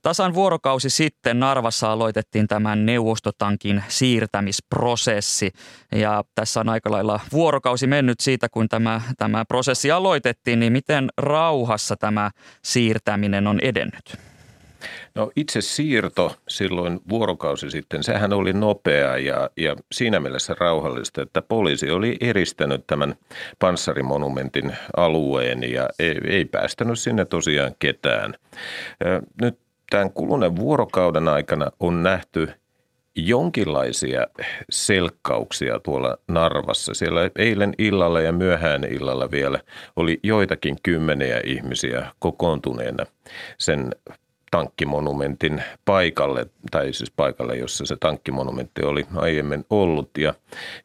Tasan 0.01 0.33
vuorokausi 0.33 0.89
sitten 0.89 1.39
Narvassa 1.39 1.91
aloitettiin 1.91 2.47
tämän 2.47 2.85
neuvostotankin 2.85 3.83
siirtämisprosessi 3.87 5.51
ja 5.95 6.23
tässä 6.35 6.59
on 6.59 6.69
aika 6.69 6.91
lailla 6.91 7.19
vuorokausi 7.31 7.87
mennyt 7.87 8.19
siitä, 8.19 8.49
kun 8.49 8.69
tämä, 8.69 9.01
tämä 9.17 9.45
prosessi 9.45 9.91
aloitettiin, 9.91 10.59
niin 10.59 10.73
miten 10.73 11.09
rauhassa 11.17 11.95
tämä 11.95 12.31
siirtäminen 12.63 13.47
on 13.47 13.59
edennyt? 13.59 14.17
No 15.15 15.31
itse 15.35 15.61
siirto 15.61 16.35
silloin 16.47 16.99
vuorokausi 17.09 17.71
sitten, 17.71 18.03
sehän 18.03 18.33
oli 18.33 18.53
nopea 18.53 19.17
ja, 19.17 19.49
ja 19.57 19.75
siinä 19.91 20.19
mielessä 20.19 20.55
rauhallista, 20.59 21.21
että 21.21 21.41
poliisi 21.41 21.91
oli 21.91 22.17
eristänyt 22.21 22.87
tämän 22.87 23.15
panssarimonumentin 23.59 24.75
alueen 24.97 25.71
ja 25.71 25.89
ei, 25.99 26.17
ei 26.27 26.45
päästänyt 26.45 26.99
sinne 26.99 27.25
tosiaan 27.25 27.75
ketään. 27.79 28.33
Nyt 29.41 29.59
tämän 29.89 30.11
kuluneen 30.11 30.55
vuorokauden 30.55 31.27
aikana 31.27 31.71
on 31.79 32.03
nähty 32.03 32.49
jonkinlaisia 33.15 34.27
selkkauksia 34.69 35.79
tuolla 35.79 36.17
Narvassa. 36.27 36.93
Siellä 36.93 37.29
eilen 37.35 37.73
illalla 37.77 38.21
ja 38.21 38.31
myöhään 38.31 38.83
illalla 38.83 39.31
vielä 39.31 39.59
oli 39.95 40.19
joitakin 40.23 40.75
kymmeniä 40.83 41.41
ihmisiä 41.43 42.11
kokoontuneena 42.19 43.05
sen 43.57 43.95
tankkimonumentin 44.51 45.63
paikalle, 45.85 46.45
tai 46.71 46.93
siis 46.93 47.11
paikalle, 47.11 47.55
jossa 47.55 47.85
se 47.85 47.95
tankkimonumentti 47.99 48.83
oli 48.83 49.05
aiemmin 49.15 49.65
ollut. 49.69 50.09
Ja, 50.17 50.33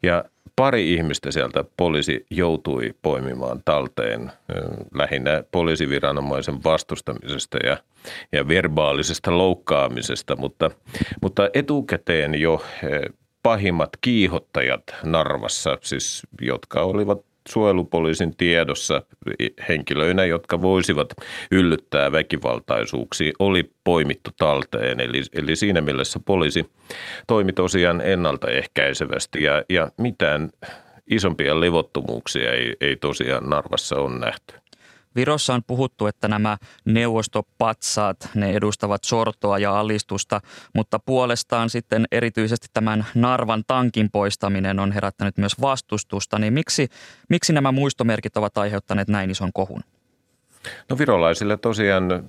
ja 0.03 0.25
pari 0.57 0.95
ihmistä 0.95 1.31
sieltä 1.31 1.65
poliisi 1.77 2.27
joutui 2.31 2.95
poimimaan 3.03 3.63
talteen 3.65 4.33
lähinnä 4.95 5.45
poliisiviranomaisen 5.51 6.65
vastustamisesta 6.65 7.59
ja, 7.65 7.77
ja 8.33 8.49
verbaalisesta 8.49 9.39
loukkaamisesta, 9.39 10.37
mutta, 10.37 10.71
mutta 11.23 11.51
etukäteen 11.55 12.41
jo 12.41 12.65
pahimmat 13.43 13.91
kiihottajat 14.01 14.83
Narvassa, 15.03 15.79
siis 15.83 16.23
jotka 16.41 16.83
olivat 16.83 17.32
suojelupoliisin 17.49 18.37
tiedossa 18.37 19.03
henkilöinä, 19.69 20.25
jotka 20.25 20.63
voisivat 20.63 21.09
yllyttää 21.51 22.13
väkivaltaisuuksiin, 22.13 23.33
oli 23.39 23.71
poimittu 23.85 24.31
talteen. 24.39 25.01
Eli, 25.01 25.23
eli 25.33 25.57
siinä 25.57 25.81
mielessä 25.81 26.21
poliisi 26.25 26.71
toimi 27.27 27.53
tosiaan 27.53 28.01
ennaltaehkäisevästi 28.01 29.43
ja, 29.43 29.65
ja 29.69 29.89
mitään 29.99 30.51
isompia 31.07 31.61
levottomuuksia 31.61 32.53
ei, 32.53 32.77
ei 32.81 32.97
tosiaan 32.97 33.51
Narvassa 33.51 33.97
on 33.97 34.21
nähty. 34.21 34.62
Virossa 35.17 35.55
on 35.55 35.63
puhuttu, 35.67 36.07
että 36.07 36.29
nämä 36.29 36.59
neuvostopatsaat, 36.85 38.29
ne 38.35 38.51
edustavat 38.51 39.05
sortoa 39.05 39.59
ja 39.59 39.81
alistusta, 39.81 40.41
mutta 40.75 40.99
puolestaan 40.99 41.71
sitten 41.71 42.05
erityisesti 42.13 42.67
tämän 42.73 43.07
Narvan 43.15 43.65
tankin 43.67 44.11
poistaminen 44.11 44.79
on 44.79 44.93
herättänyt 44.93 45.39
myös 45.39 45.61
vastustusta. 45.61 46.39
Niin 46.39 46.53
miksi, 46.53 46.89
miksi 47.29 47.53
nämä 47.53 47.73
muistomerkit 47.73 48.37
ovat 48.37 48.59
aiheuttaneet 48.59 49.09
näin 49.09 49.31
ison 49.31 49.51
kohun? 49.55 49.83
No 50.91 50.99
virolaisille 50.99 51.57
tosiaan 51.57 52.25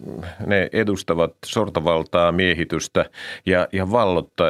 ne 0.46 0.70
edustavat 0.74 1.34
sortovaltaa, 1.46 2.32
miehitystä 2.32 3.06
ja, 3.46 3.68
ja 3.72 3.92
vallotta, 3.92 4.44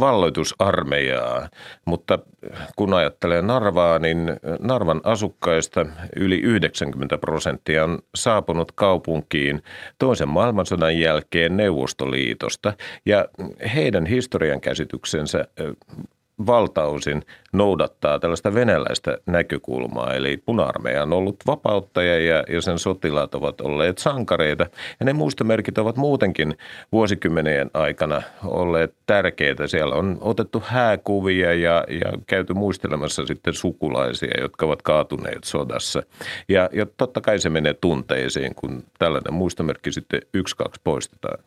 valloitusarmeijaa, 0.00 1.48
mutta 1.84 2.18
kun 2.76 2.94
ajattelee 2.94 3.42
Narvaa, 3.42 3.98
niin 3.98 4.32
Narvan 4.60 5.00
asukkaista 5.04 5.86
yli 6.16 6.40
90 6.40 7.18
prosenttia 7.18 7.84
on 7.84 7.98
saapunut 8.14 8.72
kaupunkiin 8.72 9.62
toisen 9.98 10.28
maailmansodan 10.28 10.98
jälkeen 10.98 11.56
Neuvostoliitosta. 11.56 12.72
Ja 13.06 13.28
heidän 13.74 14.06
historian 14.06 14.60
käsityksensä 14.60 15.44
valtaosin 16.46 17.22
noudattaa 17.52 18.18
tällaista 18.18 18.54
venäläistä 18.54 19.18
näkökulmaa. 19.26 20.14
Eli 20.14 20.36
puna 20.36 20.72
on 21.02 21.12
ollut 21.12 21.36
vapauttaja 21.46 22.18
ja, 22.18 22.44
ja 22.48 22.60
sen 22.60 22.78
sotilaat 22.78 23.34
ovat 23.34 23.60
olleet 23.60 23.98
sankareita. 23.98 24.66
Ja 25.00 25.06
ne 25.06 25.12
muistomerkit 25.12 25.78
ovat 25.78 25.96
muutenkin 25.96 26.58
vuosikymmenien 26.92 27.70
aikana 27.74 28.22
olleet 28.44 28.94
tärkeitä. 29.06 29.66
Siellä 29.66 29.94
on 29.94 30.18
otettu 30.20 30.62
hääkuvia 30.66 31.54
ja, 31.54 31.84
ja 31.88 32.12
käyty 32.26 32.54
muistelemassa 32.54 33.26
sitten 33.26 33.54
sukulaisia, 33.54 34.40
jotka 34.40 34.66
ovat 34.66 34.82
kaatuneet 34.82 35.44
sodassa. 35.44 36.02
Ja, 36.48 36.68
ja 36.72 36.86
totta 36.96 37.20
kai 37.20 37.38
se 37.38 37.50
menee 37.50 37.74
tunteisiin, 37.74 38.54
kun 38.54 38.84
tällainen 38.98 39.34
muistomerkki 39.34 39.92
sitten 39.92 40.22
yksi, 40.34 40.56
kaksi 40.56 40.80
poistetaan 40.84 41.38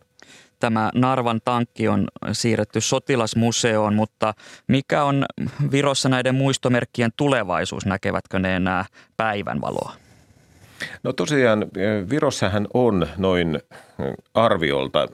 tämä 0.60 0.92
Narvan 0.96 1.42
tankki 1.46 1.88
on 1.88 2.08
siirretty 2.32 2.82
sotilasmuseoon, 2.82 3.96
mutta 3.96 4.34
mikä 4.68 5.04
on 5.04 5.26
Virossa 5.72 6.10
näiden 6.10 6.36
muistomerkkien 6.36 7.12
tulevaisuus? 7.18 7.86
Näkevätkö 7.86 8.40
ne 8.40 8.56
enää 8.56 8.86
päivänvaloa? 9.18 9.94
No 11.04 11.14
tosiaan 11.14 11.66
Virossahan 12.10 12.68
on 12.74 13.08
noin 13.18 13.60
arviolta 14.34 15.08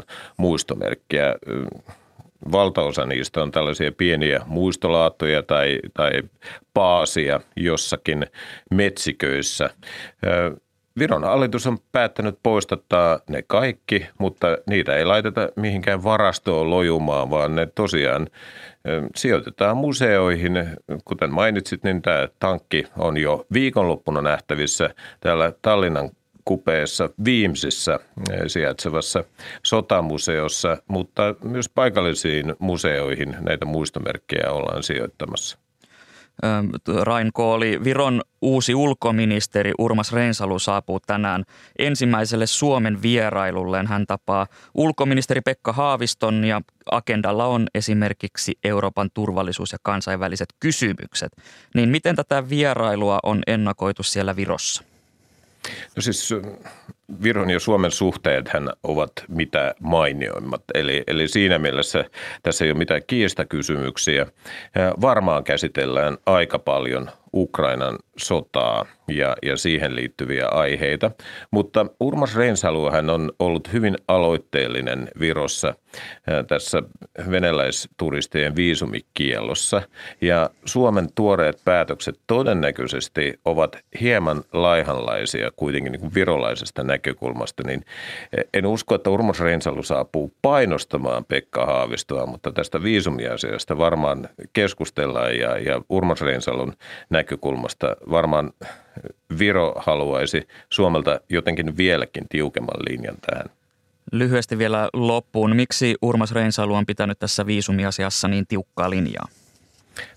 200-400 0.00 0.02
muistomerkkiä. 0.36 1.34
Valtaosa 2.52 3.06
niistä 3.06 3.42
on 3.42 3.52
tällaisia 3.52 3.92
pieniä 3.92 4.40
muistolaattoja 4.46 5.42
tai, 5.42 5.78
tai 5.94 6.10
paasia 6.74 7.40
jossakin 7.56 8.26
metsiköissä. 8.70 9.70
Viron 10.98 11.24
hallitus 11.24 11.66
on 11.66 11.78
päättänyt 11.92 12.38
poistattaa 12.42 13.20
ne 13.28 13.42
kaikki, 13.46 14.06
mutta 14.18 14.46
niitä 14.66 14.96
ei 14.96 15.04
laiteta 15.04 15.48
mihinkään 15.56 16.04
varastoon 16.04 16.70
lojumaan, 16.70 17.30
vaan 17.30 17.54
ne 17.54 17.68
tosiaan 17.74 18.28
sijoitetaan 19.16 19.76
museoihin. 19.76 20.52
Kuten 21.04 21.32
mainitsit, 21.32 21.84
niin 21.84 22.02
tämä 22.02 22.28
tankki 22.38 22.84
on 22.98 23.16
jo 23.16 23.46
viikonloppuna 23.52 24.22
nähtävissä 24.22 24.90
täällä 25.20 25.52
Tallinnan 25.62 26.10
kupeessa 26.44 27.10
Viimsissä 27.24 28.00
sijaitsevassa 28.46 29.24
sotamuseossa, 29.62 30.76
mutta 30.88 31.34
myös 31.44 31.68
paikallisiin 31.68 32.54
museoihin 32.58 33.36
näitä 33.40 33.64
muistomerkkejä 33.64 34.50
ollaan 34.50 34.82
sijoittamassa. 34.82 35.63
Rain 37.02 37.30
Kooli, 37.32 37.84
Viron 37.84 38.22
uusi 38.42 38.74
ulkoministeri 38.74 39.72
Urmas 39.78 40.12
Reinsalu 40.12 40.58
saapuu 40.58 41.00
tänään 41.00 41.44
ensimmäiselle 41.78 42.46
Suomen 42.46 43.02
vierailulleen. 43.02 43.86
Hän 43.86 44.06
tapaa 44.06 44.46
ulkoministeri 44.74 45.40
Pekka 45.40 45.72
Haaviston 45.72 46.44
ja 46.44 46.60
agendalla 46.90 47.46
on 47.46 47.66
esimerkiksi 47.74 48.58
Euroopan 48.64 49.10
turvallisuus 49.14 49.72
ja 49.72 49.78
kansainväliset 49.82 50.48
kysymykset. 50.60 51.32
Niin 51.74 51.88
miten 51.88 52.16
tätä 52.16 52.48
vierailua 52.48 53.18
on 53.22 53.42
ennakoitu 53.46 54.02
siellä 54.02 54.36
Virossa? 54.36 54.84
No 55.96 56.02
siis 56.02 56.34
Viron 57.22 57.50
ja 57.50 57.60
Suomen 57.60 57.90
suhteet 57.90 58.50
ovat 58.82 59.12
mitä 59.28 59.74
mainioimmat. 59.80 60.62
Eli, 60.74 61.04
eli 61.06 61.28
siinä 61.28 61.58
mielessä 61.58 62.04
tässä 62.42 62.64
ei 62.64 62.70
ole 62.70 62.78
mitään 62.78 63.02
kiistakysymyksiä. 63.06 64.26
Varmaan 65.00 65.44
käsitellään 65.44 66.18
aika 66.26 66.58
paljon 66.58 67.10
Ukrainan 67.34 67.98
sotaa 68.16 68.86
ja, 69.08 69.36
ja 69.42 69.56
siihen 69.56 69.96
liittyviä 69.96 70.46
aiheita. 70.48 71.10
Mutta 71.50 71.86
Urmas 72.00 72.36
Reinsalu 72.36 72.90
hän 72.90 73.10
on 73.10 73.32
ollut 73.38 73.72
hyvin 73.72 73.96
aloitteellinen 74.08 75.10
Virossa 75.20 75.74
tässä 76.48 76.82
venäläisturistien 77.30 78.56
viisumikielossa. 78.56 79.82
Ja 80.20 80.50
Suomen 80.64 81.08
tuoreet 81.14 81.60
päätökset 81.64 82.20
todennäköisesti 82.26 83.40
ovat 83.44 83.78
hieman 84.00 84.44
laihanlaisia 84.52 85.50
kuitenkin 85.56 85.92
niin 85.92 86.00
kuin 86.00 86.14
virolaisesta 86.14 86.82
näkökulmasta. 86.82 87.62
Niin 87.66 87.84
en 88.54 88.66
usko, 88.66 88.94
että 88.94 89.10
Urmas 89.10 89.40
Reinsalu 89.40 89.82
saapuu 89.82 90.32
painostamaan 90.42 91.24
Pekka 91.24 91.66
Haavistoa, 91.66 92.26
mutta 92.26 92.52
tästä 92.52 92.82
viisumiasiasta 92.82 93.78
varmaan 93.78 94.28
keskustellaan 94.52 95.38
ja, 95.38 95.58
ja 95.58 95.82
Urmas 95.88 96.20
Reinsalun 96.20 96.72
näkökulmasta 97.24 97.96
varmaan 98.10 98.52
Viro 99.38 99.74
haluaisi 99.76 100.48
Suomelta 100.70 101.20
jotenkin 101.28 101.76
vieläkin 101.76 102.24
tiukemman 102.28 102.80
linjan 102.88 103.16
tähän. 103.26 103.46
Lyhyesti 104.12 104.58
vielä 104.58 104.88
loppuun. 104.92 105.56
Miksi 105.56 105.94
Urmas 106.02 106.32
Reinsalu 106.32 106.74
on 106.74 106.86
pitänyt 106.86 107.18
tässä 107.18 107.46
viisumiasiassa 107.46 108.28
niin 108.28 108.46
tiukkaa 108.46 108.90
linjaa? 108.90 109.28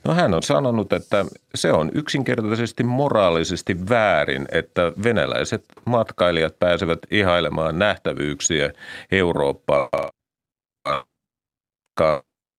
No 0.03 0.13
hän 0.13 0.33
on 0.33 0.43
sanonut, 0.43 0.93
että 0.93 1.25
se 1.55 1.71
on 1.71 1.91
yksinkertaisesti 1.93 2.83
moraalisesti 2.83 3.89
väärin, 3.89 4.45
että 4.51 4.91
venäläiset 5.03 5.65
matkailijat 5.85 6.59
pääsevät 6.59 6.99
ihailemaan 7.11 7.79
nähtävyyksiä 7.79 8.71
Eurooppaa 9.11 9.89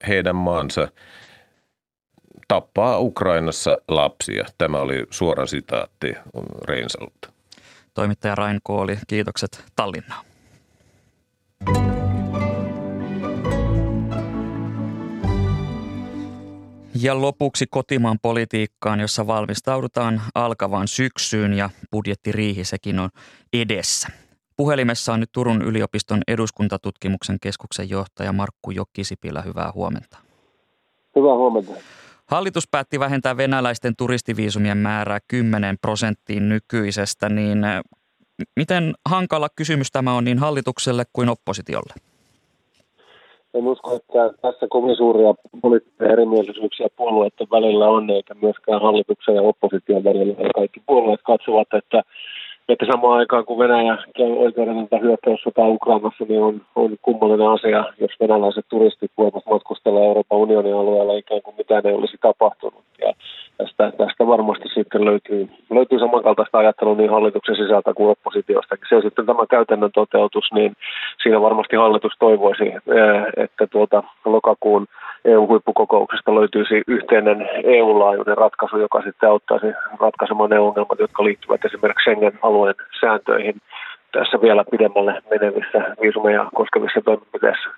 heidän 0.08 0.36
maansa 0.36 0.88
tappaa 2.48 2.98
Ukrainassa 2.98 3.78
lapsia. 3.88 4.44
Tämä 4.58 4.78
oli 4.78 5.06
suora 5.10 5.46
sitaatti 5.46 6.14
Reinsalulta. 6.64 7.32
Toimittaja 7.94 8.34
Rain 8.34 8.60
Kooli, 8.62 8.98
kiitokset 9.06 9.64
Tallinnaan. 9.76 10.24
Ja 17.02 17.20
lopuksi 17.20 17.66
kotimaan 17.70 18.18
politiikkaan, 18.22 19.00
jossa 19.00 19.26
valmistaudutaan 19.26 20.22
alkavaan 20.34 20.88
syksyyn 20.88 21.52
ja 21.52 21.70
budjettiriihi 21.90 22.64
sekin 22.64 22.98
on 22.98 23.10
edessä. 23.52 24.08
Puhelimessa 24.56 25.12
on 25.12 25.20
nyt 25.20 25.32
Turun 25.32 25.62
yliopiston 25.62 26.20
eduskuntatutkimuksen 26.28 27.36
keskuksen 27.40 27.90
johtaja 27.90 28.32
Markku 28.32 28.70
Jokkisipilä. 28.70 29.42
Hyvää 29.42 29.72
huomenta. 29.74 30.18
Hyvää 31.16 31.34
huomenta. 31.34 31.72
Hallitus 32.28 32.68
päätti 32.70 33.00
vähentää 33.00 33.36
venäläisten 33.36 33.96
turistiviisumien 33.96 34.78
määrää 34.78 35.18
10 35.28 35.76
prosenttiin 35.80 36.48
nykyisestä, 36.48 37.28
niin 37.28 37.58
miten 38.56 38.94
hankala 39.08 39.48
kysymys 39.56 39.90
tämä 39.90 40.12
on 40.12 40.24
niin 40.24 40.38
hallitukselle 40.38 41.04
kuin 41.12 41.28
oppositiolle? 41.28 41.94
En 43.54 43.66
usko, 43.66 43.96
että 43.96 44.42
tässä 44.42 44.66
kovin 44.70 44.96
suuria 44.96 45.34
poliittisia 45.62 46.12
erimielisyyksiä 46.12 46.88
puolueiden 46.96 47.46
välillä 47.50 47.88
on, 47.88 48.10
eikä 48.10 48.34
myöskään 48.34 48.82
hallituksen 48.82 49.34
ja 49.34 49.42
opposition 49.42 50.04
välillä. 50.04 50.34
Kaikki 50.54 50.80
puolueet 50.86 51.20
katsovat, 51.22 51.68
että 51.72 52.02
että 52.68 52.86
samaan 52.86 53.18
aikaan 53.18 53.44
kun 53.44 53.58
Venäjä 53.58 53.96
käy 54.16 54.32
oikeudellista 54.32 54.98
hyökkäyssota 54.98 55.66
Ukrainassa, 55.66 56.24
niin 56.28 56.42
on, 56.42 56.60
on 56.76 56.96
kummallinen 57.02 57.48
asia, 57.48 57.84
jos 58.00 58.10
venäläiset 58.20 58.64
turistit 58.68 59.10
voivat 59.18 59.46
matkustella 59.50 60.04
Euroopan 60.04 60.38
unionin 60.38 60.74
alueella 60.74 61.16
ikään 61.16 61.42
kuin 61.42 61.56
mitään 61.58 61.86
ei 61.86 61.94
olisi 61.94 62.16
tapahtunut. 62.20 62.84
Ja 63.00 63.12
tästä 63.58 63.78
tästä, 63.78 64.04
tästä 64.04 64.26
varmasti 64.26 64.68
sitten 64.74 65.04
löytyy, 65.04 65.48
löytyy 65.70 65.98
samankaltaista 65.98 66.58
ajattelua 66.58 66.94
niin 66.94 67.10
hallituksen 67.10 67.56
sisältä 67.56 67.94
kuin 67.94 68.10
oppositiosta. 68.10 68.76
Se 68.88 68.96
on 68.96 69.02
sitten 69.02 69.26
tämä 69.26 69.46
käytännön 69.50 69.90
toteutus, 69.94 70.52
niin 70.52 70.72
siinä 71.22 71.40
varmasti 71.40 71.76
hallitus 71.76 72.12
toivoisi, 72.18 72.64
että 73.36 73.66
tuota 73.66 74.02
lokakuun 74.24 74.86
EU-huippukokouksesta 75.24 76.34
löytyisi 76.34 76.82
yhteinen 76.86 77.48
EU-laajuinen 77.64 78.38
ratkaisu, 78.38 78.78
joka 78.78 79.02
sitten 79.02 79.28
auttaisi 79.28 79.66
ratkaisemaan 80.00 80.50
ne 80.50 80.58
ongelmat, 80.58 80.98
jotka 80.98 81.24
liittyvät 81.24 81.64
esimerkiksi 81.64 82.02
Schengen-alueen 82.02 82.57
sääntöihin 83.00 83.60
tässä 84.12 84.40
vielä 84.40 84.64
pidemmälle 84.70 85.22
menevissä 85.30 85.96
viisumeja 86.02 86.50
koskevissa 86.54 87.00
toimenpiteissä. 87.04 87.68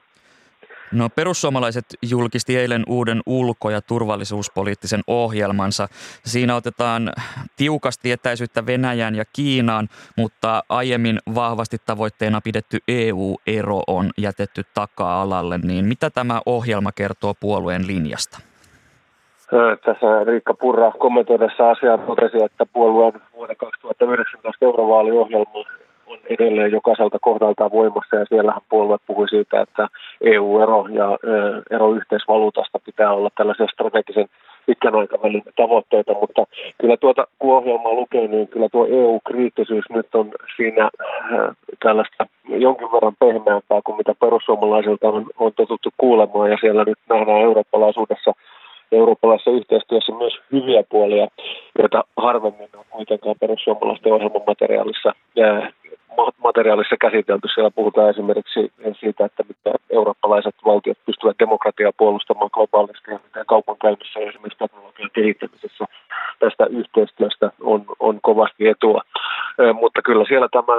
No 0.92 1.08
perussuomalaiset 1.08 1.84
julkisti 2.02 2.56
eilen 2.56 2.82
uuden 2.86 3.20
ulko- 3.26 3.70
ja 3.70 3.80
turvallisuuspoliittisen 3.80 5.00
ohjelmansa. 5.06 5.88
Siinä 6.24 6.56
otetaan 6.56 7.12
tiukasti 7.56 8.12
etäisyyttä 8.12 8.66
Venäjän 8.66 9.14
ja 9.14 9.24
Kiinaan, 9.32 9.88
mutta 10.16 10.62
aiemmin 10.68 11.18
vahvasti 11.34 11.76
tavoitteena 11.86 12.40
pidetty 12.40 12.78
EU-ero 12.88 13.82
on 13.86 14.10
jätetty 14.18 14.62
taka-alalle. 14.74 15.58
Niin 15.58 15.84
mitä 15.84 16.10
tämä 16.10 16.40
ohjelma 16.46 16.92
kertoo 16.92 17.34
puolueen 17.40 17.86
linjasta? 17.86 18.49
Tässä 19.84 20.24
Riikka 20.24 20.54
Purra 20.54 20.92
kommentoidessa 20.98 21.70
asiaa 21.70 21.98
totesi, 21.98 22.42
että 22.42 22.66
puolueen 22.72 23.12
vuoden 23.36 23.56
2019 23.56 24.64
eurovaaliohjelma 24.64 25.64
on 26.06 26.18
edelleen 26.30 26.72
jokaiselta 26.72 27.18
kohdalta 27.18 27.70
voimassa 27.70 28.16
ja 28.16 28.24
siellähän 28.28 28.62
puolue 28.68 28.96
puhui 29.06 29.28
siitä, 29.28 29.60
että 29.60 29.88
EU-ero 30.20 30.86
ja 30.90 31.18
ero 31.70 31.92
yhteisvaluutasta 31.94 32.78
pitää 32.86 33.12
olla 33.12 33.30
tällaisia 33.36 33.66
strategisen 33.66 34.28
pitkän 34.66 34.94
aikavälin 34.94 35.42
tavoitteita, 35.56 36.14
mutta 36.20 36.44
kyllä 36.80 36.96
tuota, 36.96 37.26
kun 37.38 37.56
ohjelmaa 37.56 37.92
lukee, 37.92 38.28
niin 38.28 38.48
kyllä 38.48 38.68
tuo 38.68 38.86
EU-kriittisyys 38.86 39.84
nyt 39.90 40.14
on 40.14 40.30
siinä 40.56 40.90
tällaista 41.82 42.26
jonkin 42.48 42.92
verran 42.92 43.16
pehmeämpää 43.18 43.80
kuin 43.84 43.96
mitä 43.96 44.14
perussuomalaisilta 44.20 45.08
on, 45.08 45.26
on 45.38 45.52
totuttu 45.56 45.88
kuulemaan 45.98 46.50
ja 46.50 46.56
siellä 46.60 46.84
nyt 46.84 46.98
nähdään 47.08 47.40
eurooppalaisuudessa 47.40 48.32
eurooppalaisessa 48.92 49.50
yhteistyössä 49.50 50.12
myös 50.12 50.38
hyviä 50.52 50.82
puolia, 50.88 51.28
joita 51.78 52.04
harvemmin 52.16 52.68
on 52.76 52.84
kuitenkaan 52.90 53.36
perussuomalaisten 53.40 54.12
ohjelman 54.12 54.42
materiaalissa 54.46 55.12
materiaalissa 56.44 56.96
käsitelty. 57.00 57.48
Siellä 57.48 57.70
puhutaan 57.70 58.10
esimerkiksi 58.10 58.72
siitä, 59.00 59.24
että 59.24 59.42
miten 59.48 59.74
eurooppalaiset 59.90 60.54
valtiot 60.64 60.98
pystyvät 61.06 61.38
demokratiaa 61.38 61.92
puolustamaan 61.98 62.50
globaalisti 62.52 63.10
ja 63.10 63.18
miten 63.24 63.46
kaupankäynnissä 63.46 64.20
ja 64.20 64.28
esimerkiksi 64.28 64.58
teknologian 64.58 65.10
kehittämisessä 65.12 65.84
tästä 66.38 66.66
yhteistyöstä 66.66 67.50
on, 67.60 67.84
on 68.00 68.18
kovasti 68.22 68.68
etua. 68.68 69.00
Mutta 69.74 70.02
kyllä 70.02 70.24
siellä 70.28 70.48
tämä, 70.52 70.74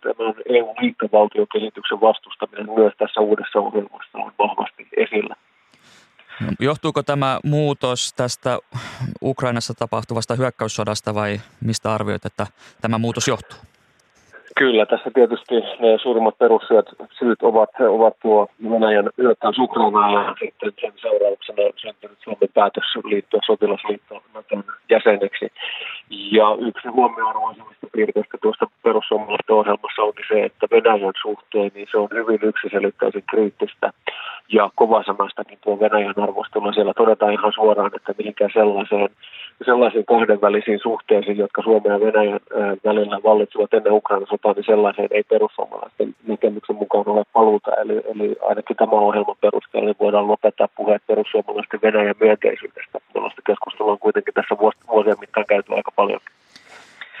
tämän 0.00 0.34
EU-liittovaltiokehityksen 0.48 2.00
vastustaminen 2.00 2.70
myös 2.74 2.92
tässä 2.98 3.20
uudessa 3.20 3.60
ohjelmassa 3.60 4.18
on 4.18 4.32
vahvasti 4.38 4.86
esillä. 4.96 5.34
Johtuuko 6.60 7.02
tämä 7.02 7.40
muutos 7.44 8.12
tästä 8.12 8.58
Ukrainassa 9.22 9.74
tapahtuvasta 9.74 10.34
hyökkäyssodasta 10.34 11.14
vai 11.14 11.40
mistä 11.64 11.92
arvioit, 11.94 12.26
että 12.26 12.46
tämä 12.80 12.98
muutos 12.98 13.28
johtuu? 13.28 13.58
Kyllä, 14.58 14.86
tässä 14.86 15.10
tietysti 15.14 15.54
ne 15.54 15.98
suurimmat 16.02 16.38
perussyöt 16.38 16.86
syyt 17.18 17.42
ovat, 17.42 17.70
ovat 17.80 18.14
tuo 18.22 18.48
Venäjän 18.70 19.10
hyökkäys 19.18 19.58
Ukrainaan 19.58 20.12
ja 20.12 20.34
sitten 20.40 20.72
sen 20.80 20.92
seurauksena 20.96 21.62
syntynyt 21.76 22.18
Suomen 22.24 22.48
päätös 22.54 22.84
liittyä 23.04 23.40
sotilasliittoon 23.46 24.22
jäseneksi. 24.90 25.52
Ja 26.10 26.56
yksi 26.60 26.88
huomioarvoisimmista 26.88 27.86
piirteistä 27.92 28.38
tuosta 28.42 28.66
perussuomalaisten 28.82 29.56
ohjelmassa 29.56 30.02
on 30.02 30.12
se, 30.28 30.44
että 30.44 30.66
Venäjän 30.70 31.14
suhteen 31.22 31.70
niin 31.74 31.88
se 31.90 31.98
on 31.98 32.08
hyvin 32.14 32.40
yksiselitteisen 32.42 33.22
kriittistä 33.30 33.92
ja 34.52 34.70
kovasanastakin 34.74 35.58
tuo 35.60 35.80
Venäjän 35.80 36.18
arvostelu. 36.18 36.72
Siellä 36.72 36.94
todetaan 36.94 37.32
ihan 37.32 37.52
suoraan, 37.52 37.90
että 37.96 38.14
mihinkään 38.18 38.50
sellaiseen, 38.54 39.08
sellaisiin 39.64 40.06
kahdenvälisiin 40.06 40.78
suhteisiin, 40.82 41.36
jotka 41.36 41.62
Suomen 41.62 41.92
ja 41.92 42.00
Venäjän 42.00 42.40
välillä 42.84 43.20
vallitsevat 43.24 43.74
ennen 43.74 43.92
Ukrainan 43.92 44.28
sotaa, 44.30 44.52
niin 44.52 44.64
sellaiseen 44.64 45.08
ei 45.10 45.22
perussuomalaisten 45.22 46.14
näkemyksen 46.26 46.76
mukaan 46.76 47.08
ole 47.08 47.24
paluuta. 47.32 47.74
Eli, 47.74 48.02
eli 48.14 48.36
ainakin 48.48 48.76
tämä 48.76 48.92
ohjelman 48.92 49.36
perusteella 49.40 49.86
niin 49.86 49.96
voidaan 50.00 50.28
lopettaa 50.28 50.68
puheet 50.76 51.02
perussuomalaisten 51.06 51.80
Venäjän 51.82 52.14
myönteisyydestä. 52.20 52.98
Tällaista 53.12 53.42
keskustelua 53.46 53.92
on 53.92 53.98
kuitenkin 53.98 54.34
tässä 54.34 54.56
vuosien 54.88 55.20
mittaan 55.20 55.46
käyty 55.48 55.74
aika 55.74 55.90
paljon. 55.96 56.20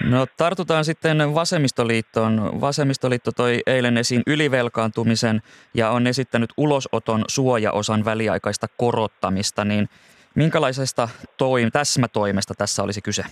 No 0.04 0.26
tartutaan 0.36 0.84
sitten 0.84 1.34
vasemmistoliittoon. 1.34 2.60
Vasemmistoliitto 2.60 3.30
toi 3.36 3.60
eilen 3.66 3.96
esiin 3.96 4.22
ylivelkaantumisen 4.26 5.42
ja 5.74 5.90
on 5.90 6.06
esittänyt 6.06 6.50
ulosoton 6.56 7.24
suojaosan 7.28 8.04
väliaikaista 8.04 8.66
korottamista. 8.76 9.64
Niin 9.64 9.88
minkälaisesta 10.34 11.08
toim- 11.36 11.70
täsmätoimesta 11.72 12.54
tässä 12.58 12.82
olisi 12.82 13.02
kyse? 13.02 13.22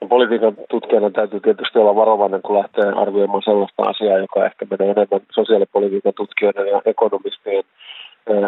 No, 0.00 0.08
politiikan 0.08 0.56
tutkijana 0.70 1.10
täytyy 1.10 1.40
tietysti 1.40 1.78
olla 1.78 1.96
varovainen, 1.96 2.42
kun 2.42 2.58
lähtee 2.58 2.92
arvioimaan 2.96 3.42
sellaista 3.42 3.82
asiaa, 3.82 4.18
joka 4.18 4.46
ehkä 4.46 4.66
menee 4.70 4.90
enemmän 4.92 5.20
sosiaalipolitiikan 5.32 6.12
tutkijoiden 6.16 6.66
ja 6.66 6.82
ekonomistien 6.84 7.64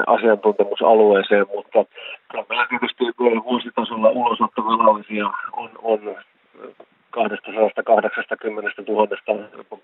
asiantuntemusalueeseen, 0.07 1.47
mutta 1.55 1.85
kyllä 2.31 2.45
meillä 2.49 2.66
tietysti 2.68 3.05
vuositasolla 3.45 4.11
ulosottovelallisia 4.11 5.27
on, 5.53 5.70
on 5.83 6.01
280 7.11 8.83
000 8.89 9.07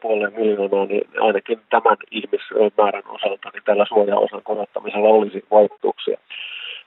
puoleen 0.01 0.33
miljoonaa, 0.33 0.87
niin 0.87 1.09
ainakin 1.21 1.61
tämän 1.71 1.97
ihmismäärän 2.11 3.03
osalta 3.09 3.51
niin 3.53 3.63
tällä 3.65 3.87
suojaosan 3.89 4.43
korottamisella 4.43 5.09
olisi 5.09 5.45
vaikutuksia. 5.51 6.19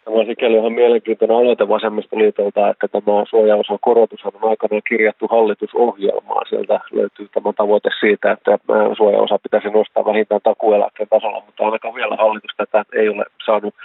Tämä 0.05 0.17
on 0.19 0.25
sikäli 0.25 0.57
ihan 0.57 0.73
mielenkiintoinen 0.73 1.37
aloite 1.37 1.67
vasemmistoliitolta, 1.69 2.69
että 2.69 2.87
tämä 2.87 3.25
suojaosan 3.29 3.77
korotus 3.81 4.25
on 4.25 4.49
aikanaan 4.49 4.81
kirjattu 4.89 5.27
hallitusohjelmaan. 5.27 6.45
Sieltä 6.49 6.79
löytyy 6.91 7.27
tämä 7.33 7.53
tavoite 7.53 7.89
siitä, 7.99 8.31
että 8.31 8.59
suojaosa 8.97 9.39
pitäisi 9.43 9.69
nostaa 9.69 10.05
vähintään 10.05 10.41
takueläkkeen 10.43 11.09
tasolla, 11.09 11.43
mutta 11.45 11.65
ainakaan 11.65 11.95
vielä 11.95 12.15
hallitus 12.15 12.51
tätä 12.57 12.85
ei 12.93 13.09
ole 13.09 13.25
saanut 13.45 13.75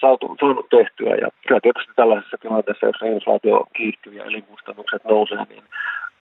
saatu, 0.00 0.36
saanut 0.40 0.68
tehtyä. 0.68 1.14
Ja 1.14 1.28
kyllä 1.46 1.60
tietysti 1.60 1.92
tällaisessa 1.96 2.36
tilanteessa, 2.40 2.86
jossa 2.86 3.06
inflaatio 3.06 3.64
kiihtyy 3.76 4.12
ja 4.14 4.24
elinkustannukset 4.24 5.04
nousee, 5.04 5.44
niin 5.48 5.62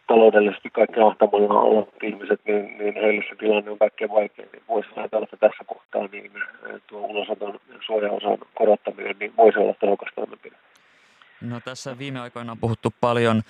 taloudellisesti 0.08 0.70
kaikki 0.70 1.00
ahtamalla 1.00 1.62
olevat 1.62 2.04
ihmiset, 2.04 2.42
niin, 2.48 2.78
niin 2.78 2.94
heille 2.94 3.24
se 3.30 3.36
tilanne 3.36 3.72
on 3.72 3.78
kaikkein 3.78 4.12
vaikein. 4.12 4.50
Niin 4.54 4.64
voisi 4.68 4.90
ajatella, 4.96 5.24
että 5.24 5.38
tässä 5.38 5.64
kohtaa 5.64 6.08
niin 6.12 6.32
tuo 6.88 7.00
ulosoton 7.00 7.60
suojaosan 7.86 8.38
korottaminen 8.56 9.16
niin 9.20 9.34
voisi 9.38 9.60
olla 9.60 9.74
tehokas 9.74 10.10
toimenpide. 10.16 10.56
No 11.42 11.60
tässä 11.60 11.98
viime 11.98 12.20
aikoina 12.20 12.52
on 12.52 12.58
puhuttu 12.58 12.94
paljon 13.02 13.42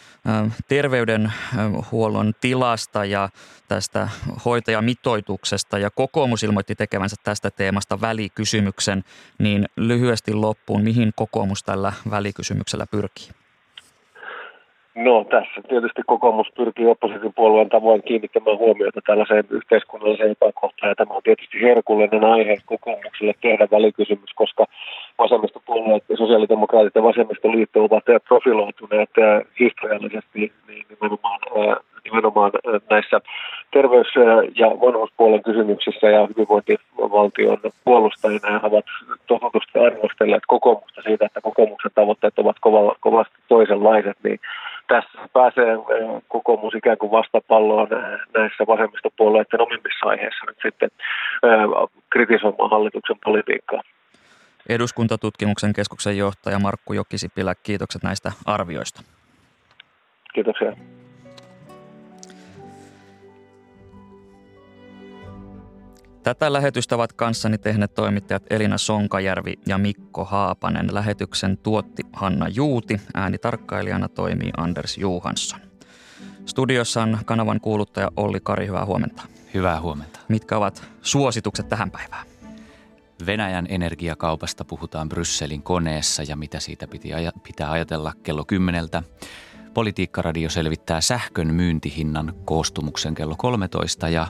terveydenhuollon 0.67 2.33
tilasta 2.41 3.05
ja 3.05 3.29
tästä 3.67 4.09
hoitajamitoituksesta 4.45 5.77
ja 5.77 5.89
kokoomus 5.89 6.43
ilmoitti 6.43 6.75
tekevänsä 6.75 7.15
tästä 7.23 7.51
teemasta 7.51 8.01
välikysymyksen, 8.01 9.03
niin 9.39 9.65
lyhyesti 9.75 10.33
loppuun, 10.33 10.83
mihin 10.83 11.11
kokoomus 11.15 11.63
tällä 11.63 11.93
välikysymyksellä 12.11 12.85
pyrkii? 12.91 13.29
No 14.97 15.23
tässä 15.23 15.61
tietysti 15.69 16.01
kokoomus 16.05 16.47
pyrkii 16.57 16.85
oppositiopuolueen 16.85 17.69
tavoin 17.69 18.03
kiinnittämään 18.03 18.57
huomiota 18.57 19.01
tällaiseen 19.05 19.43
yhteiskunnalliseen 19.49 20.31
epäkohtaan. 20.31 20.89
Ja 20.89 20.95
tämä 20.95 21.13
on 21.13 21.23
tietysti 21.23 21.61
herkullinen 21.61 22.23
aihe 22.23 22.57
kokoomukselle 22.65 23.33
tehdä 23.41 23.67
välikysymys, 23.71 24.33
koska 24.35 24.65
vasemmistopuolueet, 25.17 26.03
sosiaalidemokraatit 26.17 26.95
ja 26.95 27.03
vasemmistoliitto 27.03 27.83
ovat 27.83 28.03
profiloituneet 28.27 29.09
historiallisesti 29.59 30.51
niin 30.67 30.85
nimenomaan, 30.89 31.39
nimenomaan 32.03 32.51
näissä 32.89 33.21
terveys- 33.71 34.15
ja 34.55 34.67
vanhuspuolen 34.67 35.43
kysymyksissä 35.43 36.07
ja 36.09 36.27
hyvinvointivaltion 36.27 37.57
puolustajina 37.85 38.49
ja 38.49 38.59
ovat 38.63 38.85
totutusti 39.27 39.79
arvostelleet 39.79 40.43
kokoomusta 40.47 41.01
siitä, 41.01 41.25
että 41.25 41.41
kokoomuksen 41.41 41.91
tavoitteet 41.95 42.39
ovat 42.39 42.55
kovasti 42.99 43.35
toisenlaiset, 43.47 44.17
niin 44.23 44.39
tässä 44.87 45.19
pääsee 45.33 45.73
eh, 45.73 46.21
kokoomus 46.27 46.75
ikään 46.75 46.97
kuin 46.97 47.11
vastapalloon 47.11 47.87
eh, 47.93 48.19
näissä 48.37 48.63
vasemmistopuolueiden 48.67 49.61
omimmissa 49.61 50.05
aiheissa 50.05 50.45
nyt 50.45 50.57
sitten 50.61 50.89
eh, 51.43 51.89
kritisoimaan 52.09 52.69
hallituksen 52.69 53.17
politiikkaa. 53.23 53.81
Eduskuntatutkimuksen 54.69 55.73
keskuksen 55.73 56.17
johtaja 56.17 56.59
Markku 56.59 56.93
Jokisipilä, 56.93 57.55
kiitokset 57.63 58.03
näistä 58.03 58.31
arvioista. 58.45 59.01
Kiitoksia. 60.33 60.73
Tätä 66.27 66.53
lähetystä 66.53 66.95
ovat 66.95 67.13
kanssani 67.13 67.57
tehneet 67.57 67.93
toimittajat 67.93 68.43
Elina 68.49 68.77
Sonkajärvi 68.77 69.53
ja 69.65 69.77
Mikko 69.77 70.25
Haapanen. 70.25 70.93
Lähetyksen 70.93 71.57
tuotti 71.57 72.03
Hanna 72.13 72.47
Juuti, 72.47 73.01
äänitarkkailijana 73.13 74.09
toimii 74.09 74.51
Anders 74.57 74.97
Johansson. 74.97 75.59
Studiossa 76.45 77.03
on 77.03 77.19
kanavan 77.25 77.61
kuuluttaja 77.61 78.11
Olli 78.15 78.39
Kari, 78.39 78.67
hyvää 78.67 78.85
huomenta. 78.85 79.23
Hyvää 79.53 79.81
huomenta. 79.81 80.19
Mitkä 80.27 80.57
ovat 80.57 80.83
suositukset 81.01 81.69
tähän 81.69 81.91
päivään? 81.91 82.27
Venäjän 83.25 83.65
energiakaupasta 83.69 84.65
puhutaan 84.65 85.09
Brysselin 85.09 85.63
koneessa 85.63 86.23
ja 86.23 86.35
mitä 86.35 86.59
siitä 86.59 86.87
pitää 87.43 87.71
ajatella 87.71 88.13
kello 88.23 88.45
kymmeneltä. 88.45 89.03
Politiikkaradio 89.73 90.49
selvittää 90.49 91.01
sähkön 91.01 91.53
myyntihinnan 91.53 92.33
koostumuksen 92.45 93.15
kello 93.15 93.35
13 93.37 94.09
ja 94.09 94.27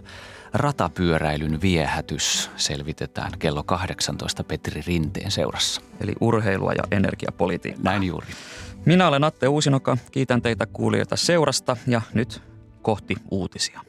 ratapyöräilyn 0.54 1.62
viehätys 1.62 2.50
selvitetään 2.56 3.32
kello 3.40 3.64
18 3.64 4.44
Petri 4.44 4.82
Rinteen 4.88 5.32
seurassa. 5.32 5.82
Eli 6.02 6.14
urheilua 6.22 6.74
ja 6.74 6.84
energiapolitiikkaa. 6.92 7.84
Näin 7.84 8.04
juuri. 8.04 8.28
Minä 8.86 9.08
olen 9.08 9.24
Atte 9.24 9.48
Uusinoka, 9.48 9.98
kiitän 10.12 10.42
teitä 10.42 10.66
kuulijoita 10.66 11.16
seurasta 11.16 11.78
ja 11.88 12.02
nyt 12.14 12.42
kohti 12.82 13.16
uutisia. 13.32 13.82